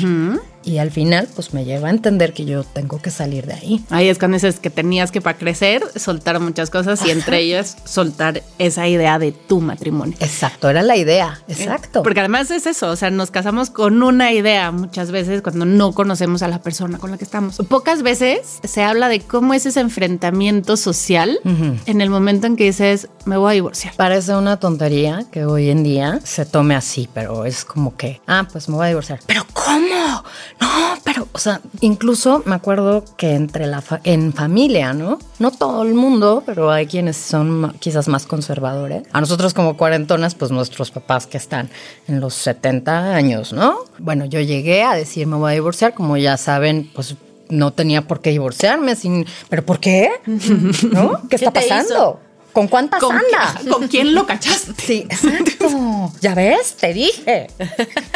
Y 0.64 0.78
al 0.78 0.92
final, 0.92 1.28
pues 1.36 1.54
me 1.54 1.66
lleva 1.66 1.88
a 1.88 1.92
entender 1.92 2.34
que 2.34 2.46
yo 2.46 2.64
tengo 2.64 3.02
que 3.02 3.10
salir 3.10 3.46
de 3.48 3.54
ahí. 3.54 3.84
Ahí 3.90 4.10
es 4.10 4.20
cuando 4.20 4.36
dices 4.36 4.60
que 4.60 4.70
tenías 4.70 5.12
que 5.12 5.22
para 5.22 5.38
crecer 5.38 5.84
soltar 5.96 6.40
muchas 6.40 6.70
cosas 6.70 7.04
y 7.06 7.12
entre 7.12 7.40
ellas 7.40 7.78
soltar 7.84 8.44
esa 8.60 8.88
idea 8.88 9.20
de 9.20 9.32
tu 9.32 9.62
matrimonio. 9.62 10.16
Exacto, 10.20 10.70
era 10.70 10.82
la 10.82 10.96
idea, 10.96 11.42
exacto. 11.48 12.04
Porque 12.04 12.20
además 12.20 12.52
es 12.52 12.66
eso, 12.68 12.90
o 12.90 12.96
sea, 12.96 13.10
nos 13.10 13.32
casamos 13.32 13.70
con 13.70 14.04
una 14.04 14.32
idea 14.32 14.72
muchas 14.72 15.12
veces 15.12 15.42
cuando 15.42 15.66
no 15.66 15.94
conocemos 15.94 16.44
a 16.44 16.48
la 16.48 16.62
persona 16.62 16.98
con 16.98 17.12
la 17.12 17.18
que 17.18 17.24
estamos. 17.24 17.58
Pocas 17.70 18.04
veces 18.04 18.60
se 18.64 18.84
habla 18.84 19.10
de 19.10 19.20
cómo 19.22 19.54
es 19.54 19.66
ese 19.66 19.80
enfrentamiento 19.80 20.78
social 20.78 21.40
en 21.86 22.02
el 22.02 22.10
momento 22.10 22.48
en 22.48 22.56
que 22.56 22.66
dices, 22.66 23.08
me 23.26 23.38
voy 23.38 23.52
a 23.52 23.54
divorciar. 23.54 23.96
Parece 23.96 24.36
una 24.36 24.58
tontería 24.58 25.26
que 25.32 25.46
hoy 25.46 25.70
en 25.70 25.84
día 25.84 26.20
se 26.24 26.46
tome 26.46 26.76
así, 26.76 27.10
pero 27.14 27.46
es 27.46 27.66
como 27.66 27.96
que, 27.96 28.22
ah, 28.28 28.48
pues 28.52 28.70
me 28.70 28.76
voy 28.76 28.86
a 28.86 28.90
divorciar. 28.90 29.20
¿Pero 29.26 29.46
cómo? 29.54 30.24
No, 30.62 30.68
pero, 31.04 31.28
o 31.32 31.38
sea, 31.40 31.60
incluso 31.82 32.44
me 32.46 32.54
acuerdo 32.56 33.04
que 33.18 33.34
entre 33.34 33.66
la 33.66 33.82
fa- 33.82 34.00
en 34.04 34.32
familia, 34.32 34.94
¿no? 34.94 35.18
No 35.40 35.52
todo 35.52 35.82
el 35.84 35.94
mundo, 35.96 36.44
pero 36.46 36.70
hay 36.72 36.86
quienes 36.86 37.18
son 37.18 37.74
quizás 37.80 38.08
más 38.08 38.26
conservadores. 38.28 39.04
A 39.12 39.20
nosotros 39.22 39.54
como 39.54 39.76
cuarentonas, 39.76 40.36
pues 40.36 40.52
nuestros 40.52 40.92
papás 40.92 41.26
que 41.28 41.38
están 41.38 41.70
en 42.08 42.20
los 42.20 42.36
70 42.36 43.16
años, 43.16 43.52
¿no? 43.54 43.80
Bueno, 43.98 44.26
yo 44.26 44.40
llegué 44.40 44.84
a 44.84 44.94
decir 44.94 45.26
me 45.28 45.36
voy 45.38 45.52
a 45.52 45.56
divorciar, 45.56 45.94
como 45.96 46.16
ya 46.18 46.38
saben, 46.38 46.90
pues 46.94 47.16
no 47.50 47.72
tenía 47.74 48.04
por 48.04 48.22
qué 48.22 48.30
divorciarme, 48.30 48.96
sin, 48.96 49.26
pero 49.50 49.66
¿por 49.66 49.80
qué? 49.80 50.10
¿No? 50.92 51.22
¿Qué 51.28 51.38
está 51.48 51.52
hizo? 51.86 52.20
¿Con 52.54 52.68
cuántas 52.68 53.00
¿Con, 53.00 53.16
anda? 53.16 53.62
¿Con 53.72 53.88
quién 53.88 54.14
lo 54.14 54.26
cachaste? 54.26 54.74
Sí, 54.78 55.08
exacto. 55.10 56.12
ya 56.22 56.36
ves, 56.36 56.76
te 56.80 56.94
dije. 56.94 57.48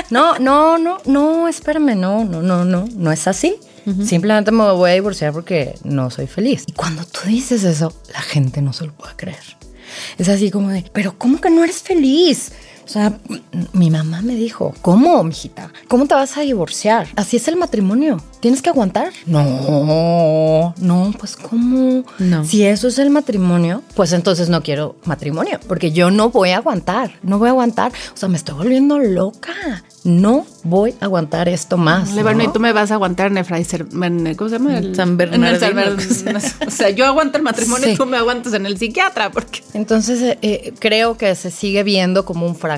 No, 0.10 0.38
no, 0.40 0.78
no, 0.78 0.98
no, 1.06 1.48
espérame, 1.48 1.96
no, 1.96 2.26
no, 2.26 2.42
no, 2.42 2.66
no, 2.66 2.86
no 2.96 3.12
es 3.12 3.28
así. 3.28 3.56
Simplemente 4.04 4.52
me 4.52 4.72
voy 4.72 4.90
a 4.90 4.94
divorciar 4.96 5.32
porque 5.32 5.78
no 5.84 6.10
soy 6.10 6.26
feliz. 6.26 6.64
Y 6.66 6.72
cuando 6.72 7.06
tú 7.06 7.20
dices 7.28 7.64
eso, 7.64 7.94
la 8.12 8.22
gente 8.22 8.60
no 8.62 8.74
se 8.74 8.88
lo 8.88 8.94
puede 8.94 9.16
creer. 9.16 9.58
Es 10.18 10.28
así 10.28 10.50
como 10.50 10.70
de, 10.70 10.84
pero 10.92 11.18
¿cómo 11.20 11.40
que 11.40 11.52
no 11.52 11.64
eres 11.64 11.84
feliz? 11.84 12.52
O 12.86 12.88
sea, 12.88 13.18
mi 13.74 13.90
mamá 13.90 14.22
me 14.22 14.36
dijo, 14.36 14.74
¿cómo, 14.82 15.24
mijita? 15.24 15.72
¿Cómo 15.88 16.06
te 16.06 16.14
vas 16.14 16.38
a 16.38 16.42
divorciar? 16.42 17.08
Así 17.16 17.38
es 17.38 17.48
el 17.48 17.56
matrimonio. 17.56 18.22
Tienes 18.42 18.62
que 18.62 18.70
aguantar. 18.70 19.12
No, 19.26 20.74
no, 20.78 21.12
pues 21.18 21.36
¿cómo? 21.36 22.04
No. 22.20 22.46
Si 22.46 22.64
eso 22.64 22.88
es 22.88 23.00
el 23.00 23.10
matrimonio, 23.10 23.82
pues 23.96 24.14
entonces 24.14 24.50
no 24.50 24.62
quiero 24.62 24.96
matrimonio, 25.06 25.60
porque 25.68 25.92
yo 25.92 26.12
no 26.12 26.30
voy 26.30 26.52
a 26.52 26.58
aguantar, 26.58 27.12
no 27.24 27.40
voy 27.40 27.48
a 27.48 27.52
aguantar. 27.52 27.92
O 28.14 28.18
sea, 28.18 28.30
me 28.30 28.38
estoy 28.38 28.56
volviendo 28.56 29.00
loca. 29.00 29.52
No 30.04 30.46
voy 30.64 30.94
a 31.02 31.06
aguantar 31.06 31.50
esto 31.50 31.78
más. 31.78 32.14
Le 32.14 32.22
bueno, 32.22 32.44
¿no? 32.44 32.50
y 32.50 32.54
tú 32.54 32.60
me 32.60 32.72
vas 32.72 32.92
a 32.92 32.94
aguantar 32.94 33.32
en 33.32 33.40
el 33.40 33.46
Fraiser, 33.46 33.88
¿cómo 33.88 34.50
se 34.50 34.58
llama? 34.60 34.78
El- 34.78 34.84
San 34.84 34.92
el 34.92 34.96
San 34.96 35.18
Bernardino. 35.18 35.74
Bernardino. 35.74 36.40
O 36.68 36.70
sea, 36.70 36.92
yo 36.92 37.08
aguanto 37.08 37.38
el 37.40 37.44
matrimonio 37.44 37.88
y 37.88 37.92
Sí. 37.92 37.98
tú 37.98 38.06
me 38.06 38.18
aguantas 38.18 38.54
en 38.54 38.68
el 38.68 38.78
psiquiatra, 38.78 39.32
porque 39.32 39.64
Entonces 39.74 40.22
eh, 40.22 40.38
eh, 40.44 40.74
creo 40.78 41.18
que 41.18 41.34
se 41.34 41.50
sigue 41.50 41.82
viendo 41.84 42.24
como 42.26 42.46
un 42.46 42.56
fracaso 42.56 42.75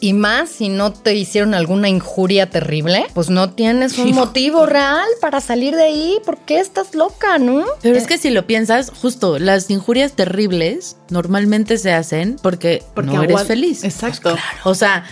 y 0.00 0.12
más 0.12 0.48
si 0.50 0.68
no 0.68 0.92
te 0.92 1.14
hicieron 1.14 1.54
alguna 1.54 1.88
injuria 1.88 2.50
terrible, 2.50 3.06
pues 3.14 3.30
no 3.30 3.50
tienes 3.50 3.98
un 3.98 4.10
motivo 4.14 4.66
real 4.66 5.06
para 5.20 5.40
salir 5.40 5.74
de 5.76 5.84
ahí. 5.84 6.18
¿Por 6.24 6.38
qué 6.38 6.58
estás 6.60 6.94
loca, 6.94 7.38
no? 7.38 7.64
Pero 7.82 7.96
es 7.96 8.06
que 8.06 8.18
si 8.18 8.30
lo 8.30 8.46
piensas, 8.46 8.90
justo 8.90 9.38
las 9.38 9.70
injurias 9.70 10.12
terribles 10.12 10.96
normalmente 11.10 11.78
se 11.78 11.92
hacen 11.92 12.36
porque, 12.42 12.82
Porque 12.94 13.12
no 13.12 13.22
eres 13.22 13.42
feliz. 13.44 13.84
Exacto. 13.84 14.36
O 14.64 14.74
sea, 14.74 15.04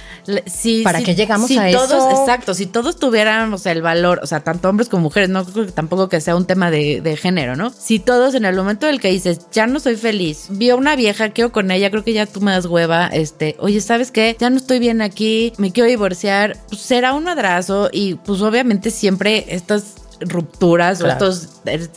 si 0.47 0.83
¿Para 0.83 0.99
si- 0.99 1.05
qué 1.05 1.15
llegamos 1.15 1.49
si 1.49 1.59
a 1.59 1.71
todos, 1.71 1.91
eso? 1.91 2.21
Exacto, 2.21 2.55
si 2.55 2.67
todos 2.67 2.97
tuvieran 2.97 3.53
o 3.53 3.59
sea, 3.59 3.73
el 3.73 3.83
valor, 3.83 4.21
o 4.23 4.27
sea, 4.27 4.41
tanto 4.41 4.69
hombres 4.69 4.89
como 4.89 5.05
mujeres, 5.05 5.29
no 5.29 5.45
creo 5.45 5.67
que 5.67 5.73
tampoco 5.73 6.09
que 6.09 6.21
sea 6.21 6.37
un 6.37 6.47
tema 6.47 6.71
de, 6.71 7.01
de 7.01 7.17
género, 7.17 7.57
¿no? 7.57 7.71
Si 7.71 7.99
todos 7.99 8.35
en 8.35 8.45
el 8.45 8.55
momento 8.57 8.87
del 8.87 9.01
que 9.01 9.09
dices, 9.09 9.47
ya 9.53 9.67
no 9.67 9.81
soy 9.81 9.97
feliz, 9.97 10.47
vi 10.51 10.71
a 10.71 10.77
una 10.77 10.97
vieja, 10.97 11.31
quiero 11.31 11.53
con 11.53 11.71
ella, 11.71 11.91
creo 11.91 12.05
que 12.05 12.13
ya 12.13 12.27
tú 12.27 12.41
me 12.41 12.53
das 12.53 12.67
hueva, 12.67 13.07
este, 13.09 13.57
oye, 13.61 13.79
¿sabes 13.87 14.11
qué? 14.11 14.37
Ya 14.39 14.51
no 14.51 14.57
estoy 14.57 14.79
bien 14.79 15.01
aquí, 15.01 15.53
me 15.59 15.73
quiero 15.73 15.89
divorciar, 15.89 16.57
pues 16.69 16.81
será 16.81 17.15
un 17.15 17.25
madrazo 17.25 17.89
y 17.93 18.15
pues 18.15 18.43
obviamente 18.43 18.91
siempre 18.91 19.47
estas 19.49 19.95
rupturas 20.21 20.99
Claro. 20.99 21.27
o 21.27 21.29
estos, 21.31 21.49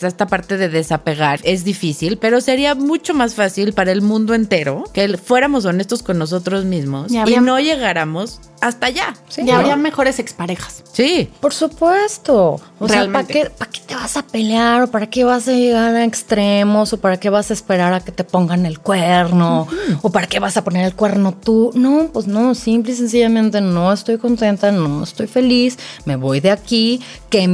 esta 0.02 0.28
parte 0.28 0.58
de 0.58 0.70
desapegar 0.70 1.40
es 1.44 1.64
difícil, 1.64 2.18
pero 2.18 2.42
sería 2.42 2.76
mucho 2.76 3.14
más 3.14 3.36
fácil 3.36 3.74
para 3.74 3.92
el 3.92 4.02
mundo 4.02 4.34
entero 4.34 4.84
que 4.94 5.18
fuéramos 5.18 5.66
honestos 5.66 6.04
con 6.04 6.18
nosotros 6.18 6.66
mismos 6.66 7.12
Y 7.12 7.40
no 7.40 7.60
llegáramos 7.60 8.40
hasta 8.62 8.88
allá. 8.88 9.14
Sí, 9.30 9.42
y 9.42 9.46
¿no? 9.46 9.56
habría 9.56 9.76
mejores 9.78 10.20
exparejas. 10.20 10.84
Sí. 10.92 11.30
Por 11.40 11.54
supuesto. 11.54 12.60
O 12.80 12.88
sea, 12.90 13.10
¿para 13.12 13.26
qué, 13.26 13.50
¿para 13.50 13.72
qué 13.72 13.80
te 13.88 13.96
vas 13.96 14.18
a 14.18 14.24
pelear? 14.24 14.84
¿O 14.84 14.88
para 14.88 15.08
qué 15.10 15.24
vas 15.24 15.48
a 15.48 15.54
llegar 15.54 15.96
a 15.96 16.04
extremos? 16.04 16.92
¿O 16.94 16.98
para 16.98 17.18
qué 17.20 17.30
vas 17.30 17.52
a 17.52 17.54
esperar 17.54 17.94
a 17.94 18.00
que 18.02 18.12
te 18.12 18.24
pongan 18.24 18.66
el 18.66 18.80
cuerno? 18.80 19.68
¿O 20.02 20.12
para 20.12 20.28
qué 20.28 20.40
vas 20.40 20.58
a 20.58 20.64
poner 20.64 20.86
el 20.86 20.94
cuerno 20.94 21.34
tú? 21.34 21.72
No, 21.74 22.10
pues 22.12 22.28
no, 22.28 22.54
simple 22.56 22.92
y 22.92 22.96
sencillamente 22.96 23.62
no 23.62 23.92
estoy 23.94 24.18
contenta, 24.18 24.72
no 24.72 25.04
estoy 25.04 25.28
feliz, 25.28 25.78
me 26.06 26.16
voy 26.18 26.40
de 26.42 26.52
aquí. 26.52 27.02
Qué 27.30 27.48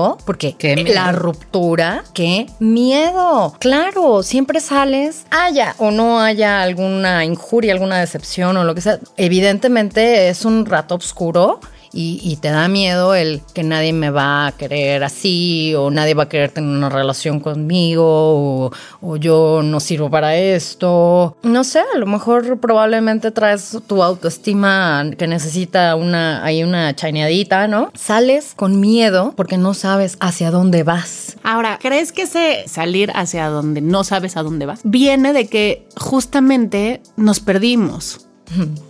miedo, 0.00 0.18
porque 0.24 0.54
Qué 0.56 0.74
miedo. 0.76 0.94
la 0.94 1.12
ruptura, 1.12 2.04
qué 2.14 2.46
miedo. 2.58 3.54
Claro, 3.58 4.22
siempre 4.22 4.60
sales, 4.60 5.24
haya 5.30 5.74
o 5.78 5.90
no 5.90 6.20
haya 6.20 6.62
alguna 6.62 7.24
injuria, 7.24 7.72
alguna 7.72 7.98
decepción 8.00 8.56
o 8.56 8.64
lo 8.64 8.74
que 8.74 8.80
sea. 8.80 8.98
Evidentemente 9.16 10.28
es 10.28 10.44
un 10.44 10.66
rato 10.66 10.94
oscuro 10.94 11.60
y, 11.92 12.36
te 12.40 12.48
da 12.48 12.68
miedo 12.68 13.14
el 13.14 13.42
que 13.52 13.62
nadie 13.62 13.92
me 13.92 14.10
va 14.10 14.46
a 14.46 14.52
querer 14.52 15.02
así 15.02 15.74
o 15.74 15.90
nadie 15.90 16.14
va 16.14 16.24
a 16.24 16.28
querer 16.28 16.50
tener 16.50 16.70
una 16.70 16.88
relación 16.88 17.40
conmigo 17.40 18.04
o, 18.06 18.72
o 19.00 19.16
yo 19.16 19.60
no 19.62 19.80
sirvo 19.80 20.10
para 20.10 20.36
esto. 20.36 21.36
No 21.42 21.64
sé, 21.64 21.80
a 21.94 21.98
lo 21.98 22.06
mejor 22.06 22.58
probablemente 22.60 23.30
traes 23.30 23.76
tu 23.86 24.02
autoestima 24.02 25.04
que 25.18 25.26
necesita 25.26 25.96
una, 25.96 26.44
hay 26.44 26.62
una 26.62 26.94
chaineadita, 26.94 27.68
¿no? 27.68 27.90
Sales 27.94 28.52
con 28.56 28.80
miedo 28.80 29.34
porque 29.36 29.58
no 29.58 29.74
sabes 29.74 30.16
hacia 30.20 30.50
dónde 30.50 30.82
vas. 30.82 31.36
Ahora, 31.42 31.78
¿crees 31.80 32.12
que 32.12 32.22
ese 32.22 32.64
salir 32.66 33.10
hacia 33.14 33.48
donde 33.48 33.80
no 33.80 34.04
sabes 34.04 34.36
a 34.36 34.42
dónde 34.42 34.66
vas 34.66 34.80
viene 34.84 35.32
de 35.32 35.48
que 35.48 35.86
justamente 35.96 37.02
nos 37.16 37.40
perdimos? 37.40 38.29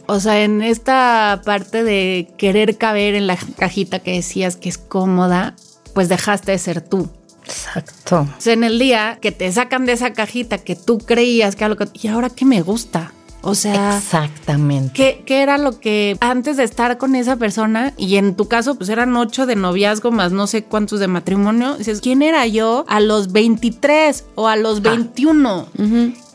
O 0.06 0.20
sea, 0.20 0.42
en 0.42 0.62
esta 0.62 1.42
parte 1.44 1.84
de 1.84 2.32
querer 2.36 2.78
caber 2.78 3.14
en 3.14 3.26
la 3.26 3.36
cajita 3.36 3.98
que 3.98 4.12
decías 4.12 4.56
que 4.56 4.68
es 4.68 4.78
cómoda, 4.78 5.54
pues 5.94 6.08
dejaste 6.08 6.52
de 6.52 6.58
ser 6.58 6.80
tú. 6.80 7.08
Exacto. 7.44 8.20
O 8.20 8.40
sea, 8.40 8.52
en 8.52 8.64
el 8.64 8.78
día 8.78 9.18
que 9.20 9.32
te 9.32 9.50
sacan 9.52 9.86
de 9.86 9.92
esa 9.92 10.12
cajita 10.12 10.58
que 10.58 10.76
tú 10.76 10.98
creías 10.98 11.56
que 11.56 11.64
era 11.64 11.68
lo 11.70 11.76
que... 11.76 11.88
¿Y 11.94 12.08
ahora 12.08 12.30
qué 12.30 12.44
me 12.44 12.62
gusta? 12.62 13.12
O 13.42 13.54
sea... 13.54 13.96
Exactamente. 13.96 14.92
¿Qué, 14.94 15.22
qué 15.26 15.42
era 15.42 15.58
lo 15.58 15.80
que 15.80 16.16
antes 16.20 16.56
de 16.56 16.64
estar 16.64 16.98
con 16.98 17.16
esa 17.16 17.36
persona 17.36 17.92
y 17.96 18.16
en 18.16 18.36
tu 18.36 18.48
caso 18.48 18.76
pues 18.76 18.88
eran 18.88 19.16
ocho 19.16 19.46
de 19.46 19.56
noviazgo 19.56 20.10
más 20.10 20.32
no 20.32 20.46
sé 20.46 20.64
cuántos 20.64 21.00
de 21.00 21.08
matrimonio? 21.08 21.76
Dices, 21.76 22.00
¿quién 22.00 22.22
era 22.22 22.46
yo 22.46 22.84
a 22.88 23.00
los 23.00 23.32
23 23.32 24.26
o 24.34 24.46
a 24.46 24.56
los 24.56 24.82
21? 24.82 25.66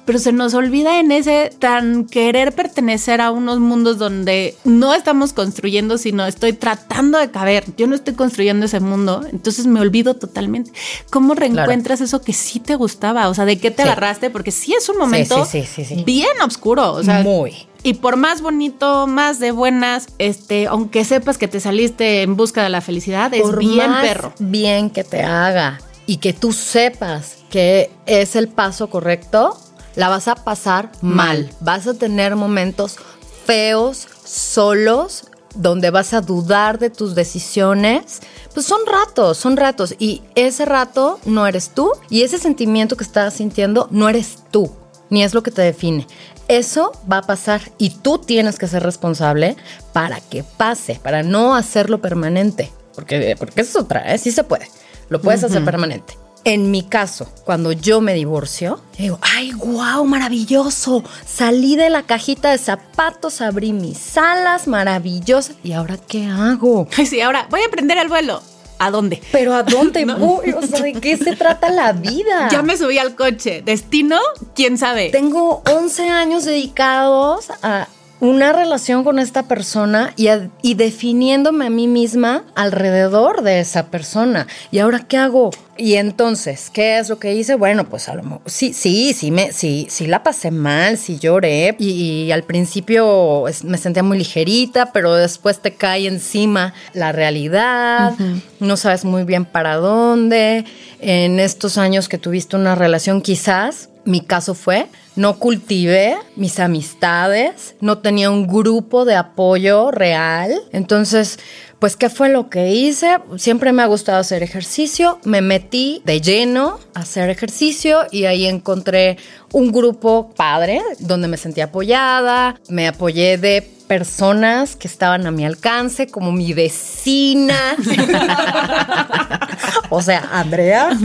Pero 0.06 0.20
se 0.20 0.32
nos 0.32 0.54
olvida 0.54 1.00
en 1.00 1.12
ese 1.12 1.52
tan 1.58 2.06
querer 2.06 2.54
pertenecer 2.54 3.22
a 3.22 3.32
unos 3.32 3.60
mundos 3.60 3.98
donde 3.98 4.56
no 4.64 4.94
estamos 4.94 5.34
construyendo, 5.34 5.98
sino 5.98 6.26
estoy 6.28 6.54
tratando 6.54 7.18
de 7.18 7.32
caber. 7.32 7.64
Yo 7.76 7.88
no 7.88 7.96
estoy 7.96 8.14
construyendo 8.14 8.68
ese 8.68 8.80
mundo, 8.80 9.26
entonces 9.32 9.66
me 9.66 9.80
olvido 9.80 10.14
totalmente. 10.16 10.72
¿Cómo 11.10 11.34
reencuentras 11.34 12.02
eso 12.02 12.22
que 12.22 12.34
sí 12.34 12.60
te 12.60 12.76
gustaba? 12.76 13.30
O 13.30 13.34
sea, 13.34 13.46
¿de 13.46 13.58
qué 13.58 13.72
te 13.72 13.82
Sí. 13.84 13.90
agarraste? 13.90 14.30
Porque 14.30 14.52
sí 14.52 14.74
es 14.74 14.88
un 14.90 14.98
momento 14.98 15.44
sí, 15.46 15.64
sí, 15.66 16.04
bien 16.06 16.40
oscuro. 16.46 16.94
O 16.94 17.04
sea, 17.04 17.22
Muy. 17.22 17.68
y 17.82 17.96
por 17.96 18.16
más 18.16 18.42
bonito, 18.42 19.08
más 19.08 19.40
de 19.40 19.52
buenas, 19.52 20.08
este, 20.20 20.68
aunque 20.68 21.04
sepas 21.04 21.38
que 21.40 21.48
te 21.48 21.60
saliste 21.60 22.22
en 22.22 22.36
busca 22.36 22.62
de 22.64 22.70
la 22.70 22.82
felicidad, 22.82 23.34
es 23.34 23.56
bien 23.58 23.90
más 23.90 24.06
perro. 24.06 24.34
bien 24.40 24.92
que 24.92 25.04
te 25.04 25.24
haga 25.24 25.80
y 26.06 26.18
que 26.18 26.32
tú 26.34 26.54
sepas 26.54 27.38
que 27.50 27.90
es 28.06 28.36
el 28.36 28.48
paso 28.50 28.90
correcto, 28.90 29.58
la 29.96 30.10
vas 30.10 30.28
a 30.28 30.36
pasar 30.36 30.92
mal. 31.02 31.50
Vas 31.60 31.88
a 31.88 31.94
tener 31.94 32.36
momentos 32.36 32.98
feos, 33.46 34.08
solos, 34.24 35.26
donde 35.56 35.90
vas 35.90 36.14
a 36.14 36.22
dudar 36.22 36.80
de 36.80 36.90
tus 36.90 37.16
decisiones. 37.16 38.22
Pues 38.54 38.66
son 38.66 38.82
ratos, 38.86 39.38
son 39.38 39.58
ratos. 39.58 39.96
Y 40.00 40.22
ese 40.36 40.66
rato 40.66 41.20
no 41.26 41.48
eres 41.48 41.70
tú. 41.70 41.92
Y 42.10 42.24
ese 42.24 42.38
sentimiento 42.38 42.98
que 42.98 43.04
estás 43.04 43.36
sintiendo 43.36 43.88
no 43.92 44.10
eres 44.10 44.40
tú, 44.52 44.72
ni 45.10 45.24
es 45.24 45.34
lo 45.34 45.44
que 45.44 45.52
te 45.52 45.62
define. 45.62 46.08
Eso 46.48 46.92
va 47.12 47.20
a 47.20 47.24
pasar 47.24 47.62
y 47.80 47.90
tú 47.90 48.20
tienes 48.20 48.60
que 48.60 48.68
ser 48.68 48.84
responsable 48.84 49.58
para 49.94 50.22
que 50.22 50.44
pase, 50.44 51.00
para 51.02 51.24
no 51.24 51.56
hacerlo 51.56 52.02
permanente. 52.02 52.72
Porque, 52.94 53.36
porque 53.38 53.62
eso 53.62 53.80
es 53.80 53.84
otra, 53.84 54.14
¿eh? 54.14 54.18
sí 54.18 54.32
se 54.32 54.44
puede. 54.44 54.70
Lo 55.10 55.22
puedes 55.22 55.44
hacer 55.44 55.64
permanente. 55.64 56.18
En 56.48 56.70
mi 56.70 56.84
caso, 56.84 57.28
cuando 57.44 57.72
yo 57.72 58.02
me 58.02 58.14
divorcio, 58.14 58.80
digo, 59.00 59.18
ay, 59.24 59.52
wow, 59.54 60.06
maravilloso. 60.06 61.04
Salí 61.26 61.76
de 61.76 61.90
la 61.90 62.04
cajita 62.04 62.52
de 62.52 62.60
zapatos, 62.60 63.42
abrí 63.42 63.74
mis 63.74 64.16
alas, 64.16 64.68
maravillosa. 64.68 65.54
¿Y 65.64 65.72
ahora 65.72 65.98
qué 65.98 66.28
hago? 66.28 66.88
Ay, 66.96 67.06
sí, 67.08 67.20
ahora 67.20 67.48
voy 67.50 67.62
a 67.62 67.66
aprender 67.66 67.98
el 67.98 68.10
vuelo. 68.10 68.44
¿A 68.78 68.92
dónde? 68.92 69.24
Pero 69.32 69.56
¿a 69.56 69.64
dónde 69.64 70.06
voy? 70.20 70.52
O 70.52 70.62
sea, 70.62 70.82
¿de 70.82 70.94
qué 70.94 71.18
se 71.18 71.36
trata 71.36 71.72
la 71.72 71.94
vida? 71.94 72.48
Ya 72.52 72.62
me 72.62 72.78
subí 72.78 73.00
al 73.00 73.16
coche. 73.16 73.64
¿Destino? 73.66 74.20
¿Quién 74.54 74.78
sabe? 74.78 75.10
Tengo 75.10 75.64
11 75.66 76.10
años 76.10 76.46
dedicados 76.46 77.50
a 77.64 77.88
una 78.26 78.52
relación 78.54 79.04
con 79.04 79.20
esta 79.20 79.44
persona 79.44 80.14
y, 80.18 80.28
a- 80.28 80.50
y 80.62 80.74
definiéndome 80.74 81.68
a 81.68 81.70
mí 81.70 81.88
misma 81.88 82.44
alrededor 82.56 83.42
de 83.44 83.60
esa 83.60 83.88
persona. 83.88 84.48
¿Y 84.72 84.80
ahora 84.80 85.00
qué 85.08 85.18
hago? 85.18 85.52
Y 85.78 85.96
entonces, 85.96 86.70
¿qué 86.74 86.98
es 87.00 87.10
lo 87.10 87.20
que 87.20 87.34
hice? 87.36 87.56
Bueno, 87.56 87.90
pues 87.90 88.08
a 88.08 88.16
lo 88.16 88.24
mejor, 88.24 88.42
sí, 88.46 88.74
sí, 88.74 89.14
sí, 89.14 89.30
me, 89.32 89.52
sí, 89.52 89.88
sí 89.90 90.08
la 90.08 90.24
pasé 90.24 90.50
mal, 90.50 90.98
sí 90.98 91.20
lloré 91.20 91.76
y, 91.80 91.90
y 92.24 92.32
al 92.32 92.44
principio 92.44 93.44
me 93.64 93.78
sentía 93.78 94.02
muy 94.04 94.18
ligerita, 94.18 94.92
pero 94.94 95.14
después 95.16 95.60
te 95.60 95.74
cae 95.74 96.08
encima 96.08 96.74
la 96.94 97.12
realidad, 97.12 98.14
no 98.62 98.78
sabes 98.78 99.04
muy 99.06 99.24
bien 99.26 99.44
para 99.46 99.76
dónde. 99.76 100.64
En 101.02 101.40
estos 101.42 101.78
años 101.78 102.08
que 102.08 102.18
tuviste 102.18 102.56
una 102.56 102.74
relación, 102.76 103.22
quizás 103.22 103.90
mi 104.06 104.22
caso 104.22 104.54
fue, 104.54 104.88
no 105.16 105.40
cultivé 105.40 106.16
mis 106.36 106.60
amistades, 106.60 107.76
no 107.82 107.98
tenía 108.00 108.30
un 108.30 108.48
grupo 108.48 109.06
de 109.06 109.16
apoyo 109.16 109.92
real. 109.92 110.54
Entonces, 110.72 111.40
pues, 111.80 111.98
¿qué 111.98 112.10
fue 112.10 112.30
lo 112.30 112.50
que 112.50 112.72
hice? 112.72 113.18
Siempre 113.38 113.74
me 113.74 113.84
ha 113.84 113.88
gustado 113.88 114.20
hacer 114.20 114.44
ejercicio, 114.44 115.20
me 115.24 115.42
metí 115.42 116.02
de 116.06 116.22
lleno 116.22 116.80
a 116.94 117.02
hacer 117.02 117.30
ejercicio 117.30 118.06
y 118.12 118.26
ahí 118.26 118.46
encontré 118.46 119.18
un 119.52 119.72
grupo 119.72 120.34
padre 120.36 120.82
donde 121.00 121.28
me 121.28 121.38
sentí 121.38 121.62
apoyada, 121.62 122.60
me 122.70 122.88
apoyé 122.88 123.38
de 123.38 123.75
personas 123.88 124.76
que 124.76 124.88
estaban 124.88 125.28
a 125.28 125.32
mi 125.32 125.46
alcance, 125.46 126.08
como 126.08 126.32
mi 126.32 126.54
vecina. 126.54 127.76
o 129.90 130.02
sea, 130.02 130.28
Andrea. 130.32 130.98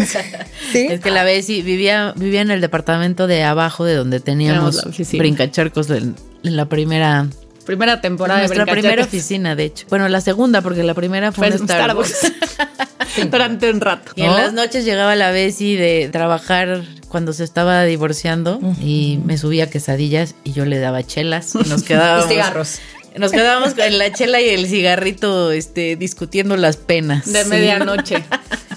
¿Sí? 0.73 0.87
Es 0.91 1.01
que 1.01 1.11
la 1.11 1.25
vez 1.25 1.47
vivía, 1.47 2.13
vivía 2.17 2.41
en 2.41 2.51
el 2.51 2.61
departamento 2.61 3.27
de 3.27 3.45
abajo 3.45 3.85
de 3.85 3.95
donde 3.95 4.21
teníamos 4.21 4.83
brincacharcos 5.13 5.91
en, 5.91 6.17
en 6.43 6.57
la 6.57 6.67
primera 6.67 7.29
Primera 7.71 8.01
temporada 8.01 8.41
nuestra 8.41 8.65
de 8.65 8.73
primera 8.73 9.05
oficina, 9.05 9.55
de 9.55 9.65
hecho. 9.65 9.87
Bueno, 9.91 10.09
la 10.09 10.21
segunda, 10.21 10.63
porque 10.63 10.83
la 10.83 10.95
primera 10.95 11.31
fue, 11.31 11.53
Fue 11.53 11.57
en 11.57 11.69
Starbucks. 11.69 12.33
Durante 13.31 13.71
un 13.71 13.81
rato. 13.81 14.11
Y 14.17 14.23
en 14.23 14.35
las 14.35 14.53
noches 14.53 14.85
llegaba 14.85 15.15
la 15.15 15.31
Bessie 15.31 15.77
de 15.77 16.09
trabajar 16.11 16.83
cuando 17.11 17.35
se 17.35 17.45
estaba 17.45 17.83
divorciando 17.85 18.59
y 18.81 19.19
me 19.27 19.37
subía 19.37 19.69
quesadillas 19.69 20.35
y 20.45 20.53
yo 20.53 20.65
le 20.65 20.79
daba 20.79 21.03
chelas 21.03 21.55
y 21.55 21.69
nos 21.69 21.83
quedábamos. 21.83 22.27
Y 22.31 22.35
cigarros. 22.35 22.79
Nos 23.17 23.33
quedábamos 23.33 23.75
con 23.75 23.99
la 23.99 24.13
chela 24.13 24.41
y 24.41 24.51
el 24.51 24.69
cigarrito 24.69 25.51
este, 25.51 25.97
discutiendo 25.97 26.57
las 26.57 26.77
penas. 26.77 27.31
De 27.31 27.43
Sí. 27.43 27.51
medianoche. 27.51 28.25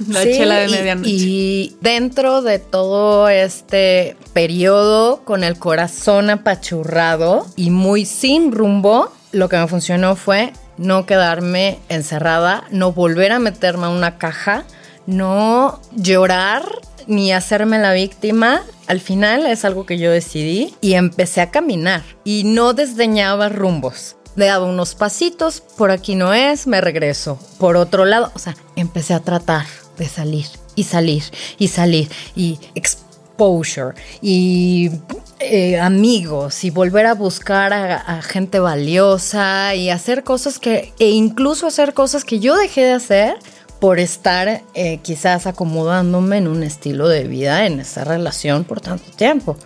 La 0.07 0.23
Sí, 0.23 0.31
chela 0.33 0.55
de 0.55 0.67
y- 0.67 0.71
medianoche. 0.71 1.09
Y 1.11 1.75
dentro 1.81 2.41
de 2.41 2.57
todo 2.57 3.29
este 3.29 4.17
periodo, 4.33 5.21
con 5.23 5.43
el 5.43 5.59
corazón 5.59 6.31
apachurrado 6.31 7.45
y 7.55 7.69
muy 7.69 8.05
sin 8.05 8.51
rumbo, 8.51 9.13
lo 9.31 9.49
que 9.49 9.57
me 9.57 9.67
funcionó 9.67 10.15
fue 10.15 10.51
no 10.77 11.05
quedarme 11.05 11.77
encerrada, 11.89 12.63
no 12.71 12.91
volver 12.91 13.31
a 13.33 13.37
meterme 13.39 13.85
a 13.85 13.89
una 13.89 14.17
caja, 14.17 14.65
no 15.05 15.79
llorar 15.95 16.63
ni 17.07 17.33
hacerme 17.33 17.79
la 17.79 17.93
víctima. 17.93 18.63
Al 18.87 18.99
final 18.99 19.45
es 19.45 19.65
algo 19.65 19.85
que 19.85 19.97
yo 19.97 20.11
decidí 20.11 20.73
y 20.81 20.93
empecé 20.93 21.41
a 21.41 21.51
caminar 21.51 22.03
y 22.23 22.43
no 22.45 22.73
desdeñaba 22.73 23.49
rumbos. 23.49 24.15
Le 24.35 24.47
daba 24.47 24.65
unos 24.65 24.95
pasitos, 24.95 25.61
por 25.77 25.91
aquí 25.91 26.15
no 26.15 26.33
es, 26.33 26.65
me 26.65 26.81
regreso. 26.81 27.37
Por 27.59 27.77
otro 27.77 28.05
lado, 28.05 28.31
o 28.33 28.39
sea, 28.39 28.55
empecé 28.75 29.13
a 29.13 29.19
tratar 29.19 29.65
de 29.97 30.07
salir 30.07 30.47
y 30.75 30.83
salir 30.85 31.23
y 31.59 31.67
salir 31.67 32.09
y 32.35 32.57
exposure 32.73 33.93
y 34.21 34.89
eh, 35.39 35.79
amigos 35.79 36.63
y 36.63 36.71
volver 36.71 37.05
a 37.05 37.13
buscar 37.13 37.73
a, 37.73 37.95
a 37.95 38.21
gente 38.23 38.59
valiosa 38.59 39.75
y 39.75 39.91
hacer 39.91 40.23
cosas 40.23 40.57
que, 40.57 40.93
e 40.97 41.09
incluso 41.09 41.67
hacer 41.67 41.93
cosas 41.93 42.25
que 42.25 42.39
yo 42.39 42.55
dejé 42.55 42.85
de 42.85 42.93
hacer 42.93 43.37
por 43.83 43.99
estar 43.99 44.63
eh, 44.75 44.99
quizás 45.01 45.45
acomodándome 45.45 46.37
en 46.37 46.47
un 46.47 46.63
estilo 46.63 47.09
de 47.09 47.25
vida 47.25 47.65
en 47.65 47.81
esa 47.81 48.05
relación 48.05 48.63
por 48.63 48.79
tanto 48.79 49.11
tiempo. 49.11 49.57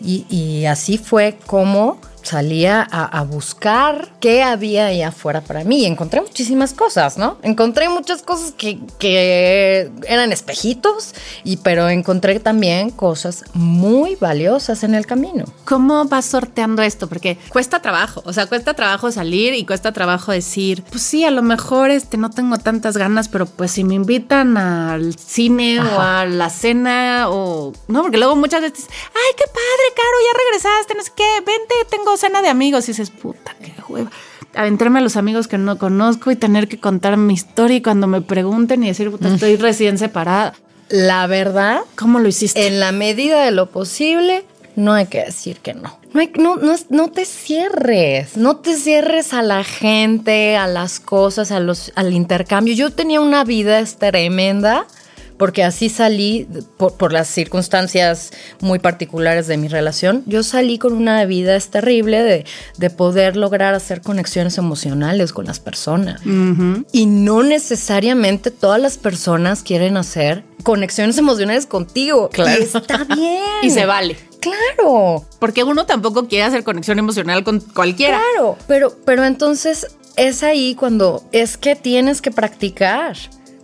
Y 0.00 0.64
así 0.64 0.96
fue 0.96 1.36
como 1.44 2.00
salía 2.22 2.86
a, 2.90 3.04
a, 3.04 3.22
buscar 3.24 4.12
qué 4.20 4.42
había 4.42 4.86
allá 4.86 5.08
afuera 5.08 5.40
para 5.40 5.64
mí 5.64 5.80
y 5.80 5.86
encontré 5.86 6.20
muchísimas 6.20 6.72
cosas, 6.72 7.18
¿no? 7.18 7.38
Encontré 7.42 7.88
muchas 7.88 8.22
cosas 8.22 8.52
que, 8.52 8.78
que, 8.98 9.90
eran 10.06 10.32
espejitos, 10.32 11.14
y, 11.44 11.58
pero 11.58 11.88
encontré 11.88 12.40
también 12.40 12.90
cosas 12.90 13.44
muy 13.54 14.16
valiosas 14.16 14.82
en 14.84 14.94
el 14.94 15.06
camino. 15.06 15.44
¿Cómo 15.64 16.04
vas 16.04 16.26
sorteando 16.26 16.82
esto? 16.82 17.08
Porque 17.08 17.38
cuesta 17.50 17.80
trabajo, 17.80 18.22
o 18.24 18.32
sea, 18.32 18.46
cuesta 18.46 18.74
trabajo 18.74 19.10
salir 19.10 19.54
y 19.54 19.64
cuesta 19.64 19.92
trabajo 19.92 20.32
decir, 20.32 20.82
pues 20.90 21.02
sí, 21.02 21.24
a 21.24 21.30
lo 21.30 21.42
mejor 21.42 21.90
este, 21.90 22.16
no 22.16 22.30
tengo 22.30 22.58
tantas 22.58 22.96
ganas, 22.96 23.28
pero 23.28 23.46
pues 23.46 23.72
si 23.72 23.84
me 23.84 23.94
invitan 23.94 24.56
al 24.56 25.16
cine 25.16 25.78
Ajá. 25.78 25.96
o 25.96 26.00
a 26.00 26.26
la 26.26 26.50
cena 26.50 27.26
o... 27.28 27.72
No, 27.88 28.02
porque 28.02 28.18
luego 28.18 28.36
muchas 28.36 28.62
veces, 28.62 28.86
ay, 28.88 29.34
qué 29.36 29.44
padre, 29.46 29.94
Caro, 29.96 30.18
ya 30.26 30.38
regresaste, 30.38 30.94
no 30.94 31.02
sé 31.02 31.12
qué, 31.16 31.40
vente, 31.44 31.74
tengo 31.90 32.09
cena 32.16 32.42
de 32.42 32.48
amigos 32.48 32.84
y 32.88 32.92
dices, 32.92 33.10
puta, 33.10 33.54
qué 33.62 33.72
hueva. 33.88 34.10
Aventarme 34.54 34.98
a 34.98 35.02
los 35.02 35.16
amigos 35.16 35.46
que 35.46 35.58
no 35.58 35.78
conozco 35.78 36.30
y 36.30 36.36
tener 36.36 36.68
que 36.68 36.78
contar 36.78 37.16
mi 37.16 37.34
historia 37.34 37.76
y 37.76 37.82
cuando 37.82 38.06
me 38.06 38.20
pregunten 38.20 38.82
y 38.82 38.88
decir, 38.88 39.10
puta, 39.10 39.32
estoy 39.32 39.56
recién 39.56 39.98
separada. 39.98 40.54
La 40.88 41.26
verdad, 41.28 41.80
¿cómo 41.94 42.18
lo 42.18 42.28
hiciste? 42.28 42.66
En 42.66 42.80
la 42.80 42.90
medida 42.90 43.44
de 43.44 43.52
lo 43.52 43.70
posible, 43.70 44.44
no 44.74 44.92
hay 44.92 45.06
que 45.06 45.24
decir 45.24 45.58
que 45.58 45.74
no. 45.74 45.98
No, 46.12 46.20
hay, 46.20 46.32
no, 46.36 46.56
no, 46.56 46.74
no, 46.88 47.08
te 47.08 47.24
cierres, 47.24 48.36
no 48.36 48.56
te 48.56 48.76
cierres 48.76 49.32
a 49.32 49.42
la 49.42 49.62
gente, 49.62 50.56
a 50.56 50.66
las 50.66 50.98
cosas, 50.98 51.52
a 51.52 51.60
los, 51.60 51.92
al 51.94 52.12
intercambio. 52.12 52.74
Yo 52.74 52.90
tenía 52.90 53.20
una 53.20 53.44
vida 53.44 53.84
tremenda 53.84 54.86
porque 55.40 55.64
así 55.64 55.88
salí 55.88 56.46
por, 56.76 56.98
por, 56.98 57.14
las 57.14 57.26
circunstancias 57.26 58.30
muy 58.60 58.78
particulares 58.78 59.46
de 59.46 59.56
mi 59.56 59.68
relación. 59.68 60.22
Yo 60.26 60.42
salí 60.42 60.76
con 60.78 60.92
una 60.92 61.24
vida 61.24 61.56
es 61.56 61.70
terrible 61.70 62.22
de, 62.22 62.44
de, 62.76 62.90
poder 62.90 63.36
lograr 63.38 63.72
hacer 63.72 64.02
conexiones 64.02 64.58
emocionales 64.58 65.32
con 65.32 65.46
las 65.46 65.58
personas. 65.58 66.20
Uh 66.26 66.28
-huh. 66.28 66.86
Y 66.92 67.06
no 67.06 67.42
necesariamente 67.42 68.50
todas 68.50 68.78
las 68.78 68.98
personas 68.98 69.62
quieren 69.62 69.96
hacer 69.96 70.44
conexiones 70.62 71.16
emocionales 71.16 71.64
contigo. 71.64 72.28
Claro. 72.28 72.60
Y 72.60 72.64
está 72.64 73.04
bien. 73.14 73.40
y 73.62 73.70
se 73.70 73.86
vale. 73.86 74.18
Claro. 74.40 75.24
Porque 75.38 75.64
uno 75.64 75.86
tampoco 75.86 76.28
quiere 76.28 76.44
hacer 76.44 76.64
conexión 76.64 76.98
emocional 76.98 77.44
con 77.44 77.60
cualquiera. 77.60 78.20
Claro, 78.34 78.58
pero, 78.66 78.94
pero 79.06 79.24
entonces 79.24 79.86
es 80.16 80.42
ahí 80.42 80.74
cuando 80.74 81.24
es 81.32 81.56
que 81.56 81.76
tienes 81.76 82.20
que 82.20 82.30
practicar. 82.30 83.16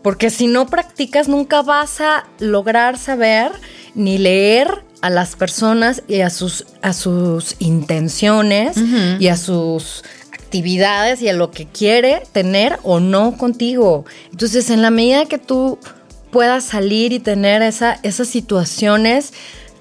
Porque 0.07 0.31
si 0.31 0.47
no 0.47 0.67
practicas, 0.69 1.27
nunca 1.27 1.63
vas 1.63 2.01
a 2.01 2.29
lograr 2.39 2.97
saber 2.97 3.51
ni 3.97 4.19
leer 4.19 4.85
a 5.01 5.11
las 5.11 5.35
personas 5.35 6.05
y 6.07 6.21
a 6.21 6.31
sus, 6.31 6.65
a 6.81 6.93
sus 6.93 7.57
intenciones 7.59 8.77
uh 8.77 8.83
-huh. 8.83 9.21
y 9.21 9.27
a 9.27 9.37
sus 9.37 10.05
actividades 10.33 11.23
y 11.23 11.29
a 11.29 11.33
lo 11.33 11.51
que 11.51 11.67
quiere 11.67 12.23
tener 12.31 12.79
o 12.85 13.01
no 13.01 13.37
contigo. 13.37 14.05
Entonces, 14.31 14.71
en 14.71 14.81
la 14.81 14.91
medida 14.91 15.27
que 15.27 15.39
tú 15.39 15.81
puedas 16.31 16.63
salir 16.63 17.13
y 17.13 17.19
tener 17.19 17.63
esa, 17.63 17.99
esas 18.05 18.29
situaciones, 18.29 19.33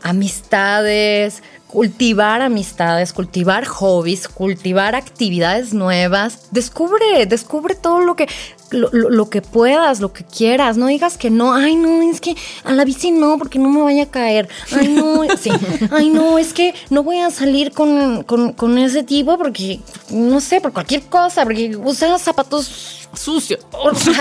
amistades, 0.01 1.43
cultivar 1.75 2.41
amistades, 2.41 3.11
cultivar 3.11 3.65
hobbies, 3.65 4.29
cultivar 4.29 4.95
actividades 4.95 5.73
nuevas. 5.73 6.47
Descubre, 6.51 7.25
descubre 7.27 7.75
todo 7.75 7.99
lo 7.99 8.15
que, 8.15 8.29
lo, 8.75 8.89
lo, 8.91 9.09
lo, 9.09 9.29
que 9.29 9.41
puedas, 9.41 9.99
lo 9.99 10.13
que 10.13 10.23
quieras. 10.23 10.77
No 10.77 10.88
digas 10.88 11.17
que 11.17 11.29
no. 11.29 11.53
Ay, 11.53 11.75
no, 11.75 12.01
es 12.01 12.21
que 12.21 12.35
a 12.63 12.73
la 12.73 12.85
bici 12.85 13.11
no, 13.11 13.38
porque 13.38 13.59
no 13.59 13.69
me 13.69 13.81
vaya 13.81 14.03
a 14.03 14.11
caer. 14.11 14.47
Ay, 14.71 14.89
no, 14.89 15.23
sí. 15.39 15.51
Ay, 15.91 16.09
no, 16.09 16.38
es 16.38 16.53
que 16.53 16.73
no 16.89 17.03
voy 17.03 17.19
a 17.19 17.31
salir 17.31 17.71
con, 17.71 18.23
con, 18.23 18.53
con 18.53 18.77
ese 18.77 19.03
tipo 19.03 19.38
porque, 19.38 19.79
no 20.09 20.39
sé, 20.41 20.61
por 20.61 20.73
cualquier 20.73 21.03
cosa, 21.03 21.43
porque 21.43 21.75
usa 21.75 22.17
zapatos 22.19 23.07
sucios. 23.13 23.59
O 23.71 23.93
sea, 23.93 24.13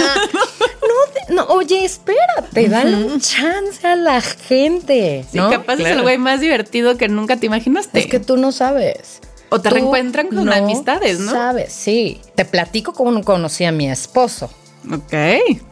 no, 1.31 1.35
no, 1.35 1.45
oye, 1.55 1.85
espérate, 1.85 2.69
dale 2.69 2.97
un 2.97 3.21
chance 3.21 3.87
a 3.87 3.97
la 3.97 4.21
gente. 4.21 5.25
Sí, 5.31 5.38
¿no? 5.38 5.51
capaz 5.51 5.77
claro. 5.77 5.90
es 5.90 5.97
el 5.97 6.03
güey 6.03 6.19
más 6.19 6.40
divertido 6.40 6.97
que 6.99 7.09
nunca 7.09 7.37
te 7.37 7.47
imaginaste. 7.47 7.99
Es 7.99 8.07
que 8.07 8.21
tú 8.21 8.37
no 8.37 8.53
sabes. 8.53 9.21
O 9.51 9.61
te 9.61 9.71
reencuentran 9.71 10.29
con 10.29 10.45
no 10.47 10.53
amistades, 10.53 11.21
¿no? 11.21 11.31
Sabes, 11.33 11.73
sí. 11.73 12.21
Te 12.35 12.45
platico 12.45 12.93
cómo 12.93 13.23
conocí 13.23 13.65
a 13.65 13.73
mi 13.73 13.91
esposo. 13.91 14.51
Ok. 14.92 15.14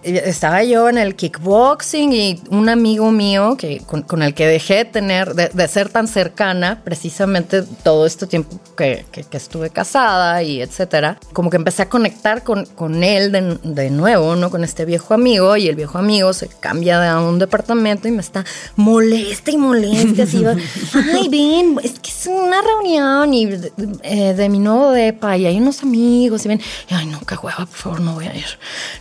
Estaba 0.03 0.65
yo 0.65 0.89
en 0.89 0.97
el 0.97 1.15
kickboxing 1.15 2.13
y 2.13 2.41
un 2.51 2.69
amigo 2.69 3.11
mío 3.11 3.57
que, 3.59 3.81
con, 3.81 4.03
con 4.03 4.23
el 4.23 4.35
que 4.35 4.47
dejé 4.47 4.77
de 4.77 4.85
tener, 4.87 5.35
de, 5.35 5.49
de, 5.49 5.69
ser 5.69 5.91
tan 5.91 6.09
cercana, 6.09 6.81
precisamente 6.83 7.63
todo 7.63 8.07
este 8.07 8.27
tiempo 8.27 8.59
que, 8.77 9.05
que, 9.13 9.25
que, 9.25 9.37
estuve 9.37 9.69
casada 9.71 10.43
y 10.43 10.63
etcétera, 10.63 11.19
como 11.33 11.51
que 11.51 11.57
empecé 11.57 11.83
a 11.83 11.89
conectar 11.89 12.43
con, 12.43 12.65
con 12.65 13.05
él 13.05 13.33
de, 13.33 13.59
de, 13.63 13.91
nuevo, 13.91 14.35
¿no? 14.35 14.51
Con 14.51 14.65
este 14.65 14.85
viejo 14.87 15.13
amigo 15.13 15.57
y 15.57 15.69
el 15.69 15.77
viejo 15.77 15.99
amigo 15.99 16.33
se 16.33 16.49
cambia 16.49 16.99
de 16.99 17.15
un 17.23 17.39
departamento 17.39 18.09
y 18.09 18.13
me 18.13 18.23
está 18.23 18.45
molesta 18.77 19.51
y 19.51 19.59
molesta, 19.59 20.23
así 20.23 20.43
va, 20.43 20.57
ay, 21.15 21.29
ven, 21.29 21.79
es 21.83 21.99
que 22.01 22.11
es 22.11 22.27
una 22.27 22.63
reunión 22.63 23.35
y 23.35 23.47
de, 23.47 23.73
eh, 24.03 24.35
de 24.35 24.49
mi 24.49 24.59
nuevo 24.59 24.91
depa 24.91 25.37
y 25.37 25.45
hay 25.45 25.59
unos 25.59 25.83
amigos 25.83 26.47
y 26.47 26.49
ven, 26.49 26.61
y, 26.89 26.95
ay, 26.95 27.07
no, 27.07 27.21
qué 27.21 27.35
hueva, 27.35 27.59
por 27.59 27.69
favor, 27.69 28.01
no 28.01 28.15
voy 28.15 28.27
a 28.27 28.35
ir. 28.35 28.47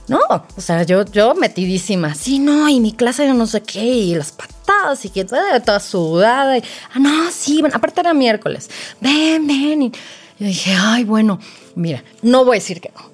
No, 0.08 0.20
o 0.58 0.62
sea, 0.62 0.84
yo, 0.84 1.06
yo 1.06 1.36
metidísima, 1.36 2.16
sí, 2.16 2.40
no, 2.40 2.68
y 2.68 2.80
mi 2.80 2.92
clase 2.92 3.24
de 3.24 3.34
no 3.34 3.48
sé 3.48 3.62
qué, 3.62 3.84
y 3.84 4.16
las 4.16 4.32
patadas, 4.32 5.06
y 5.06 5.10
que 5.10 5.26
toda, 5.26 5.80
sudada, 5.80 6.58
y, 6.58 6.64
ah, 6.94 7.00
no, 7.00 7.32
sí, 7.32 7.62
bueno, 7.62 7.76
aparte 7.78 8.02
era 8.02 8.14
miércoles, 8.14 8.70
ven, 9.00 9.48
ven, 9.48 9.84
y 9.84 9.92
yo 10.40 10.48
dije, 10.48 10.76
ay, 10.78 11.04
bueno, 11.04 11.40
mira, 11.76 12.04
no 12.24 12.44
voy 12.44 12.58
a 12.58 12.60
decir 12.60 12.82
que 12.82 12.92
no. 12.96 13.12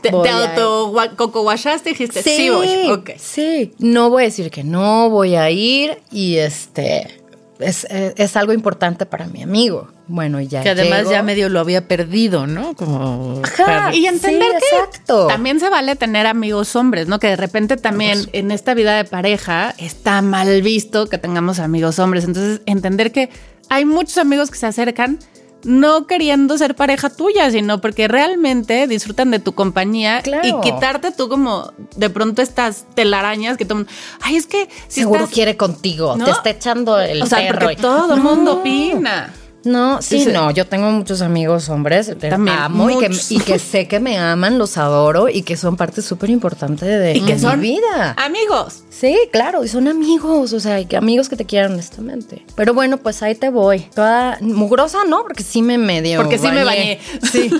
¿Te, 0.00 0.10
te 0.10 0.28
auto 0.30 0.94
coco 1.16 1.42
guachaste 1.42 1.90
y 1.90 1.92
dijiste, 1.92 2.22
sí, 2.22 2.36
sí 2.36 2.50
voy, 2.50 2.90
ok. 2.90 3.10
Sí, 3.18 3.72
no 3.78 4.10
voy 4.10 4.22
a 4.22 4.26
decir 4.26 4.50
que 4.50 4.62
no, 4.62 5.10
voy 5.10 5.34
a 5.34 5.50
ir, 5.50 5.98
y 6.10 6.36
este, 6.36 7.20
es, 7.58 7.84
es, 7.84 8.14
es 8.16 8.36
algo 8.36 8.52
importante 8.52 9.06
para 9.06 9.26
mi 9.26 9.42
amigo. 9.42 9.88
Bueno, 10.12 10.42
y 10.42 10.46
ya. 10.46 10.62
Que 10.62 10.68
además 10.68 10.98
llego. 10.98 11.12
ya 11.12 11.22
medio 11.22 11.48
lo 11.48 11.58
había 11.58 11.88
perdido, 11.88 12.46
¿no? 12.46 12.74
Como. 12.74 13.40
Ajá, 13.42 13.94
y 13.94 14.04
entender 14.04 14.52
sí, 14.60 14.66
que 14.68 14.76
exacto. 14.76 15.26
también 15.26 15.58
se 15.58 15.70
vale 15.70 15.96
tener 15.96 16.26
amigos 16.26 16.76
hombres, 16.76 17.08
¿no? 17.08 17.18
Que 17.18 17.28
de 17.28 17.36
repente 17.36 17.78
también 17.78 18.28
en 18.34 18.50
esta 18.50 18.74
vida 18.74 18.94
de 18.94 19.04
pareja 19.04 19.74
está 19.78 20.20
mal 20.20 20.60
visto 20.60 21.08
que 21.08 21.16
tengamos 21.16 21.60
amigos 21.60 21.98
hombres. 21.98 22.24
Entonces, 22.24 22.60
entender 22.66 23.10
que 23.10 23.30
hay 23.70 23.86
muchos 23.86 24.18
amigos 24.18 24.50
que 24.50 24.58
se 24.58 24.66
acercan 24.66 25.18
no 25.64 26.06
queriendo 26.06 26.58
ser 26.58 26.74
pareja 26.74 27.08
tuya, 27.08 27.50
sino 27.50 27.80
porque 27.80 28.06
realmente 28.06 28.86
disfrutan 28.86 29.30
de 29.30 29.38
tu 29.38 29.54
compañía 29.54 30.20
claro. 30.20 30.46
y 30.46 30.60
quitarte 30.60 31.12
tú 31.12 31.30
como 31.30 31.72
de 31.96 32.10
pronto 32.10 32.42
estas 32.42 32.84
telarañas 32.94 33.56
que 33.56 33.64
todo 33.64 33.86
ay, 34.20 34.36
es 34.36 34.46
que 34.46 34.68
si 34.88 35.00
seguro 35.00 35.20
estás, 35.20 35.34
quiere 35.34 35.56
contigo, 35.56 36.16
¿no? 36.16 36.26
te 36.26 36.32
está 36.32 36.50
echando 36.50 37.00
el 37.00 37.22
o 37.22 37.26
sea, 37.26 37.38
perro. 37.38 37.60
Porque 37.60 37.76
todo 37.76 38.16
no. 38.16 38.22
mundo 38.22 38.54
opina. 38.54 39.32
No, 39.64 40.02
sí, 40.02 40.24
sí, 40.24 40.30
no, 40.32 40.50
yo 40.50 40.66
tengo 40.66 40.90
muchos 40.90 41.22
amigos 41.22 41.68
hombres, 41.68 42.12
También, 42.18 42.56
amo 42.56 42.90
y 42.90 42.98
que, 42.98 43.10
y 43.30 43.38
que, 43.38 43.58
sé 43.58 43.86
que 43.86 44.00
me 44.00 44.18
aman, 44.18 44.58
los 44.58 44.76
adoro 44.76 45.28
y 45.28 45.42
que 45.42 45.56
son 45.56 45.76
parte 45.76 46.02
súper 46.02 46.30
importante 46.30 46.84
de, 46.84 47.16
¿Y 47.16 47.20
que 47.20 47.34
de 47.34 47.38
son 47.38 47.60
mi 47.60 47.72
vida. 47.72 48.14
Amigos. 48.18 48.82
Sí, 48.90 49.16
claro, 49.30 49.64
y 49.64 49.68
son 49.68 49.88
amigos, 49.88 50.52
o 50.52 50.60
sea, 50.60 50.80
amigos 50.96 51.28
que 51.28 51.36
te 51.36 51.44
quieran 51.44 51.72
honestamente. 51.72 52.44
Pero 52.54 52.74
bueno, 52.74 52.98
pues 52.98 53.22
ahí 53.22 53.34
te 53.34 53.50
voy. 53.50 53.80
Toda 53.94 54.38
mugrosa, 54.40 55.04
¿no? 55.06 55.22
Porque 55.22 55.42
sí 55.42 55.62
me 55.62 55.78
medio 55.78 56.18
Porque 56.18 56.38
sí 56.38 56.48
me 56.48 56.64
bañé. 56.64 56.98
Sí. 57.32 57.50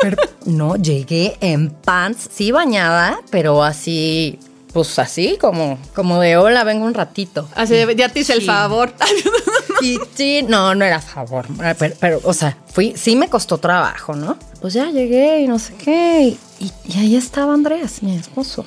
pero 0.00 0.16
no, 0.44 0.76
llegué 0.76 1.36
en 1.40 1.70
pants, 1.70 2.28
sí 2.32 2.50
bañada, 2.52 3.18
pero 3.30 3.62
así 3.62 4.38
pues 4.74 4.98
así, 4.98 5.38
como, 5.40 5.78
como 5.94 6.20
de 6.20 6.36
hola, 6.36 6.64
vengo 6.64 6.84
un 6.84 6.94
ratito. 6.94 7.48
Así 7.54 7.74
de, 7.74 7.94
ya 7.94 8.08
te 8.08 8.20
hice 8.20 8.34
sí. 8.34 8.40
el 8.40 8.44
favor. 8.44 8.92
y 9.80 9.98
sí, 10.14 10.44
no, 10.46 10.74
no 10.74 10.84
era 10.84 11.00
favor, 11.00 11.46
pero, 11.78 11.94
pero, 12.00 12.20
o 12.24 12.34
sea, 12.34 12.58
fui, 12.66 12.92
sí 12.96 13.14
me 13.14 13.28
costó 13.28 13.58
trabajo, 13.58 14.14
¿no? 14.14 14.36
Pues 14.60 14.74
ya 14.74 14.90
llegué 14.90 15.40
y 15.40 15.46
no 15.46 15.60
sé 15.60 15.74
qué, 15.74 16.36
y, 16.58 16.72
y 16.86 16.98
ahí 16.98 17.14
estaba 17.14 17.54
Andrés, 17.54 18.02
mi 18.02 18.16
esposo. 18.16 18.66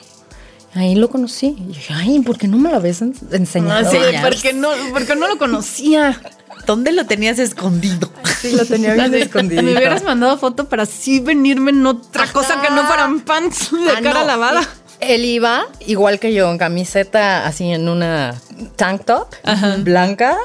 Ahí 0.74 0.96
lo 0.96 1.10
conocí. 1.10 1.56
Y 1.58 1.74
dije, 1.74 1.94
ay, 1.94 2.20
¿por 2.22 2.38
qué 2.38 2.48
no 2.48 2.58
me 2.58 2.70
lo 2.70 2.78
habías 2.78 3.02
enseñado? 3.02 3.82
No, 3.82 3.92
sí, 3.92 3.98
porque 4.22 4.54
no, 4.54 4.70
porque 4.94 5.16
no 5.16 5.28
lo 5.28 5.38
conocía. 5.38 6.22
¿Dónde 6.66 6.92
lo 6.92 7.06
tenías 7.06 7.40
escondido? 7.40 8.12
Sí, 8.42 8.52
lo 8.52 8.66
tenía 8.66 8.94
bien 8.94 9.14
escondido. 9.16 9.64
Me 9.64 9.72
hubieras 9.72 10.04
mandado 10.04 10.38
foto 10.38 10.70
para 10.70 10.84
así 10.84 11.20
venirme 11.20 11.72
en 11.72 11.86
otra 11.86 12.24
Ajá. 12.24 12.34
cosa 12.34 12.62
que 12.62 12.70
no 12.70 12.86
fueran 12.86 13.22
pants 13.22 13.72
de 13.72 13.92
ah, 13.92 14.02
cara 14.02 14.22
no. 14.22 14.28
lavada. 14.28 14.62
Él 15.00 15.26
iba, 15.26 15.66
igual 15.86 16.20
que 16.20 16.34
yo, 16.34 16.50
en 16.52 16.58
camiseta, 16.58 17.46
así 17.46 17.72
en 17.72 17.88
una 17.90 18.36
tank 18.76 19.06
top 19.06 19.28
Ajá. 19.44 19.76
blanca 19.80 20.38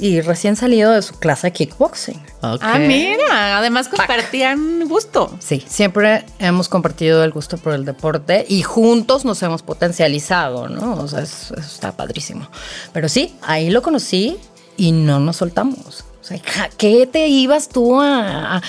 y 0.00 0.20
recién 0.20 0.54
salido 0.56 0.92
de 0.92 1.02
su 1.02 1.14
clase 1.18 1.48
de 1.48 1.52
kickboxing. 1.52 2.16
Ok. 2.40 2.60
Ah, 2.62 2.78
mira, 2.78 3.58
además 3.58 3.88
compartían 3.88 4.88
gusto. 4.88 5.36
Sí, 5.40 5.64
siempre 5.68 6.24
hemos 6.38 6.68
compartido 6.68 7.24
el 7.24 7.32
gusto 7.32 7.58
por 7.58 7.74
el 7.74 7.84
deporte 7.84 8.46
y 8.48 8.62
juntos 8.62 9.24
nos 9.24 9.42
hemos 9.42 9.62
potencializado, 9.62 10.68
¿no? 10.68 10.94
O 11.02 11.08
sea, 11.08 11.20
eso, 11.22 11.54
eso 11.54 11.66
está 11.74 11.92
padrísimo. 11.96 12.48
Pero 12.92 13.08
sí, 13.08 13.34
ahí 13.42 13.70
lo 13.70 13.82
conocí 13.82 14.36
y 14.76 14.92
no 14.92 15.18
nos 15.18 15.36
soltamos. 15.36 16.04
O 16.20 16.24
sea, 16.24 16.38
¿qué 16.76 17.06
te 17.06 17.26
ibas 17.28 17.68
tú 17.68 18.00
a, 18.00 18.56
a- 18.58 18.62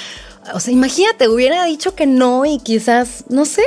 o 0.53 0.59
sea, 0.59 0.73
imagínate, 0.73 1.27
hubiera 1.27 1.63
dicho 1.65 1.95
que 1.95 2.05
no 2.05 2.45
y 2.45 2.59
quizás, 2.59 3.25
no 3.29 3.45
sé. 3.45 3.63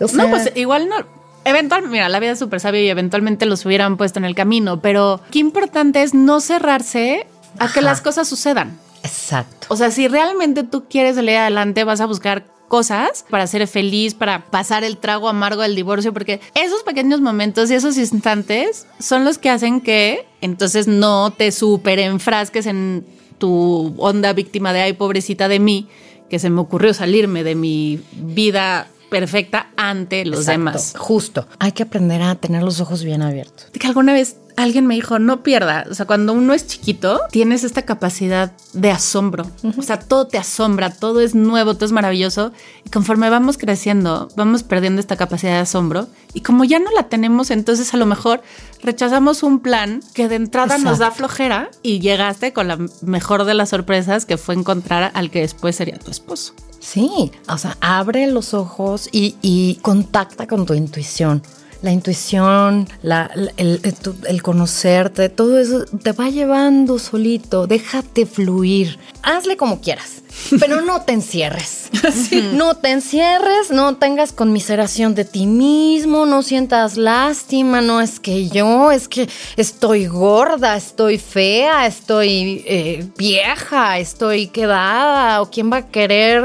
O 0.00 0.08
sea, 0.08 0.24
No, 0.24 0.30
pues 0.30 0.52
igual 0.54 0.88
no. 0.88 0.96
Eventualmente, 1.44 1.92
mira, 1.92 2.08
la 2.08 2.20
vida 2.20 2.32
es 2.32 2.38
súper 2.38 2.60
sabia 2.60 2.82
y 2.82 2.88
eventualmente 2.88 3.46
los 3.46 3.64
hubieran 3.66 3.96
puesto 3.96 4.18
en 4.18 4.24
el 4.24 4.34
camino, 4.34 4.80
pero 4.80 5.20
qué 5.30 5.40
importante 5.40 6.02
es 6.02 6.14
no 6.14 6.40
cerrarse 6.40 7.26
a 7.58 7.70
que 7.70 7.82
las 7.82 8.00
cosas 8.00 8.26
sucedan. 8.28 8.78
Exacto. 9.02 9.66
O 9.68 9.76
sea, 9.76 9.90
si 9.90 10.08
realmente 10.08 10.62
tú 10.62 10.84
quieres 10.88 11.16
salir 11.16 11.36
adelante, 11.36 11.84
vas 11.84 12.00
a 12.00 12.06
buscar 12.06 12.46
cosas 12.68 13.24
para 13.28 13.46
ser 13.46 13.66
feliz, 13.68 14.14
para 14.14 14.46
pasar 14.46 14.84
el 14.84 14.96
trago 14.96 15.28
amargo 15.28 15.62
del 15.62 15.76
divorcio, 15.76 16.12
porque 16.12 16.40
esos 16.54 16.82
pequeños 16.82 17.20
momentos 17.20 17.70
y 17.70 17.74
esos 17.74 17.98
instantes 17.98 18.86
son 18.98 19.24
los 19.24 19.38
que 19.38 19.50
hacen 19.50 19.80
que 19.80 20.26
entonces 20.40 20.88
no 20.88 21.30
te 21.30 21.52
super 21.52 21.98
enfrasques 21.98 22.66
en 22.66 23.04
tu 23.38 23.94
onda 23.98 24.32
víctima 24.32 24.72
de 24.72 24.80
ay, 24.80 24.92
pobrecita 24.94 25.48
de 25.48 25.58
mí, 25.58 25.88
que 26.34 26.40
se 26.40 26.50
me 26.50 26.60
ocurrió 26.60 26.92
salirme 26.92 27.44
de 27.44 27.54
mi 27.54 28.00
vida 28.12 28.88
perfecta 29.08 29.68
ante 29.76 30.24
los 30.24 30.40
Exacto, 30.40 30.58
demás. 30.58 30.94
Justo. 30.98 31.46
Hay 31.60 31.70
que 31.70 31.84
aprender 31.84 32.20
a 32.22 32.34
tener 32.34 32.64
los 32.64 32.80
ojos 32.80 33.04
bien 33.04 33.22
abiertos. 33.22 33.66
Que 33.70 33.86
alguna 33.86 34.12
vez 34.12 34.38
alguien 34.56 34.86
me 34.86 34.94
dijo, 34.94 35.18
no 35.18 35.42
pierda, 35.42 35.84
o 35.90 35.94
sea, 35.94 36.06
cuando 36.06 36.32
uno 36.32 36.54
es 36.54 36.66
chiquito, 36.66 37.20
tienes 37.30 37.64
esta 37.64 37.82
capacidad 37.82 38.52
de 38.72 38.90
asombro, 38.90 39.50
o 39.76 39.82
sea, 39.82 39.98
todo 39.98 40.26
te 40.26 40.38
asombra, 40.38 40.90
todo 40.90 41.20
es 41.20 41.34
nuevo, 41.34 41.74
todo 41.74 41.86
es 41.86 41.92
maravilloso, 41.92 42.52
y 42.84 42.90
conforme 42.90 43.30
vamos 43.30 43.58
creciendo, 43.58 44.28
vamos 44.36 44.62
perdiendo 44.62 45.00
esta 45.00 45.16
capacidad 45.16 45.52
de 45.52 45.58
asombro, 45.58 46.08
y 46.32 46.40
como 46.40 46.64
ya 46.64 46.78
no 46.78 46.90
la 46.90 47.08
tenemos, 47.08 47.50
entonces 47.50 47.94
a 47.94 47.96
lo 47.96 48.06
mejor 48.06 48.42
rechazamos 48.82 49.42
un 49.42 49.60
plan 49.60 50.00
que 50.14 50.28
de 50.28 50.36
entrada 50.36 50.78
nos 50.78 50.98
da 50.98 51.10
flojera 51.10 51.70
y 51.82 52.00
llegaste 52.00 52.52
con 52.52 52.68
la 52.68 52.78
mejor 53.02 53.44
de 53.44 53.54
las 53.54 53.70
sorpresas 53.70 54.26
que 54.26 54.36
fue 54.36 54.54
encontrar 54.54 55.10
al 55.14 55.30
que 55.30 55.40
después 55.40 55.76
sería 55.76 55.98
tu 55.98 56.10
esposo. 56.10 56.54
Sí, 56.80 57.32
o 57.48 57.56
sea, 57.56 57.78
abre 57.80 58.26
los 58.26 58.52
ojos 58.52 59.08
y, 59.10 59.36
y 59.40 59.76
contacta 59.76 60.46
con 60.46 60.66
tu 60.66 60.74
intuición. 60.74 61.42
La 61.82 61.92
intuición, 61.92 62.88
la- 63.02 63.30
la- 63.34 63.52
el, 63.56 64.42
conocerte, 64.42 65.28
todo 65.28 65.58
eso 65.58 65.84
te 66.02 66.12
va 66.12 66.30
llevando 66.30 66.98
solito. 66.98 67.66
Déjate 67.66 68.24
fluir. 68.26 68.98
Hazle 69.22 69.56
como 69.56 69.80
quieras, 69.80 70.22
pero 70.60 70.80
no 70.80 71.02
te 71.02 71.12
encierres. 71.12 71.90
No 72.54 72.74
te 72.76 72.90
encierres, 72.90 73.70
no 73.70 73.96
tengas 73.96 74.32
conmiseración 74.32 75.14
de 75.14 75.24
ti 75.24 75.46
mismo, 75.46 76.26
no 76.26 76.42
sientas 76.42 76.96
lástima, 76.98 77.80
no 77.80 78.00
es 78.00 78.20
que 78.20 78.48
yo, 78.48 78.90
es 78.90 79.08
que 79.08 79.28
estoy 79.56 80.06
gorda, 80.06 80.76
estoy 80.76 81.18
fea, 81.18 81.86
estoy 81.86 82.62
eh, 82.66 83.06
vieja, 83.16 83.98
estoy 83.98 84.48
quedada, 84.48 85.40
o 85.40 85.50
quién 85.50 85.72
va 85.72 85.78
a 85.78 85.86
querer. 85.88 86.42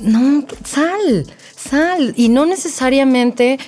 No, 0.00 0.44
sal, 0.64 1.26
sal. 1.56 2.14
Y 2.16 2.28
no 2.30 2.46
necesariamente 2.46 3.58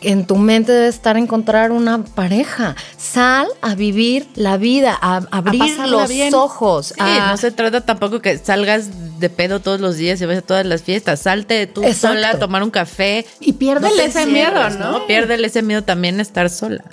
en 0.00 0.26
tu 0.26 0.36
mente 0.36 0.72
debe 0.72 0.88
estar 0.88 1.16
encontrar 1.16 1.72
una 1.72 2.04
pareja. 2.04 2.76
Sal 2.96 3.48
a 3.62 3.74
vivir 3.74 4.28
la 4.34 4.56
vida, 4.56 4.96
a, 5.00 5.16
abrir 5.30 5.78
los 5.88 6.08
bien. 6.08 6.34
ojos. 6.34 6.88
Sí, 6.88 7.00
a- 7.00 7.30
no 7.30 7.36
se 7.36 7.50
trata 7.50 7.80
tampoco 7.80 8.20
que 8.20 8.38
salgas 8.38 9.18
de 9.18 9.30
pedo 9.30 9.60
todos 9.60 9.80
los 9.80 9.96
días 9.96 10.20
y 10.20 10.26
vayas 10.26 10.42
a 10.44 10.46
todas 10.46 10.66
las 10.66 10.82
fiestas. 10.82 11.20
Salte 11.20 11.66
tú 11.66 11.82
Exacto. 11.82 12.16
sola 12.16 12.30
a 12.30 12.38
tomar 12.38 12.62
un 12.62 12.70
café. 12.70 13.26
Y 13.40 13.54
piérdele 13.54 14.04
ese 14.04 14.26
miedo, 14.26 14.50
encierres, 14.62 14.78
¿no? 14.78 15.06
Piérdele 15.06 15.46
ese 15.48 15.62
miedo 15.62 15.82
también 15.82 16.18
a 16.18 16.22
estar 16.22 16.48
sola. 16.50 16.84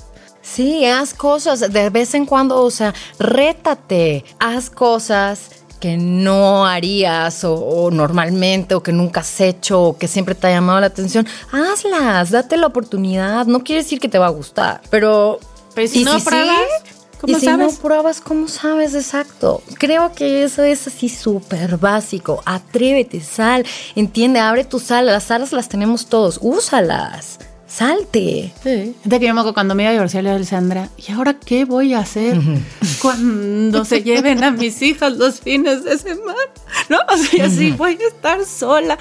Sí, 0.41 0.85
haz 0.85 1.13
cosas 1.13 1.71
de 1.73 1.89
vez 1.89 2.13
en 2.13 2.25
cuando, 2.27 2.61
o 2.61 2.69
sea, 2.69 2.93
rétate, 3.19 4.23
haz 4.39 4.69
cosas 4.69 5.49
que 5.85 5.97
no 5.97 6.65
harías 6.65 7.43
o, 7.43 7.53
o 7.53 7.91
normalmente 7.91 8.73
o 8.73 8.81
que 8.81 8.91
nunca 8.91 9.19
has 9.19 9.39
hecho 9.39 9.83
o 9.83 9.97
que 9.99 10.07
siempre 10.07 10.33
te 10.33 10.47
ha 10.47 10.49
llamado 10.49 10.79
la 10.79 10.87
atención, 10.87 11.27
hazlas, 11.51 12.31
date 12.31 12.57
la 12.57 12.65
oportunidad, 12.65 13.45
no 13.45 13.63
quiere 13.63 13.83
decir 13.83 13.99
que 13.99 14.09
te 14.09 14.17
va 14.17 14.25
a 14.25 14.31
gustar, 14.31 14.81
pero... 14.89 15.39
Pero 15.75 15.87
si 15.87 16.01
¿y 16.01 16.03
no 16.03 16.17
sí? 16.17 16.25
pruebas, 16.25 16.57
¿cómo 17.21 17.37
y 17.37 17.39
si 17.39 17.45
sabes? 17.45 17.73
no 17.75 17.79
pruebas, 17.79 18.19
¿cómo 18.19 18.47
sabes? 18.47 18.95
Exacto. 18.95 19.61
Creo 19.77 20.11
que 20.13 20.45
eso 20.45 20.63
es 20.63 20.87
así 20.87 21.07
súper 21.07 21.77
básico. 21.77 22.41
Atrévete, 22.45 23.21
sal, 23.21 23.63
entiende, 23.95 24.39
abre 24.39 24.63
tu 24.63 24.79
sal. 24.79 25.05
Las 25.05 25.25
salas 25.25 25.51
las 25.51 25.69
tenemos 25.69 26.07
todos, 26.07 26.39
úsalas. 26.41 27.37
Salte. 27.75 28.53
Sí. 28.63 28.95
Fíjate 29.03 29.19
que 29.19 29.27
yo 29.27 29.33
me 29.33 29.41
acuerdo 29.41 29.53
cuando 29.53 29.75
me 29.75 29.83
iba 29.83 29.89
a 29.89 29.93
divorciar 29.93 30.23
le 30.23 30.29
dije 30.29 30.33
a 30.33 30.37
Alessandra, 30.37 30.89
¿y 30.97 31.11
ahora 31.11 31.33
qué 31.33 31.65
voy 31.65 31.93
a 31.93 31.99
hacer 31.99 32.39
cuando 33.01 33.83
se 33.83 34.01
lleven 34.01 34.45
a 34.45 34.51
mis 34.51 34.81
hijas 34.81 35.17
los 35.17 35.41
fines 35.41 35.83
de 35.83 35.97
semana? 35.97 36.39
¿No? 36.89 36.99
O 37.13 37.17
sea, 37.17 37.47
así 37.47 37.71
voy 37.71 37.97
a 38.01 38.07
estar 38.07 38.45
sola. 38.45 38.97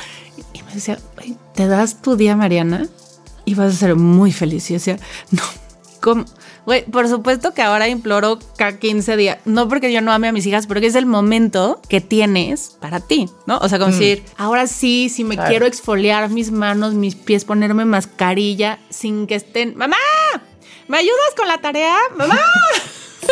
Y 0.52 0.62
me 0.64 0.74
decía, 0.74 0.98
"Güey, 1.16 1.36
¿te 1.54 1.68
das 1.68 2.02
tu 2.02 2.16
día, 2.16 2.34
Mariana? 2.34 2.88
Y 3.44 3.54
vas 3.54 3.74
a 3.74 3.76
ser 3.76 3.94
muy 3.94 4.32
feliz. 4.32 4.68
Y 4.70 4.74
yo 4.74 4.78
decía, 4.78 4.98
no, 5.30 5.42
¿cómo? 6.00 6.24
Güey, 6.66 6.84
por 6.86 7.08
supuesto 7.08 7.52
que 7.52 7.60
ahora 7.62 7.88
imploro 7.88 8.38
cada 8.56 8.78
15 8.78 9.16
días. 9.16 9.38
No 9.44 9.68
porque 9.68 9.92
yo 9.92 10.00
no 10.00 10.12
ame 10.12 10.28
a 10.28 10.32
mis 10.32 10.46
hijas, 10.46 10.66
pero 10.66 10.80
que 10.80 10.86
es 10.86 10.94
el 10.94 11.04
momento 11.06 11.80
que 11.88 12.00
tienes 12.00 12.76
para 12.80 13.00
ti, 13.00 13.28
¿no? 13.46 13.58
O 13.58 13.68
sea, 13.68 13.78
como 13.78 13.92
decir, 13.92 14.22
ahora 14.38 14.66
sí, 14.66 15.08
si 15.10 15.24
me 15.24 15.34
Claro. 15.34 15.50
quiero 15.50 15.66
exfoliar 15.66 16.28
mis 16.30 16.50
manos, 16.50 16.94
mis 16.94 17.14
pies, 17.16 17.44
ponerme 17.44 17.84
mascarilla 17.84 18.78
sin 18.90 19.26
que 19.26 19.34
estén. 19.34 19.76
¡Mamá! 19.76 19.96
¿Me 20.88 20.98
ayudas 20.98 21.34
con 21.36 21.48
la 21.48 21.58
tarea? 21.58 21.96
¡Mamá! 22.16 22.38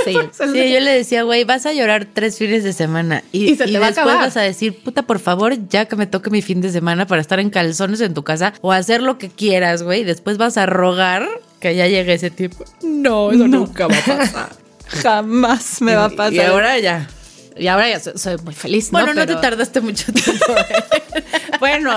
Sí. 0.06 0.14
Sí, 0.32 0.72
yo 0.72 0.80
le 0.80 0.90
decía, 0.90 1.22
güey, 1.22 1.44
vas 1.44 1.66
a 1.66 1.72
llorar 1.74 2.06
tres 2.10 2.38
fines 2.38 2.64
de 2.64 2.72
semana 2.72 3.22
y, 3.30 3.50
Y 3.50 3.56
se 3.56 3.64
te 3.64 3.70
y 3.72 3.76
va 3.76 3.88
a 3.88 3.90
después 3.90 4.14
vas 4.16 4.36
a 4.38 4.40
decir, 4.40 4.82
puta, 4.82 5.02
por 5.02 5.18
favor, 5.18 5.54
ya 5.68 5.84
que 5.84 5.96
me 5.96 6.06
toque 6.06 6.30
mi 6.30 6.40
fin 6.40 6.62
de 6.62 6.72
semana 6.72 7.06
para 7.06 7.20
estar 7.20 7.38
en 7.40 7.50
calzones 7.50 8.00
en 8.00 8.14
tu 8.14 8.22
casa 8.24 8.54
o 8.62 8.72
hacer 8.72 9.02
lo 9.02 9.18
que 9.18 9.28
quieras, 9.28 9.82
güey. 9.82 10.02
Después 10.02 10.38
vas 10.38 10.56
a 10.56 10.64
rogar 10.64 11.28
que 11.62 11.74
ya 11.74 11.86
llegue 11.86 12.12
ese 12.12 12.30
tiempo. 12.30 12.64
No, 12.82 13.30
eso 13.32 13.46
nunca 13.48 13.86
va 13.86 13.96
a 13.96 14.04
pasar. 14.18 14.48
Jamás 15.02 15.80
me 15.80 15.94
va 15.94 16.06
a 16.06 16.10
pasar. 16.10 16.32
Y 16.34 16.40
ahora 16.40 16.78
ya. 16.78 17.08
Y 17.56 17.66
ahora 17.68 17.88
ya 17.88 18.00
soy, 18.00 18.12
soy 18.16 18.36
muy 18.44 18.52
feliz. 18.54 18.90
Bueno, 18.90 19.14
no, 19.14 19.22
Pero- 19.24 19.36
te 19.36 19.40
tardaste 19.40 19.80
mucho 19.80 20.12
tiempo. 20.12 20.44
¿eh? 20.56 20.84
Bueno, 21.60 21.92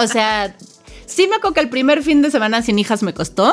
o 0.00 0.06
sea, 0.06 0.56
sí 1.04 1.26
me 1.28 1.36
acuerdo 1.36 1.52
que 1.54 1.60
el 1.60 1.68
primer 1.68 2.02
fin 2.02 2.22
de 2.22 2.30
semana 2.30 2.62
sin 2.62 2.78
hijas 2.78 3.02
me 3.02 3.12
costó. 3.12 3.52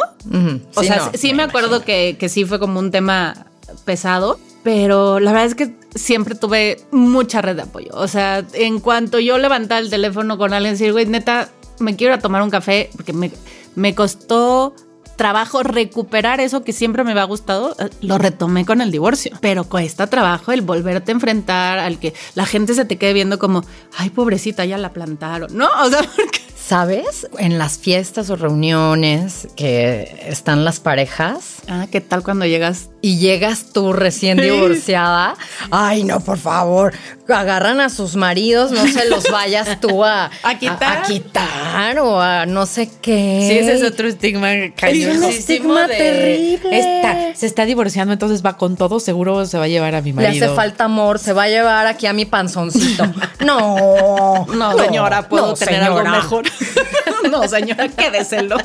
O 0.73 0.81
Sí, 0.81 0.87
sea, 0.87 0.97
no, 0.97 1.11
sí 1.13 1.33
me 1.33 1.43
acuerdo 1.43 1.83
que, 1.83 2.15
que 2.17 2.29
sí 2.29 2.45
fue 2.45 2.59
como 2.59 2.79
un 2.79 2.91
tema 2.91 3.45
pesado, 3.83 4.39
pero 4.63 5.19
la 5.19 5.33
verdad 5.33 5.47
es 5.47 5.55
que 5.55 5.75
siempre 5.95 6.35
tuve 6.35 6.77
mucha 6.91 7.41
red 7.41 7.57
de 7.57 7.63
apoyo. 7.63 7.89
O 7.93 8.07
sea, 8.07 8.45
en 8.53 8.79
cuanto 8.79 9.19
yo 9.19 9.37
levantaba 9.37 9.79
el 9.81 9.89
teléfono 9.89 10.37
con 10.37 10.53
alguien 10.53 10.75
y 10.75 10.77
decir, 10.77 10.93
güey, 10.93 11.05
neta, 11.07 11.49
me 11.79 11.97
quiero 11.97 12.13
ir 12.13 12.19
a 12.19 12.21
tomar 12.21 12.41
un 12.41 12.49
café, 12.49 12.89
porque 12.95 13.11
me, 13.11 13.29
me 13.75 13.93
costó 13.95 14.73
trabajo 15.19 15.63
recuperar 15.63 16.39
eso 16.39 16.63
que 16.63 16.71
siempre 16.71 17.03
me 17.03 17.11
había 17.11 17.25
gustado, 17.25 17.75
eh, 17.77 17.89
lo 17.99 18.17
retomé 18.17 18.65
con 18.65 18.79
el 18.79 18.89
divorcio. 18.89 19.37
Pero 19.41 19.65
cuesta 19.65 20.07
trabajo 20.07 20.53
el 20.53 20.61
volverte 20.61 21.11
a 21.11 21.15
enfrentar 21.15 21.77
al 21.77 21.99
que 21.99 22.13
la 22.35 22.45
gente 22.45 22.73
se 22.73 22.85
te 22.85 22.95
quede 22.95 23.11
viendo 23.11 23.37
como, 23.37 23.65
ay, 23.97 24.11
pobrecita, 24.11 24.63
ya 24.63 24.77
la 24.77 24.93
plantaron, 24.93 25.55
¿no? 25.57 25.67
O 25.83 25.89
sea, 25.89 25.99
porque 26.15 26.39
¿Sabes? 26.55 27.27
En 27.39 27.57
las 27.57 27.79
fiestas 27.79 28.29
o 28.29 28.35
reuniones 28.35 29.47
que 29.55 30.23
están 30.27 30.63
las 30.63 30.79
parejas 30.79 31.59
Ah, 31.67 31.87
¿qué 31.91 32.01
tal 32.01 32.23
cuando 32.23 32.47
llegas? 32.47 32.89
Y 33.01 33.17
llegas 33.17 33.65
tú 33.73 33.93
recién 33.93 34.37
divorciada? 34.37 35.35
Ay, 35.71 36.03
no, 36.03 36.19
por 36.19 36.37
favor. 36.37 36.93
Agarran 37.27 37.79
a 37.79 37.89
sus 37.89 38.15
maridos, 38.15 38.71
no 38.71 38.87
se 38.87 39.07
los 39.07 39.29
vayas 39.31 39.79
tú 39.79 40.03
a, 40.03 40.31
¿A 40.43 40.57
quitar? 40.57 40.97
a 40.97 41.01
quitar 41.03 41.99
o 41.99 42.19
a 42.19 42.45
no 42.47 42.65
sé 42.65 42.89
qué. 43.01 43.45
Sí, 43.47 43.57
ese 43.59 43.73
es 43.75 43.83
otro 43.83 44.07
estigma 44.07 44.49
cañosísimo 44.75 45.27
estigma 45.29 45.87
de, 45.87 45.95
terrible. 45.95 46.79
Está, 46.79 47.35
se 47.35 47.45
está 47.45 47.65
divorciando, 47.65 48.13
entonces 48.13 48.43
va 48.43 48.57
con 48.57 48.75
todo, 48.77 48.99
seguro 48.99 49.45
se 49.45 49.57
va 49.59 49.65
a 49.65 49.67
llevar 49.67 49.93
a 49.93 50.01
mi 50.01 50.09
Le 50.11 50.15
marido. 50.23 50.45
hace 50.47 50.55
falta 50.55 50.85
amor, 50.85 51.19
se 51.19 51.33
va 51.33 51.43
a 51.43 51.49
llevar 51.49 51.85
aquí 51.85 52.07
a 52.07 52.13
mi 52.13 52.25
panzoncito. 52.25 53.03
No, 53.45 54.45
No, 54.53 54.77
señora, 54.77 55.29
puedo 55.29 55.47
no, 55.47 55.53
tener 55.53 55.75
señora. 55.83 56.01
algo 56.01 56.17
mejor. 56.17 56.45
no, 57.31 57.47
señora, 57.47 57.87
quédeselo. 57.87 58.57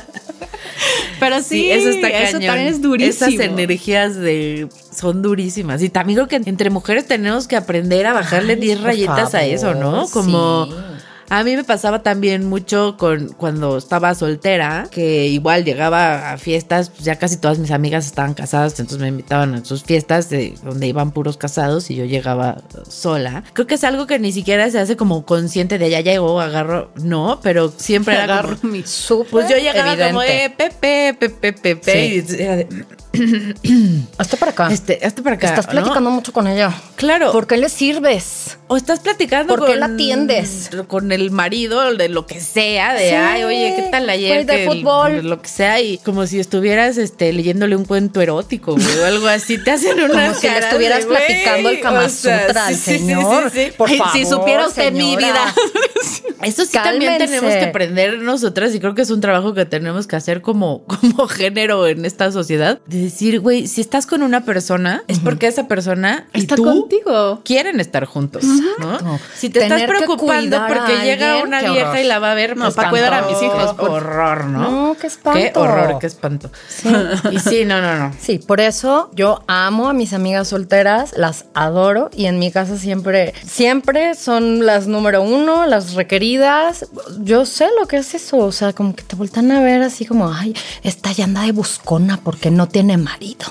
Pero 1.25 1.41
sí, 1.41 1.45
Sí, 1.49 1.71
eso 1.71 1.89
está 1.89 2.09
eso 2.09 2.33
cañón. 2.37 2.47
también 2.47 2.67
es 2.67 2.81
durísimo. 2.81 3.27
Esas 3.29 3.45
energías 3.45 4.15
de 4.15 4.67
son 4.95 5.21
durísimas. 5.21 5.81
Y 5.81 5.89
también 5.89 6.17
creo 6.17 6.27
que 6.27 6.49
entre 6.49 6.69
mujeres 6.69 7.05
tenemos 7.07 7.47
que 7.47 7.55
aprender 7.55 8.05
a 8.05 8.13
bajarle 8.13 8.53
Ay, 8.53 8.59
10 8.59 8.77
por 8.77 8.87
rayitas 8.87 9.33
a 9.33 9.43
eso, 9.43 9.73
¿no? 9.73 10.07
Como 10.07 10.65
sí. 10.67 10.71
A 11.29 11.43
mí 11.43 11.55
me 11.55 11.63
pasaba 11.63 12.03
también 12.03 12.45
mucho 12.47 12.95
con 12.97 13.29
cuando 13.29 13.77
estaba 13.77 14.13
soltera, 14.15 14.87
que 14.91 15.27
igual 15.27 15.65
llegaba 15.65 16.31
a 16.31 16.37
fiestas, 16.37 16.89
pues 16.89 17.03
ya 17.03 17.17
casi 17.17 17.37
todas 17.37 17.57
mis 17.59 17.71
amigas 17.71 18.05
estaban 18.05 18.33
casadas, 18.33 18.79
entonces 18.79 18.99
me 19.01 19.07
invitaban 19.07 19.55
a 19.55 19.65
sus 19.65 19.83
fiestas 19.83 20.29
de 20.29 20.53
donde 20.63 20.87
iban 20.87 21.11
puros 21.11 21.37
casados 21.37 21.89
y 21.89 21.95
yo 21.95 22.05
llegaba 22.05 22.61
sola. 22.87 23.43
Creo 23.53 23.67
que 23.67 23.75
es 23.75 23.83
algo 23.83 24.05
que 24.07 24.19
ni 24.19 24.31
siquiera 24.31 24.69
se 24.69 24.79
hace 24.79 24.95
como 24.95 25.25
consciente 25.25 25.77
de 25.77 25.89
ya 25.89 26.01
llegó, 26.01 26.39
agarro, 26.41 26.91
no, 26.95 27.39
pero 27.41 27.71
siempre 27.75 28.13
era 28.15 28.23
Agarro 28.25 28.57
como- 28.57 28.73
mi 28.73 28.83
Súper 28.83 29.31
pues 29.31 29.49
yo 29.49 29.57
llegaba 29.57 29.95
como, 29.97 30.21
eh, 30.21 30.53
Pepe, 30.55 31.15
Pepe, 31.19 31.53
Pepe, 31.53 32.23
Sí. 32.25 32.35
y 32.37 32.41
era 32.41 32.55
de, 32.57 32.67
Hazte 34.17 34.37
para 34.37 34.51
acá. 34.51 34.67
este, 34.71 34.99
hazte 35.03 35.21
para 35.21 35.35
acá. 35.35 35.47
Estás 35.49 35.65
¿no? 35.67 35.71
platicando 35.71 36.09
mucho 36.11 36.31
con 36.33 36.47
ella. 36.47 36.73
Claro. 36.95 37.31
¿Por 37.31 37.47
qué 37.47 37.57
le 37.57 37.69
sirves? 37.69 38.57
O 38.67 38.77
estás 38.77 38.99
platicando 38.99 39.47
¿Por 39.53 39.59
con 39.59 39.69
qué 39.69 39.75
la 39.75 39.85
atiendes? 39.87 40.69
Con 40.87 41.11
el 41.11 41.29
marido, 41.31 41.93
de 41.95 42.09
lo 42.09 42.25
que 42.25 42.39
sea, 42.39 42.93
de 42.95 43.09
Sí, 43.09 43.15
ay, 43.15 43.43
oye, 43.43 43.73
¿qué 43.75 43.83
tal 43.91 44.09
ayer? 44.09 44.45
de 44.45 44.53
Que 44.55 44.63
el- 44.63 44.69
fútbol. 44.81 45.27
lo 45.29 45.41
que 45.41 45.47
sea, 45.49 45.79
y 45.81 45.99
como 45.99 46.25
si 46.25 46.39
estuvieras 46.39 46.97
este, 46.97 47.31
leyéndole 47.31 47.75
un 47.75 47.85
cuento 47.85 48.21
erótico, 48.21 48.73
güey, 48.73 48.99
o 48.99 49.05
algo 49.05 49.27
así. 49.27 49.57
Te 49.59 49.71
hacen 49.71 49.99
una 50.01 50.27
Como 50.29 50.33
si 50.39 50.49
le 50.49 50.57
estuvieras 50.59 51.05
platicando 51.05 51.69
el 51.69 51.79
Kama 51.79 52.09
Sutra 52.09 52.67
al 52.67 52.75
señor. 52.75 53.51
Por 53.77 53.89
Ay, 53.89 53.97
favor, 53.97 54.13
si 54.13 54.25
supiera 54.25 54.67
usted 54.67 54.91
mi 54.91 55.15
vida. 55.15 55.53
Eso 56.41 56.65
sí 56.65 56.71
también 56.73 57.13
Cálmense. 57.13 57.35
tenemos 57.39 57.55
que 57.55 57.65
aprender 57.65 58.19
nosotras 58.19 58.73
y 58.75 58.79
creo 58.79 58.93
que 58.93 59.01
es 59.01 59.09
un 59.09 59.21
trabajo 59.21 59.53
que 59.53 59.65
tenemos 59.65 60.05
que 60.07 60.15
hacer 60.15 60.41
como, 60.41 60.83
como 60.85 61.27
género 61.27 61.87
en 61.87 62.05
esta 62.05 62.31
sociedad. 62.31 62.79
De 62.87 63.04
decir, 63.05 63.39
güey, 63.39 63.67
si 63.67 63.81
estás 63.81 64.05
con 64.05 64.21
una 64.23 64.41
persona, 64.45 65.03
es 65.07 65.19
porque 65.19 65.47
esa 65.47 65.67
persona 65.67 66.27
y 66.33 66.39
Está 66.41 66.55
tú 66.55 66.63
contigo. 66.65 67.41
quieren 67.43 67.79
estar 67.79 68.05
juntos. 68.05 68.43
Si 69.35 69.49
te 69.49 69.59
estás 69.63 69.79
Tener 69.81 69.89
preocupando 69.89 70.61
porque 70.67 71.03
llega 71.03 71.41
una 71.43 71.61
vieja 71.61 71.89
horror. 71.89 71.99
y 71.99 72.03
la 72.03 72.19
va 72.19 72.31
a 72.31 72.35
ver 72.35 72.55
No, 72.57 72.65
pues, 72.65 72.75
para 72.75 72.89
cuidar 72.89 73.13
a 73.13 73.21
mis 73.27 73.41
hijos, 73.41 73.73
por- 73.73 73.89
horror, 73.91 74.45
¿no? 74.45 74.59
No, 74.89 74.97
qué 74.99 75.07
espanto. 75.07 75.39
Qué 75.39 75.51
horror, 75.59 75.99
qué 75.99 76.07
espanto. 76.07 76.49
Y 77.31 77.39
sí, 77.39 77.65
no, 77.65 77.81
no, 77.81 77.97
no. 77.97 78.13
Sí, 78.19 78.39
por 78.39 78.59
eso 78.59 79.09
yo 79.13 79.43
amo 79.47 79.89
a 79.89 79.93
mis 79.93 80.13
amigas 80.13 80.47
solteras, 80.49 81.13
las 81.17 81.45
adoro 81.53 82.09
y 82.13 82.25
en 82.25 82.39
mi 82.39 82.51
casa 82.51 82.77
siempre, 82.77 83.33
siempre 83.45 84.15
son 84.15 84.65
las 84.65 84.87
número 84.87 85.21
uno, 85.21 85.65
las 85.65 85.93
requeridas. 85.93 86.87
Yo 87.19 87.45
sé 87.45 87.67
lo 87.79 87.87
que 87.87 87.97
es 87.97 88.13
eso, 88.15 88.37
o 88.37 88.51
sea, 88.51 88.73
como 88.73 88.95
que 88.95 89.03
te 89.03 89.15
voltan 89.15 89.51
a 89.51 89.59
ver 89.61 89.81
así 89.81 90.05
como, 90.05 90.31
ay, 90.33 90.55
esta 90.83 91.11
ya 91.11 91.25
anda 91.25 91.41
de 91.43 91.51
buscona 91.51 92.19
porque 92.23 92.51
no 92.51 92.67
tiene 92.67 92.94
marido, 92.97 93.45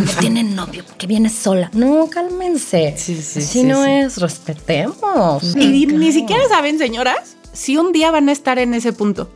no 0.00 0.10
tiene 0.20 0.42
novio, 0.42 0.84
porque 0.86 1.06
viene 1.06 1.28
sola. 1.28 1.70
No, 1.72 2.08
cálmense. 2.10 2.94
Sí, 2.96 3.16
sí, 3.22 3.38
Así 3.40 3.48
sí, 3.60 3.62
no 3.64 3.84
sí. 3.84 3.90
es, 3.90 4.18
respetemos. 4.18 5.54
Y 5.56 5.86
ni 5.86 6.12
siquiera 6.12 6.42
saben, 6.48 6.78
señoras, 6.78 7.36
si 7.52 7.76
un 7.76 7.92
día 7.92 8.10
van 8.10 8.28
a 8.28 8.32
estar 8.32 8.58
en 8.58 8.74
ese 8.74 8.92
punto. 8.92 9.30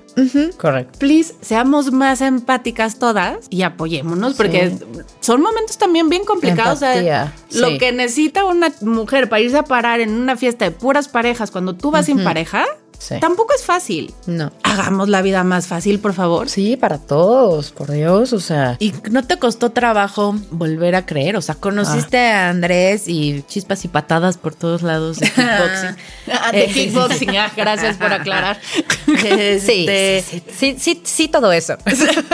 Correcto. 0.56 0.98
Please, 0.98 1.34
seamos 1.40 1.92
más 1.92 2.20
empáticas 2.20 2.98
todas 2.98 3.46
y 3.50 3.62
apoyémonos, 3.62 4.34
porque 4.34 4.72
son 5.20 5.40
momentos 5.40 5.78
también 5.78 6.08
bien 6.08 6.24
complicados. 6.24 6.78
o 6.78 6.80
sea, 6.80 7.32
Lo 7.52 7.68
sí. 7.68 7.78
que 7.78 7.92
necesita 7.92 8.44
una 8.44 8.72
mujer 8.80 9.28
para 9.28 9.40
irse 9.40 9.58
a 9.58 9.62
parar 9.64 10.00
en 10.00 10.10
una 10.10 10.36
fiesta 10.36 10.64
de 10.64 10.72
puras 10.72 11.06
parejas 11.06 11.52
cuando 11.52 11.76
tú 11.76 11.92
vas 11.92 12.06
sin 12.06 12.24
pareja, 12.24 12.64
Sí. 12.98 13.14
tampoco 13.20 13.54
es 13.54 13.64
fácil. 13.64 14.12
No. 14.26 14.50
Hagamos 14.64 15.08
la 15.08 15.22
vida 15.22 15.44
más 15.44 15.66
fácil, 15.68 16.00
por 16.00 16.14
favor. 16.14 16.48
Sí, 16.48 16.76
para 16.76 16.98
todos, 16.98 17.70
por 17.70 17.90
Dios, 17.92 18.32
o 18.32 18.40
sea. 18.40 18.76
¿Y 18.80 18.92
no 19.10 19.24
te 19.24 19.38
costó 19.38 19.70
trabajo 19.70 20.34
volver 20.50 20.94
a 20.96 21.06
creer? 21.06 21.36
O 21.36 21.42
sea, 21.42 21.54
conociste 21.54 22.18
a 22.18 22.48
Andrés 22.50 23.06
y 23.06 23.42
chispas 23.42 23.84
y 23.84 23.88
patadas 23.88 24.36
por 24.36 24.54
todos 24.54 24.82
lados 24.82 25.18
de 25.18 25.26
kickboxing. 25.30 25.96
Ah, 26.30 26.52
De 26.52 26.66
kickboxing, 26.66 27.36
ah, 27.38 27.50
gracias 27.56 27.96
por 27.96 28.12
aclarar. 28.12 28.58
Sí, 29.06 29.86
Este, 29.88 30.22
sí, 30.28 30.42
sí, 30.54 30.76
sí, 30.78 31.00
sí, 31.04 31.28
todo 31.28 31.52
eso. 31.52 31.76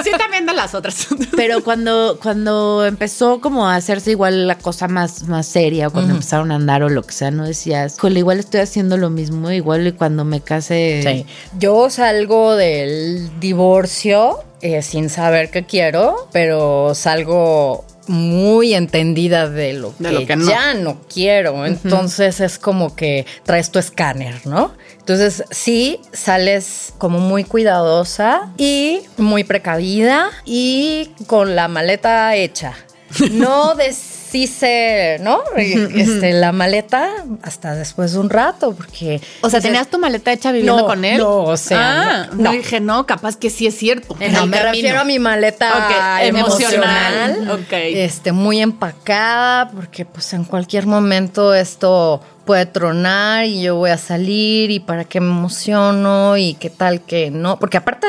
Sí, 0.02 0.10
también 0.18 0.46
de 0.46 0.52
las 0.54 0.74
otras. 0.74 1.06
Pero 1.36 1.62
cuando, 1.62 2.18
cuando 2.22 2.84
empezó 2.84 3.40
como 3.40 3.68
a 3.68 3.76
hacerse 3.76 4.10
igual 4.10 4.46
la 4.48 4.58
cosa 4.58 4.88
más, 4.88 5.24
más 5.28 5.46
seria, 5.46 5.88
o 5.88 5.90
cuando 5.92 6.12
empezaron 6.14 6.50
a 6.52 6.56
andar 6.56 6.82
o 6.82 6.88
lo 6.88 7.02
que 7.02 7.12
sea, 7.12 7.30
no 7.30 7.44
decías, 7.44 7.96
igual 8.02 8.38
estoy 8.38 8.60
haciendo 8.60 8.96
lo 8.96 9.10
mismo, 9.10 9.50
igual 9.50 9.86
y 9.86 9.92
cuando 9.92 10.24
me 10.24 10.40
Sí. 10.60 11.26
Yo 11.58 11.90
salgo 11.90 12.56
del 12.56 13.30
divorcio 13.40 14.40
eh, 14.60 14.82
sin 14.82 15.10
saber 15.10 15.50
qué 15.50 15.64
quiero, 15.64 16.28
pero 16.32 16.94
salgo 16.94 17.84
muy 18.06 18.74
entendida 18.74 19.48
de 19.48 19.72
lo, 19.74 19.94
De 19.98 20.08
que, 20.08 20.14
lo 20.14 20.26
que 20.26 20.36
no. 20.36 20.48
ya 20.48 20.74
no 20.74 21.00
quiero. 21.12 21.66
Entonces 21.66 22.40
es 22.40 22.58
como 22.58 22.94
que 22.94 23.26
traes 23.44 23.70
tu 23.70 23.78
escáner, 23.78 24.46
¿no? 24.46 24.72
Entonces 24.98 25.44
sí 25.50 26.00
sales 26.12 26.94
como 26.98 27.18
muy 27.18 27.44
cuidadosa 27.44 28.52
y 28.56 29.00
muy 29.18 29.44
precavida 29.44 30.30
y 30.44 31.10
con 31.26 31.56
la 31.56 31.68
maleta 31.68 32.34
hecha. 32.36 32.74
No 33.30 33.74
deshice, 34.34 35.18
¿no? 35.20 35.40
Este, 35.56 36.32
la 36.32 36.52
maleta 36.52 37.08
hasta 37.42 37.74
después 37.74 38.12
de 38.12 38.18
un 38.18 38.30
rato, 38.30 38.74
porque... 38.74 39.20
O 39.42 39.48
sea, 39.50 39.60
¿tenías 39.60 39.88
tu 39.88 39.98
maleta 39.98 40.32
hecha 40.32 40.50
viviendo 40.52 40.76
No, 40.82 40.86
con 40.86 41.04
él? 41.04 41.18
no, 41.18 41.42
o 41.44 41.56
sea, 41.56 41.78
Ah, 42.24 42.28
no, 42.32 42.50
dije, 42.52 42.80
no, 42.80 43.06
capaz 43.06 43.36
que 43.36 43.50
sí 43.50 43.66
es 43.66 43.76
cierto. 43.76 44.16
En 44.20 44.32
No, 44.32 44.46
me 44.46 44.56
camino. 44.58 44.72
refiero 44.72 45.00
a 45.00 45.04
mi 45.04 45.18
maleta 45.18 46.24
emocional. 46.26 47.64
Este, 47.72 48.32
muy 48.32 48.60
empacada, 48.60 49.70
porque 49.70 50.04
pues 50.04 50.32
en 50.32 50.44
cualquier 50.44 50.86
momento 50.86 51.54
esto 51.54 52.20
puede 52.44 52.66
tronar 52.66 53.46
y 53.46 53.62
yo 53.62 53.76
voy 53.76 53.90
a 53.90 53.98
salir 53.98 54.70
y 54.70 54.80
para 54.80 55.04
qué 55.04 55.20
me 55.20 55.30
emociono 55.30 56.36
y 56.36 56.54
qué 56.54 56.70
tal 56.70 57.00
que 57.02 57.30
no. 57.30 57.58
Porque 57.58 57.76
aparte 57.78 58.06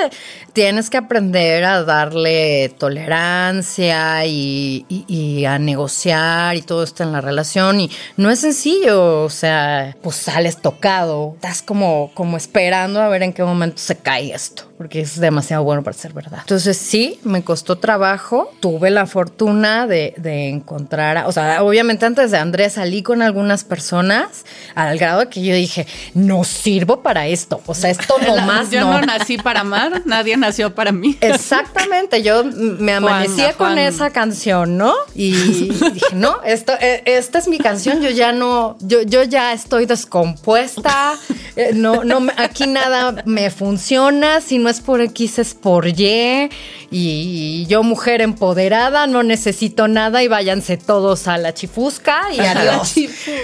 tienes 0.54 0.90
que 0.90 0.98
aprender 0.98 1.64
a 1.66 1.84
darle 1.84 2.70
tolerancia 2.78 4.26
y, 4.26 4.86
y- 4.90 5.46
a 5.46 5.60
negociar 5.60 6.56
y 6.56 6.62
todo 6.62 6.84
esto 6.84 7.04
en 7.04 7.12
la 7.12 7.22
relación 7.22 7.80
y 7.82 7.90
no 8.18 8.32
es 8.32 8.40
sencillo, 8.40 9.24
o 9.24 9.30
sea, 9.30 9.96
pues 10.02 10.16
sales 10.16 10.62
tocado, 10.62 11.34
estás 11.36 11.62
como, 11.62 12.12
como 12.14 12.36
esperando 12.38 13.00
a 13.02 13.08
ver 13.10 13.22
en 13.24 13.32
qué 13.34 13.44
momento 13.44 13.78
se 13.78 13.98
cae 13.98 14.34
esto, 14.34 14.64
porque 14.78 15.02
es 15.02 15.20
demasiado 15.20 15.64
bueno 15.64 15.84
para 15.84 15.96
ser 15.98 16.12
verdad. 16.14 16.40
Entonces 16.42 16.78
sí, 16.78 17.20
me 17.24 17.44
costó 17.44 17.78
trabajo, 17.78 18.52
tuve 18.60 18.90
la 18.90 19.06
fortuna 19.06 19.88
de, 19.88 20.14
de 20.18 20.50
encontrar, 20.50 21.18
a- 21.18 21.28
o 21.28 21.32
sea, 21.32 21.64
obviamente 21.64 22.06
antes 22.06 22.32
de 22.32 22.38
Andrés 22.38 22.74
salí 22.74 23.02
con 23.02 23.22
algunas 23.22 23.64
personas 23.64 24.46
al 24.76 24.98
grado 24.98 25.30
que 25.30 25.42
yo 25.44 25.56
dije, 25.56 25.88
no 26.14 26.44
sirvo 26.44 27.02
para 27.02 27.28
esto, 27.28 27.62
o 27.66 27.74
sea, 27.74 27.90
esto 27.90 28.16
nomás 28.28 28.70
Yo 28.70 28.82
no. 28.82 28.94
no 29.00 29.02
nací 29.06 29.38
para 29.38 29.62
amar, 29.62 30.02
nadie 30.06 30.36
nació 30.38 30.76
para 30.76 30.92
mí. 30.92 31.18
Exactamente, 31.22 32.22
yo 32.22 32.44
me 32.44 32.94
amanecía 32.94 33.54
Juana, 33.54 33.58
con 33.58 33.68
Juan. 33.68 33.80
esa 33.80 34.10
canción, 34.10 34.78
¿no? 34.78 34.94
Y 35.14 35.32
dije, 35.32 36.08
no, 36.14 36.42
esto, 36.44 36.74
eh, 36.82 37.02
esta 37.06 37.40
es 37.40 37.48
mi 37.48 37.60
canción, 37.60 38.02
yo 38.02 38.10
ya 38.10 38.34
no, 38.34 38.76
yo, 38.82 39.02
yo 39.04 39.24
ya 39.24 39.54
estoy 39.54 39.86
descompuesta, 39.86 41.14
eh, 41.56 41.72
no, 41.74 42.04
no, 42.04 42.28
aquí 42.38 42.68
nada 42.68 43.24
me 43.26 43.50
funciona, 43.50 44.42
si 44.42 44.60
no 44.66 44.72
es 44.72 44.82
por 44.82 45.00
X 45.00 45.38
es 45.38 45.54
por 45.54 45.88
Y, 45.88 46.50
y 46.90 47.66
yo 47.68 47.84
mujer 47.84 48.22
empoderada, 48.22 49.06
no 49.06 49.22
necesito 49.22 49.88
nada 49.88 50.24
y 50.24 50.28
váyanse 50.28 50.76
todos 50.76 51.28
a 51.28 51.38
la 51.38 51.54
chifusca 51.54 52.34
y 52.34 52.40
adiós. 52.40 52.96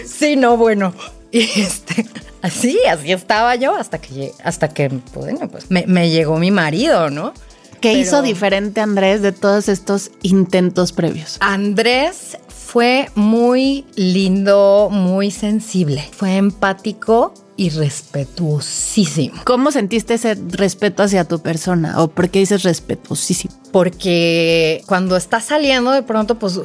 Sí, 0.06 0.36
no, 0.36 0.58
bueno. 0.58 0.94
Y 1.34 1.44
este, 1.62 2.06
así, 2.42 2.78
así 2.90 3.14
estaba 3.14 3.56
yo 3.56 3.74
hasta 3.74 4.00
que, 4.02 4.34
hasta 4.44 4.68
que, 4.68 4.90
pues, 4.90 5.14
bueno, 5.14 5.48
pues 5.48 5.72
me, 5.72 5.86
me 5.88 6.10
llegó 6.10 6.38
mi 6.38 6.52
marido, 6.52 7.10
¿no? 7.10 7.32
¿Qué 7.80 7.92
Pero- 7.94 8.00
hizo 8.00 8.22
diferente 8.22 8.82
Andrés 8.82 9.22
de 9.22 9.32
todos 9.32 9.70
estos 9.70 10.12
intentos 10.24 10.92
previos? 10.92 11.38
Andrés 11.40 12.38
fue 12.50 13.10
muy 13.16 13.86
lindo, 13.96 14.90
muy 14.92 15.32
sensible. 15.32 16.06
Fue 16.12 16.36
empático 16.36 17.34
y 17.62 17.70
respetuosísimo. 17.70 19.40
¿Cómo 19.44 19.72
sentiste 19.72 20.16
ese 20.16 20.36
respeto 20.50 21.04
hacia 21.04 21.26
tu 21.26 21.40
persona? 21.42 22.02
¿O 22.02 22.08
por 22.08 22.30
qué 22.32 22.40
dices 22.40 22.64
respetuosísimo? 22.64 23.54
Porque 23.72 24.84
cuando 24.88 25.16
estás 25.16 25.46
saliendo 25.46 25.92
de 25.92 26.02
pronto, 26.02 26.40
pues 26.40 26.60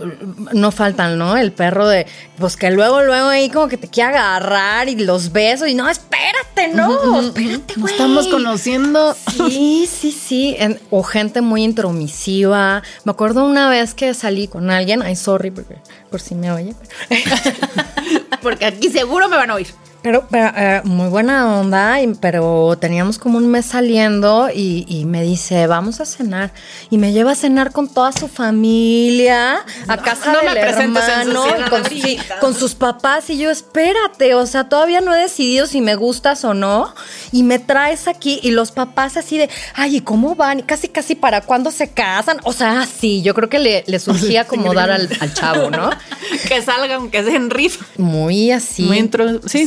no 0.54 0.72
faltan, 0.72 1.18
¿no? 1.18 1.36
El 1.36 1.52
perro 1.52 1.86
de, 1.86 2.06
pues 2.38 2.56
que 2.56 2.70
luego, 2.70 3.02
luego 3.02 3.28
ahí 3.28 3.50
como 3.50 3.68
que 3.68 3.76
te 3.76 3.88
quiere 3.88 4.16
agarrar 4.16 4.88
y 4.88 4.96
los 4.96 5.32
besos 5.32 5.68
y 5.68 5.74
no, 5.74 5.86
espérate, 5.90 6.68
no, 6.74 7.20
espérate, 7.20 7.74
güey. 7.76 7.92
estamos 7.92 8.26
conociendo. 8.28 9.14
Sí, 9.36 9.86
sí, 9.92 10.10
sí. 10.12 10.56
En- 10.58 10.80
o 10.90 11.02
gente 11.02 11.42
muy 11.42 11.62
intromisiva. 11.62 12.82
Me 13.04 13.12
acuerdo 13.12 13.44
una 13.44 13.68
vez 13.68 13.92
que 13.92 14.14
salí 14.14 14.48
con 14.48 14.70
alguien, 14.70 15.02
ay, 15.02 15.14
sorry, 15.14 15.50
porque, 15.50 15.76
por 16.10 16.22
si 16.22 16.34
me 16.34 16.50
oye. 16.52 16.74
Porque 18.42 18.64
aquí 18.66 18.90
seguro 18.90 19.28
me 19.28 19.36
van 19.36 19.50
a 19.50 19.54
oír. 19.54 19.66
Pero, 20.06 20.24
pero, 20.30 20.52
eh, 20.56 20.82
muy 20.84 21.08
buena 21.08 21.58
onda, 21.58 22.00
y- 22.00 22.14
pero 22.14 22.78
teníamos 22.80 23.18
como 23.18 23.38
un 23.38 23.48
mes 23.48 23.66
saliendo 23.66 24.48
y, 24.54 24.84
y 24.88 25.04
me 25.04 25.20
dice, 25.24 25.66
vamos 25.66 25.98
a 25.98 26.06
cenar. 26.06 26.52
Y 26.90 26.98
me 26.98 27.12
lleva 27.12 27.32
a 27.32 27.34
cenar 27.34 27.72
con 27.72 27.88
toda 27.92 28.12
su 28.12 28.28
familia, 28.28 29.64
a 29.88 29.96
casa 29.96 30.32
no 30.32 30.38
del 30.48 30.56
hermano, 30.58 31.44
con, 31.68 31.84
sí, 31.86 32.18
sus 32.56 32.76
papás. 32.76 33.28
Y 33.30 33.38
yo, 33.38 33.50
espérate, 33.50 34.34
o 34.36 34.46
sea, 34.46 34.68
todavía 34.68 35.00
no 35.00 35.12
he 35.12 35.18
decidido 35.18 35.66
si 35.66 35.80
me 35.80 35.96
gustas 35.96 36.44
o 36.44 36.54
no. 36.54 36.94
Y 37.32 37.42
me 37.42 37.58
traes 37.58 38.06
aquí 38.06 38.38
y 38.44 38.52
los 38.52 38.70
papás 38.70 39.16
así 39.16 39.36
de, 39.38 39.50
ay, 39.74 39.96
¿y 39.96 40.00
cómo 40.02 40.36
van? 40.36 40.60
Y 40.60 40.62
casi, 40.62 40.86
casi, 40.86 41.16
¿para 41.16 41.40
cuándo 41.40 41.72
se 41.72 41.88
casan? 41.90 42.38
O 42.44 42.52
sea, 42.52 42.86
sí, 42.86 43.22
yo 43.22 43.34
creo 43.34 43.48
que 43.48 43.58
le, 43.58 43.82
le 43.88 43.98
surgía 43.98 44.42
acomodar 44.46 44.92
al, 44.92 45.08
al 45.18 45.34
chavo, 45.34 45.68
¿no? 45.70 45.90
que 46.48 46.62
salga 46.62 46.94
aunque 46.94 47.24
sea 47.24 47.34
en 47.34 47.50
rifa. 47.50 47.84
Muy 47.98 48.52
así. 48.52 48.82
Muy 48.82 48.98
intro- 49.00 49.40
sí, 49.48 49.66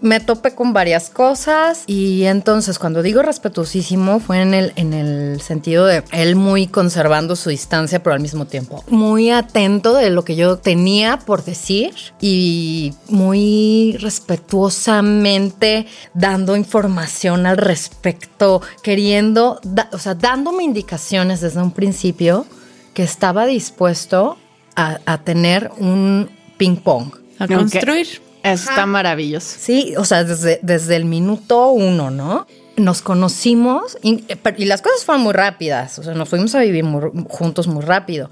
Me 0.00 0.20
topé 0.20 0.54
con 0.54 0.72
varias 0.72 1.10
cosas 1.10 1.84
y 1.86 2.24
entonces 2.24 2.78
cuando 2.78 3.02
digo 3.02 3.22
respetuosísimo 3.22 4.20
fue 4.20 4.40
en 4.42 4.54
el, 4.54 4.72
en 4.76 4.92
el 4.94 5.40
sentido 5.40 5.86
de 5.86 6.02
él 6.12 6.36
muy 6.36 6.66
conservando 6.66 7.36
su 7.36 7.50
distancia, 7.50 8.02
pero 8.02 8.14
al 8.14 8.20
mismo 8.20 8.46
tiempo 8.46 8.84
muy 8.88 9.30
atento 9.30 9.94
de 9.94 10.10
lo 10.10 10.24
que 10.24 10.36
yo 10.36 10.56
tenía 10.58 11.18
por 11.18 11.44
decir 11.44 11.94
y 12.20 12.92
muy 13.08 13.96
respetuosamente 14.00 15.86
dando 16.14 16.56
información 16.56 17.46
al 17.46 17.56
respecto, 17.56 18.62
queriendo, 18.82 19.60
da- 19.62 19.88
o 19.92 19.98
sea, 19.98 20.14
dándome 20.14 20.64
indicaciones 20.64 21.40
desde 21.40 21.62
un 21.62 21.72
principio 21.72 22.46
que 22.94 23.02
estaba 23.02 23.46
dispuesto 23.46 24.36
a, 24.76 24.98
a 25.06 25.18
tener 25.22 25.70
un 25.78 26.30
ping 26.56 26.76
pong. 26.76 27.12
A 27.38 27.46
construir. 27.56 28.22
Está 28.42 28.86
maravilloso. 28.86 29.56
Sí, 29.58 29.94
o 29.96 30.04
sea, 30.04 30.24
desde, 30.24 30.58
desde 30.62 30.96
el 30.96 31.04
minuto 31.04 31.70
uno, 31.70 32.10
¿no? 32.10 32.46
Nos 32.76 33.02
conocimos 33.02 33.98
y, 34.02 34.24
y 34.56 34.64
las 34.64 34.80
cosas 34.82 35.04
fueron 35.04 35.22
muy 35.22 35.32
rápidas, 35.34 35.98
o 35.98 36.02
sea, 36.02 36.14
nos 36.14 36.28
fuimos 36.28 36.54
a 36.54 36.60
vivir 36.60 36.84
muy- 36.84 37.10
juntos 37.28 37.66
muy 37.66 37.82
rápido, 37.82 38.30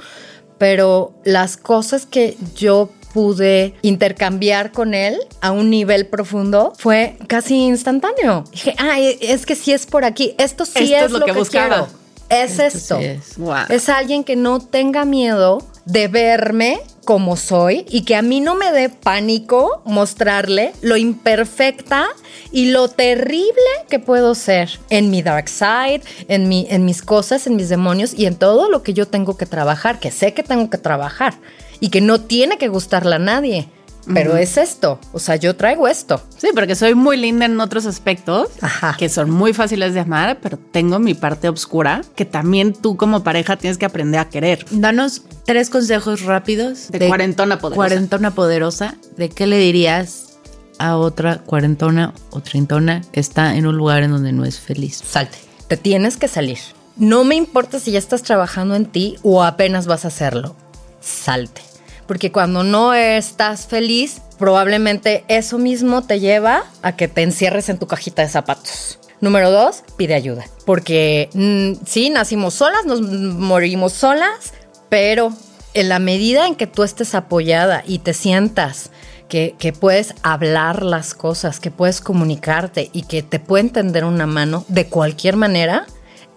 pero 0.57 1.13
las 1.25 1.57
cosas 1.57 2.07
que 2.07 2.37
yo 2.57 2.91
pude 3.13 3.75
intercambiar 3.83 4.71
con 4.73 4.95
él 4.95 5.19
a 5.41 5.51
un 5.51 5.71
nivel 5.71 6.07
profundo 6.07 6.73
fue 6.79 7.17
casi 7.27 7.57
instantáneo. 7.57 8.45
Dije, 8.53 8.75
ah, 8.79 8.99
es 9.01 9.47
que 9.47 9.55
sí 9.57 9.73
es 9.73 9.87
por 9.87 10.05
aquí, 10.05 10.35
esto 10.39 10.65
sí 10.67 10.93
Esto 10.95 11.07
es, 11.07 11.13
lo 11.13 11.25
que, 11.25 11.33
buscaba. 11.33 11.69
quiero. 11.87 11.99
Es 12.29 12.59
Esto 12.59 12.63
esto. 12.65 12.99
sí 12.99 13.05
es. 13.05 13.39
Wow. 13.39 13.55
Es 13.71 13.89
alguien 13.89 14.23
que 14.25 14.37
no 14.37 14.61
tenga 14.61 15.07
miedo 15.07 15.67
de 15.87 16.09
verme 16.09 16.81
como 17.09 17.39
soy 17.39 17.87
y 17.89 18.03
que 18.03 18.17
a 18.17 18.21
mí 18.21 18.43
no 18.43 18.55
me 18.55 18.71
dé 18.71 18.91
pánico 18.91 19.81
mostrarle 19.87 20.75
lo 20.83 20.99
imperfecta 20.99 22.07
y 22.53 22.71
lo 22.71 22.89
terrible 22.89 23.49
que 23.89 23.99
puedo 23.99 24.35
ser 24.35 24.79
en 24.91 25.09
mi 25.09 25.23
dark 25.23 25.49
side, 25.49 26.03
en, 26.29 26.51
mi, 26.51 26.67
en 26.69 26.85
mis 26.85 27.01
cosas, 27.01 27.47
en 27.47 27.57
mis 27.57 27.71
demonios 27.71 28.13
y 28.13 28.27
en 28.27 28.37
todo 28.37 28.69
lo 28.69 28.83
que 28.83 28.93
yo 28.93 29.09
tengo 29.09 29.39
que 29.39 29.47
trabajar, 29.47 30.01
que 30.01 30.11
sé 30.11 30.35
que 30.35 30.43
tengo 30.43 30.69
que 30.69 30.77
trabajar 30.77 31.39
y 31.81 31.89
que 31.89 32.03
no 32.03 32.21
tiene 32.21 32.59
que 32.59 32.69
gustarle 32.69 33.15
a 33.15 33.19
nadie. 33.19 33.71
Pero 34.15 34.37
es 34.37 34.57
esto, 34.57 34.99
o 35.13 35.19
sea, 35.19 35.37
yo 35.37 35.57
traigo 35.57 35.89
esto. 35.89 36.23
Sí, 36.37 36.49
porque 36.55 36.75
soy 36.75 36.95
muy 36.95 37.17
linda 37.17 37.45
en 37.47 37.61
otros 37.61 37.87
aspectos 37.87 38.49
Ajá. 38.61 38.97
que 38.99 39.09
son 39.09 39.31
muy 39.31 39.53
fáciles 39.53 39.95
de 39.95 40.01
amar, 40.01 40.39
pero 40.43 40.59
tengo 40.59 40.99
mi 40.99 41.15
parte 41.15 41.49
oscura 41.49 42.03
que 42.17 42.25
también 42.25 42.73
tú 42.73 42.97
como 42.97 43.23
pareja 43.23 43.57
tienes 43.57 43.79
que 43.79 43.87
aprender 43.87 44.21
a 44.21 44.29
querer. 44.29 44.65
Danos 44.71 45.23
tres 45.45 45.71
consejos 45.71 46.23
rápidos 46.23 46.91
De 46.91 47.07
cuarentona 47.07 47.59
poderosa. 47.59 47.77
Cuarentona 47.77 48.31
poderosa. 48.35 48.95
¿De 49.17 49.29
qué 49.29 49.47
le 49.47 49.59
dirías 49.59 50.39
a 50.79 50.97
otra 50.97 51.39
cuarentona 51.39 52.15
o 52.31 52.41
treintona 52.41 53.03
que 53.13 53.21
está 53.21 53.57
en 53.57 53.67
un 53.67 53.77
lugar 53.77 54.03
en 54.03 54.11
donde 54.11 54.33
no 54.33 54.45
es 54.45 54.59
feliz? 54.61 55.03
Salte. 55.05 55.39
Te 55.69 55.77
tienes 55.77 56.17
que 56.17 56.29
salir. 56.29 56.59
No 56.97 57.25
me 57.25 57.37
importa 57.37 57.79
si 57.79 57.93
ya 57.93 57.99
estás 57.99 58.23
trabajando 58.23 58.75
en 58.75 58.87
ti 58.87 59.17
o 59.23 59.45
apenas 59.45 59.87
vas 59.87 60.05
a 60.05 60.09
hacerlo. 60.09 60.57
Salte. 61.01 61.68
Porque 62.09 62.33
cuando 62.33 62.65
no 62.65 62.95
estás 62.95 63.67
feliz, 63.67 64.23
probablemente 64.39 65.25
eso 65.29 65.59
mismo 65.59 66.03
te 66.03 66.19
lleva 66.19 66.65
a 66.83 66.97
que 66.97 67.07
te 67.07 67.23
encierres 67.23 67.69
en 67.69 67.79
tu 67.79 67.87
cajita 67.87 68.23
de 68.23 68.29
zapatos. 68.29 68.99
Número 69.21 69.51
dos, 69.51 69.85
pide 69.97 70.15
ayuda. 70.15 70.47
Porque 70.65 71.29
mm, 71.35 71.85
sí, 71.87 72.09
nacimos 72.09 72.55
solas, 72.55 72.87
nos 72.87 73.03
morimos 73.03 73.93
solas, 73.93 74.55
pero 74.89 75.35
en 75.75 75.91
la 75.91 75.99
medida 75.99 76.47
en 76.47 76.55
que 76.55 76.67
tú 76.67 76.83
estés 76.83 77.15
apoyada 77.15 77.85
y 77.87 77.99
te 77.99 78.15
sientas 78.15 78.91
que, 79.29 79.55
que 79.59 79.75
puedes 79.75 80.15
hablar 80.23 80.83
las 80.83 81.13
cosas, 81.13 81.61
que 81.61 81.71
puedes 81.71 82.01
comunicarte 82.01 82.89
y 82.95 83.03
que 83.03 83.23
te 83.23 83.39
puede 83.39 83.65
entender 83.65 84.07
una 84.07 84.27
mano 84.27 84.65
de 84.69 84.87
cualquier 84.87 85.37
manera, 85.37 85.87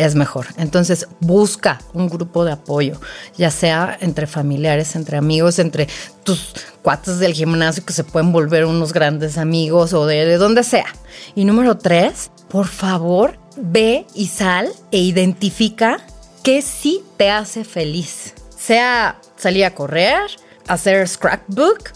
es 0.06 0.16
mejor. 0.16 0.48
Entonces 0.58 1.08
busca 1.20 1.80
un 1.94 2.10
grupo 2.10 2.46
de 2.46 2.54
apoyo, 2.54 3.00
ya 3.38 3.52
sea 3.52 3.98
entre 4.02 4.28
familiares, 4.28 4.96
entre 4.96 5.18
amigos, 5.18 5.60
entre 5.60 5.88
tus 6.24 6.54
cuates 6.82 7.20
del 7.20 7.34
gimnasio 7.34 7.86
que 7.86 7.94
se 7.94 8.04
pueden 8.04 8.32
volver 8.32 8.66
unos 8.66 8.94
grandes 8.94 9.38
amigos 9.38 9.94
o 9.94 10.06
de, 10.06 10.26
de 10.26 10.38
donde 10.38 10.64
sea. 10.64 10.94
Y 11.36 11.46
número 11.46 11.78
tres, 11.78 12.32
por 12.50 12.68
favor, 12.68 13.38
ve 13.58 14.06
y 14.14 14.28
sal 14.28 14.70
e 14.92 15.00
identifica 15.00 16.00
qué 16.44 16.62
sí 16.62 17.04
te 17.18 17.30
hace 17.30 17.64
feliz. 17.64 18.34
Sea 18.58 19.20
salir 19.38 19.66
a 19.66 19.74
correr, 19.74 20.20
hacer 20.68 21.08
scrapbook, 21.08 21.92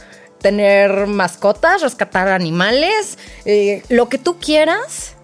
tener 0.45 1.07
mascotas, 1.07 1.81
rescatar 1.81 2.27
animales, 2.27 3.17
eh, 3.45 3.83
lo 3.89 4.09
que 4.09 4.17
tú 4.17 4.37
quieras, 4.39 5.14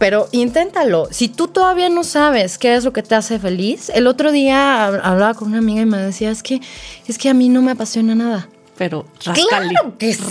pero 0.00 0.28
inténtalo. 0.32 1.06
Si 1.12 1.28
tú 1.28 1.46
todavía 1.46 1.88
no 1.90 2.02
sabes 2.04 2.56
qué 2.58 2.74
es 2.74 2.84
lo 2.84 2.92
que 2.92 3.02
te 3.04 3.14
hace 3.14 3.38
feliz, 3.38 3.90
el 3.94 4.06
otro 4.08 4.32
día 4.32 4.88
hab- 4.88 5.00
hablaba 5.04 5.34
con 5.34 5.48
una 5.48 5.58
amiga 5.58 5.82
y 5.82 5.86
me 5.86 5.98
decía, 5.98 6.30
es 6.30 6.42
que, 6.42 6.60
es 7.06 7.18
que 7.18 7.28
a 7.28 7.34
mí 7.34 7.48
no 7.50 7.60
me 7.60 7.72
apasiona 7.72 8.14
nada. 8.14 8.48
Pero 8.78 9.04
rascale. 9.22 9.68
Claro 9.68 9.98
que 9.98 10.14
sí. 10.14 10.22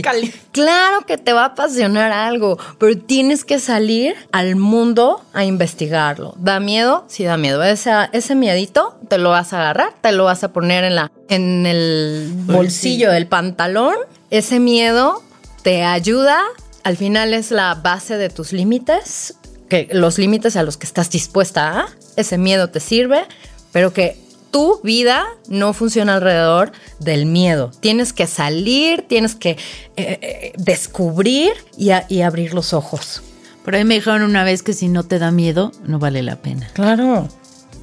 Rascale. 0.00 0.32
Claro 0.52 1.04
que 1.06 1.18
te 1.18 1.32
va 1.32 1.42
a 1.42 1.46
apasionar 1.46 2.12
algo, 2.12 2.56
pero 2.78 2.96
tienes 2.96 3.44
que 3.44 3.58
salir 3.58 4.14
al 4.30 4.54
mundo 4.54 5.24
a 5.34 5.44
investigarlo. 5.44 6.36
¿Da 6.38 6.60
miedo? 6.60 7.04
Sí, 7.08 7.24
da 7.24 7.36
miedo. 7.36 7.64
Ese, 7.64 7.90
ese 8.12 8.36
miedito 8.36 8.96
te 9.08 9.18
lo 9.18 9.30
vas 9.30 9.52
a 9.52 9.58
agarrar, 9.60 9.92
te 10.02 10.12
lo 10.12 10.22
vas 10.22 10.44
a 10.44 10.52
poner 10.52 10.84
en, 10.84 10.94
la, 10.94 11.10
en 11.28 11.66
el 11.66 12.30
bolsillo 12.44 13.10
del 13.10 13.26
pantalón. 13.26 13.96
Ese 14.30 14.60
miedo 14.60 15.20
te 15.62 15.82
ayuda. 15.82 16.44
Al 16.86 16.96
final 16.96 17.34
es 17.34 17.50
la 17.50 17.74
base 17.74 18.16
de 18.16 18.28
tus 18.30 18.52
límites, 18.52 19.34
que 19.68 19.88
los 19.90 20.18
límites 20.18 20.54
a 20.54 20.62
los 20.62 20.76
que 20.76 20.86
estás 20.86 21.10
dispuesta 21.10 21.80
a. 21.80 21.88
Ese 22.14 22.38
miedo 22.38 22.70
te 22.70 22.78
sirve, 22.78 23.22
pero 23.72 23.92
que 23.92 24.16
tu 24.52 24.80
vida 24.84 25.24
no 25.48 25.72
funciona 25.72 26.14
alrededor 26.14 26.70
del 27.00 27.26
miedo. 27.26 27.72
Tienes 27.80 28.12
que 28.12 28.28
salir, 28.28 29.04
tienes 29.08 29.34
que 29.34 29.50
eh, 29.50 29.58
eh, 29.96 30.52
descubrir 30.58 31.50
y, 31.76 31.90
a- 31.90 32.06
y 32.08 32.22
abrir 32.22 32.54
los 32.54 32.72
ojos. 32.72 33.20
Por 33.64 33.74
ahí 33.74 33.84
me 33.84 33.96
dijeron 33.96 34.22
una 34.22 34.44
vez 34.44 34.62
que 34.62 34.72
si 34.72 34.86
no 34.86 35.02
te 35.02 35.18
da 35.18 35.32
miedo, 35.32 35.72
no 35.84 35.98
vale 35.98 36.22
la 36.22 36.36
pena. 36.36 36.70
Claro. 36.72 37.26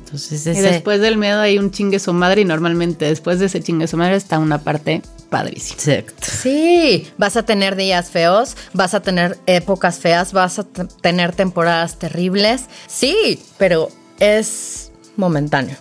Entonces, 0.06 0.46
Y 0.46 0.62
después 0.62 1.02
del 1.02 1.18
miedo 1.18 1.42
hay 1.42 1.58
un 1.60 1.72
chingue 1.72 2.00
su 2.00 2.14
madre 2.14 2.42
y 2.44 2.46
normalmente 2.46 3.04
después 3.06 3.40
de 3.40 3.48
ese 3.48 3.62
chingue 3.62 3.88
su 3.88 3.98
madre 3.98 4.16
está 4.16 4.40
una 4.40 4.60
parte 4.60 5.02
padrísima. 5.34 5.82
Exacto. 5.82 6.28
Sí, 6.30 7.12
vas 7.18 7.36
a 7.38 7.44
tener 7.44 7.76
días 7.76 8.12
feos, 8.12 8.56
vas 8.74 8.94
a 8.94 9.02
tener 9.02 9.40
épocas 9.48 9.98
feas, 9.98 10.32
vas 10.32 10.60
a 10.60 10.64
tener 10.64 11.34
temporadas 11.34 11.98
terribles. 11.98 12.66
Sí, 12.86 13.42
pero 13.58 13.90
es 14.20 14.92
momentáneo. 15.18 15.76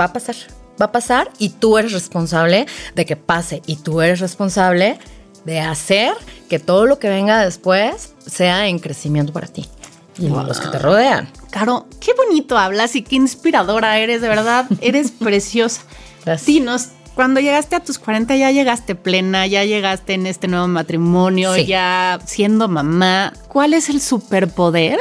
Va 0.00 0.04
a 0.04 0.12
pasar, 0.12 0.36
va 0.80 0.86
a 0.86 0.92
pasar 0.92 1.32
y 1.38 1.48
tú 1.48 1.76
eres 1.76 1.90
responsable 1.90 2.66
de 2.94 3.04
que 3.04 3.16
pase 3.16 3.62
y 3.66 3.76
tú 3.76 4.00
eres 4.00 4.20
responsable 4.20 5.00
de 5.44 5.58
hacer 5.58 6.14
que 6.48 6.60
todo 6.60 6.86
lo 6.86 7.00
que 7.00 7.08
venga 7.08 7.44
después 7.44 8.14
sea 8.24 8.68
en 8.68 8.78
crecimiento 8.78 9.32
para 9.32 9.48
ti 9.48 9.68
y 10.18 10.28
los 10.28 10.60
que 10.60 10.68
te 10.68 10.78
rodean. 10.78 11.28
Caro, 11.50 11.88
qué 12.00 12.12
bonito 12.14 12.56
hablas 12.56 12.94
y 12.94 13.02
qué 13.02 13.16
inspiradora 13.16 13.98
eres, 13.98 14.20
de 14.20 14.28
verdad, 14.28 14.66
eres 14.80 15.10
preciosa. 15.18 15.82
Gracias. 16.24 16.46
Dinos, 16.46 16.88
cuando 17.18 17.40
llegaste 17.40 17.74
a 17.74 17.80
tus 17.80 17.98
40 17.98 18.36
ya 18.36 18.52
llegaste 18.52 18.94
plena, 18.94 19.44
ya 19.48 19.64
llegaste 19.64 20.12
en 20.14 20.24
este 20.28 20.46
nuevo 20.46 20.68
matrimonio, 20.68 21.52
Sí. 21.52 21.66
ya 21.66 22.20
siendo 22.24 22.68
mamá, 22.68 23.32
¿cuál 23.48 23.74
es 23.74 23.88
el 23.88 24.00
superpoder 24.00 25.00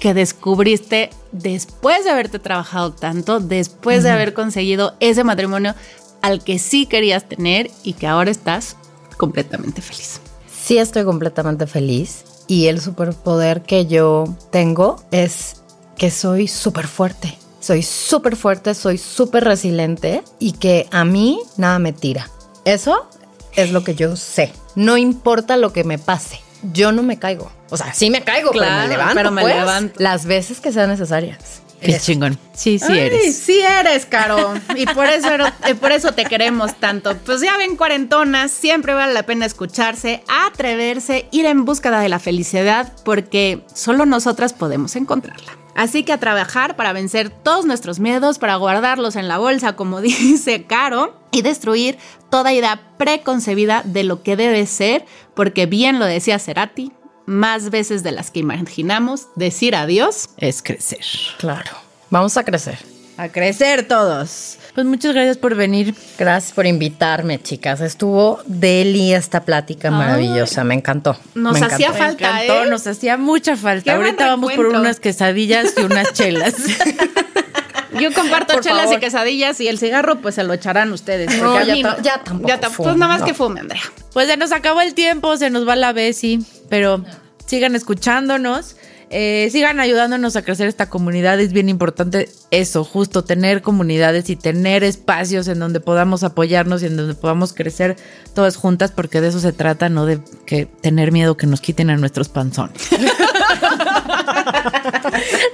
que 0.00 0.14
descubriste 0.14 1.10
después 1.30 2.04
de 2.04 2.10
haberte 2.10 2.38
trabajado 2.38 2.94
tanto, 2.94 3.38
después 3.38 4.02
de 4.02 4.10
haber 4.10 4.32
conseguido 4.32 4.94
ese 4.98 5.24
matrimonio 5.24 5.74
al 6.22 6.42
que 6.42 6.58
sí 6.58 6.86
querías 6.86 7.28
tener 7.28 7.70
y 7.82 7.92
que 7.92 8.06
ahora 8.06 8.30
estás 8.30 8.78
completamente 9.18 9.82
feliz? 9.82 10.22
Sí 10.50 10.78
estoy 10.78 11.04
completamente 11.04 11.66
feliz 11.66 12.24
y 12.46 12.68
el 12.68 12.80
superpoder 12.80 13.60
que 13.60 13.84
yo 13.84 14.24
tengo 14.50 15.04
es 15.10 15.56
que 15.98 16.10
soy 16.10 16.48
súper 16.48 16.86
fuerte. 16.86 17.36
Soy 17.62 17.82
súper 17.84 18.34
fuerte, 18.34 18.74
soy 18.74 18.98
súper 18.98 19.44
resiliente 19.44 20.24
y 20.40 20.52
que 20.52 20.88
a 20.90 21.04
mí 21.04 21.38
nada 21.56 21.78
me 21.78 21.92
tira. 21.92 22.28
Eso 22.64 23.08
es 23.54 23.70
lo 23.70 23.84
que 23.84 23.94
yo 23.94 24.16
sé. 24.16 24.52
no 24.74 24.96
importa 24.96 25.56
lo 25.56 25.72
que 25.72 25.84
me 25.84 25.96
pase, 25.96 26.40
yo 26.72 26.90
no 26.90 27.04
me 27.04 27.20
caigo. 27.20 27.52
O 27.70 27.76
sea, 27.76 27.94
sí 27.94 28.10
me 28.10 28.22
caigo, 28.24 28.50
pero 28.50 28.64
Claro, 28.64 28.82
me 28.82 28.88
levanto. 28.88 29.14
pero 29.14 29.30
me 29.30 29.42
pues, 29.42 29.54
levanto. 29.54 29.94
Las 29.98 30.26
veces 30.26 30.60
que 30.60 30.72
sean 30.72 30.90
necesarias. 30.90 31.62
Qué 31.80 31.98
chingón. 32.00 32.36
Sí, 32.52 32.80
sí 32.80 32.86
Ay, 32.90 32.98
eres. 32.98 33.36
Sí 33.36 33.60
eres, 33.60 34.06
Caro. 34.06 34.54
Y 34.76 34.86
por 34.86 35.06
eso, 35.06 35.28
por 35.80 35.92
eso 35.92 36.12
te 36.12 36.24
queremos 36.24 36.74
tanto. 36.80 37.16
Pues 37.18 37.40
ya 37.40 37.56
ven, 37.58 37.76
cuarentonas, 37.76 38.50
siempre 38.50 38.94
vale 38.94 39.12
la 39.12 39.24
pena 39.24 39.46
escucharse, 39.46 40.24
atreverse, 40.28 41.26
ir 41.30 41.46
en 41.46 41.64
búsqueda 41.64 42.00
de 42.00 42.08
la 42.08 42.18
felicidad, 42.18 42.92
porque 43.04 43.64
solo 43.72 44.04
nosotras 44.04 44.52
podemos 44.52 44.96
encontrarla. 44.96 45.52
Así 45.74 46.04
que 46.04 46.12
a 46.12 46.20
trabajar 46.20 46.76
para 46.76 46.92
vencer 46.92 47.30
todos 47.30 47.64
nuestros 47.64 47.98
miedos, 47.98 48.38
para 48.38 48.56
guardarlos 48.56 49.16
en 49.16 49.28
la 49.28 49.38
bolsa, 49.38 49.74
como 49.74 50.00
dice 50.02 50.64
Caro, 50.64 51.20
y 51.30 51.42
destruir 51.42 51.98
toda 52.30 52.52
idea 52.52 52.94
preconcebida 52.98 53.82
de 53.84 54.04
lo 54.04 54.22
que 54.22 54.36
debe 54.36 54.66
ser, 54.66 55.04
porque 55.34 55.66
bien 55.66 55.98
lo 55.98 56.04
decía 56.04 56.38
Cerati, 56.38 56.92
más 57.26 57.70
veces 57.70 58.02
de 58.02 58.12
las 58.12 58.30
que 58.30 58.40
imaginamos, 58.40 59.28
decir 59.36 59.74
adiós 59.74 60.30
Es 60.36 60.62
crecer. 60.62 61.04
Claro. 61.38 61.70
Vamos 62.10 62.36
a 62.36 62.44
crecer. 62.44 62.78
A 63.16 63.28
crecer 63.28 63.86
todos. 63.88 64.58
Pues 64.74 64.86
muchas 64.86 65.12
gracias 65.12 65.36
por 65.36 65.54
venir. 65.54 65.94
Gracias 66.18 66.52
por 66.54 66.66
invitarme, 66.66 67.40
chicas. 67.42 67.82
Estuvo 67.82 68.40
deli 68.46 69.12
esta 69.12 69.44
plática 69.44 69.90
maravillosa. 69.90 70.64
Me 70.64 70.74
encantó. 70.74 71.16
Nos 71.34 71.60
Me 71.60 71.66
hacía 71.66 71.88
encantó. 71.88 72.04
falta. 72.04 72.32
Me 72.32 72.44
encantó, 72.44 72.64
¿eh? 72.64 72.70
nos 72.70 72.86
hacía 72.86 73.16
mucha 73.18 73.56
falta. 73.56 73.84
Qué 73.84 73.90
Ahorita 73.90 74.26
vamos 74.26 74.52
por 74.54 74.66
unas 74.66 74.98
quesadillas 74.98 75.74
y 75.76 75.82
unas 75.82 76.12
chelas. 76.14 76.54
Yo 78.00 78.10
comparto 78.14 78.54
Por 78.54 78.62
chelas 78.62 78.84
favor. 78.84 78.96
y 78.96 79.00
quesadillas 79.00 79.60
y 79.60 79.68
el 79.68 79.78
cigarro 79.78 80.16
pues 80.22 80.34
se 80.36 80.44
lo 80.44 80.54
echarán 80.54 80.90
ustedes. 80.92 81.36
No, 81.38 81.62
ya 81.62 81.98
ya 82.00 82.22
tampoco 82.24 82.48
Ya 82.48 82.58
Pues 82.58 82.96
nada 82.96 83.08
más 83.12 83.20
no. 83.20 83.26
que 83.26 83.34
fume, 83.34 83.60
Andrea. 83.60 83.82
Pues 84.14 84.28
se 84.28 84.38
nos 84.38 84.50
acabó 84.52 84.80
el 84.80 84.94
tiempo, 84.94 85.36
se 85.36 85.50
nos 85.50 85.68
va 85.68 85.76
la 85.76 85.92
Bessie, 85.92 86.40
pero 86.70 87.04
sigan 87.44 87.74
escuchándonos. 87.76 88.76
Eh, 89.12 89.48
sigan 89.52 89.78
ayudándonos 89.78 90.36
a 90.36 90.42
crecer 90.42 90.68
esta 90.68 90.88
comunidad. 90.88 91.38
Es 91.38 91.52
bien 91.52 91.68
importante 91.68 92.30
eso, 92.50 92.82
justo 92.82 93.22
tener 93.24 93.60
comunidades 93.60 94.30
y 94.30 94.36
tener 94.36 94.82
espacios 94.84 95.48
en 95.48 95.58
donde 95.58 95.80
podamos 95.80 96.24
apoyarnos 96.24 96.82
y 96.82 96.86
en 96.86 96.96
donde 96.96 97.14
podamos 97.14 97.52
crecer 97.52 97.96
todas 98.34 98.56
juntas, 98.56 98.90
porque 98.90 99.20
de 99.20 99.28
eso 99.28 99.38
se 99.38 99.52
trata, 99.52 99.90
no 99.90 100.06
de 100.06 100.18
que 100.46 100.64
tener 100.66 101.12
miedo 101.12 101.36
que 101.36 101.46
nos 101.46 101.60
quiten 101.60 101.90
a 101.90 101.96
nuestros 101.96 102.30
panzones. 102.30 102.88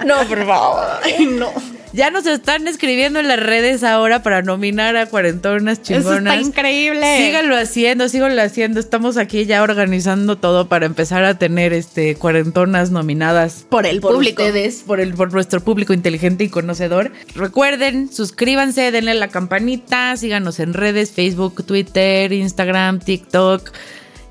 No, 0.05 0.23
por 0.27 0.45
favor. 0.45 0.87
Ay, 1.03 1.25
no. 1.25 1.51
Ya 1.91 2.11
nos 2.11 2.27
están 2.27 2.67
escribiendo 2.67 3.19
en 3.19 3.27
las 3.27 3.39
redes 3.39 3.83
ahora 3.83 4.21
para 4.21 4.43
nominar 4.43 4.95
a 4.95 5.07
cuarentonas 5.07 5.79
Eso 5.79 5.95
chingonas. 5.95 6.35
está 6.35 6.47
increíble. 6.47 7.17
Síganlo 7.17 7.57
haciendo, 7.57 8.07
síganlo 8.09 8.41
haciendo. 8.43 8.79
Estamos 8.79 9.17
aquí 9.17 9.45
ya 9.45 9.63
organizando 9.63 10.37
todo 10.37 10.69
para 10.69 10.85
empezar 10.85 11.23
a 11.23 11.39
tener 11.39 11.73
este 11.73 12.13
cuarentonas 12.15 12.91
nominadas 12.91 13.65
Por 13.67 13.87
el 13.87 14.01
público. 14.01 14.43
ustedes, 14.43 14.83
por 14.85 14.99
el 14.99 15.15
por 15.15 15.33
nuestro 15.33 15.61
público 15.61 15.93
inteligente 15.93 16.43
y 16.43 16.49
conocedor. 16.49 17.11
Recuerden, 17.33 18.13
suscríbanse, 18.13 18.91
denle 18.91 19.11
a 19.11 19.15
la 19.15 19.29
campanita, 19.29 20.15
síganos 20.15 20.59
en 20.59 20.75
redes, 20.75 21.11
Facebook, 21.11 21.65
Twitter, 21.65 22.31
Instagram, 22.33 22.99
TikTok. 22.99 23.71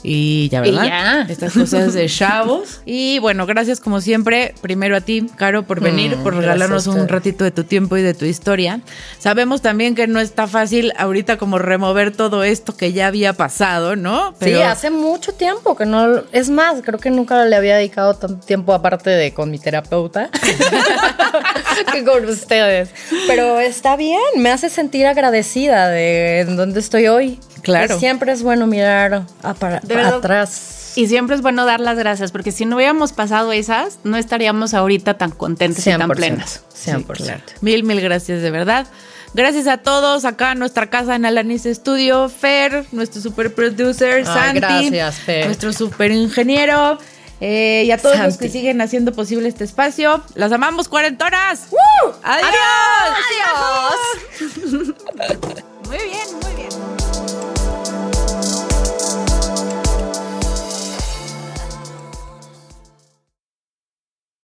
Y 0.02 0.48
ya, 0.50 0.64
Y 0.66 0.70
¿verdad? 0.70 0.84
ya. 0.86 1.26
Estas 1.28 1.52
cosas 1.52 1.92
de 1.94 2.06
chavos. 2.08 2.80
Y 2.86 3.18
bueno, 3.18 3.46
gracias 3.46 3.80
como 3.80 4.00
siempre, 4.00 4.54
primero 4.60 4.96
a 4.96 5.00
ti, 5.00 5.26
Caro, 5.36 5.64
por 5.64 5.80
venir, 5.80 6.16
Mm, 6.16 6.22
por 6.22 6.34
regalarnos 6.36 6.86
un 6.86 7.08
ratito 7.08 7.44
de 7.44 7.50
tu 7.50 7.64
tiempo 7.64 7.96
y 7.96 8.02
de 8.02 8.14
tu 8.14 8.24
historia. 8.24 8.80
Sabemos 9.18 9.60
también 9.62 9.94
que 9.94 10.06
no 10.06 10.20
está 10.20 10.46
fácil 10.46 10.92
ahorita 10.96 11.36
como 11.36 11.58
remover 11.58 12.14
todo 12.16 12.44
esto 12.44 12.76
que 12.76 12.92
ya 12.92 13.08
había 13.08 13.32
pasado, 13.32 13.96
¿no? 13.96 14.34
Sí, 14.40 14.54
hace 14.54 14.90
mucho 14.90 15.32
tiempo 15.34 15.76
que 15.76 15.84
no. 15.86 16.22
Es 16.32 16.48
más, 16.50 16.76
creo 16.84 16.98
que 16.98 17.10
nunca 17.10 17.44
le 17.44 17.56
había 17.56 17.76
dedicado 17.76 18.14
tanto 18.14 18.46
tiempo 18.46 18.72
aparte 18.74 19.10
de 19.10 19.34
con 19.34 19.50
mi 19.50 19.58
terapeuta 19.58 20.30
que 21.92 22.04
con 22.04 22.24
ustedes. 22.28 22.90
Pero 23.26 23.60
está 23.60 23.96
bien, 23.96 24.18
me 24.36 24.50
hace 24.50 24.68
sentir 24.70 25.06
agradecida 25.06 25.88
de 25.88 26.40
en 26.40 26.56
dónde 26.56 26.80
estoy 26.80 27.06
hoy. 27.08 27.38
Claro. 27.62 27.88
Que 27.94 28.00
siempre 28.00 28.32
es 28.32 28.42
bueno 28.42 28.66
mirar 28.66 29.24
a 29.42 29.54
para- 29.54 29.80
De 29.80 29.94
verdad. 29.94 30.14
atrás. 30.14 30.92
Y 30.96 31.06
siempre 31.06 31.36
es 31.36 31.42
bueno 31.42 31.64
dar 31.64 31.80
las 31.80 31.96
gracias, 31.96 32.32
porque 32.32 32.50
si 32.50 32.64
no 32.64 32.76
hubiéramos 32.76 33.12
pasado 33.12 33.52
esas, 33.52 33.98
no 34.04 34.16
estaríamos 34.16 34.74
ahorita 34.74 35.14
tan 35.14 35.30
contentos 35.30 35.86
y 35.86 35.90
tan 35.96 36.08
plenas. 36.10 36.62
100%. 36.74 37.40
Mil, 37.60 37.84
mil 37.84 38.00
gracias, 38.00 38.42
de 38.42 38.50
verdad. 38.50 38.86
Gracias 39.34 39.66
a 39.66 39.76
todos 39.76 40.24
acá 40.24 40.52
en 40.52 40.58
nuestra 40.58 40.88
casa 40.88 41.14
en 41.14 41.26
Alanis 41.26 41.64
Studio, 41.64 42.28
Fer, 42.30 42.86
nuestro 42.92 43.20
super 43.20 43.54
producer, 43.54 44.20
Ay, 44.20 44.24
Santi, 44.24 44.60
gracias, 44.60 45.16
Fer. 45.16 45.44
nuestro 45.46 45.72
super 45.72 46.10
ingeniero, 46.10 46.98
eh, 47.40 47.84
y 47.86 47.90
a 47.90 47.98
todos 47.98 48.18
los 48.18 48.36
que 48.36 48.48
siguen 48.48 48.80
haciendo 48.80 49.12
posible 49.12 49.48
este 49.48 49.64
espacio. 49.64 50.22
Las 50.34 50.52
amamos, 50.52 50.88
cuarentonas. 50.88 51.68
¡Adiós! 52.22 52.48
Muy 55.88 55.96
bien, 55.96 56.28
muy 56.42 56.52
bien. 56.54 56.68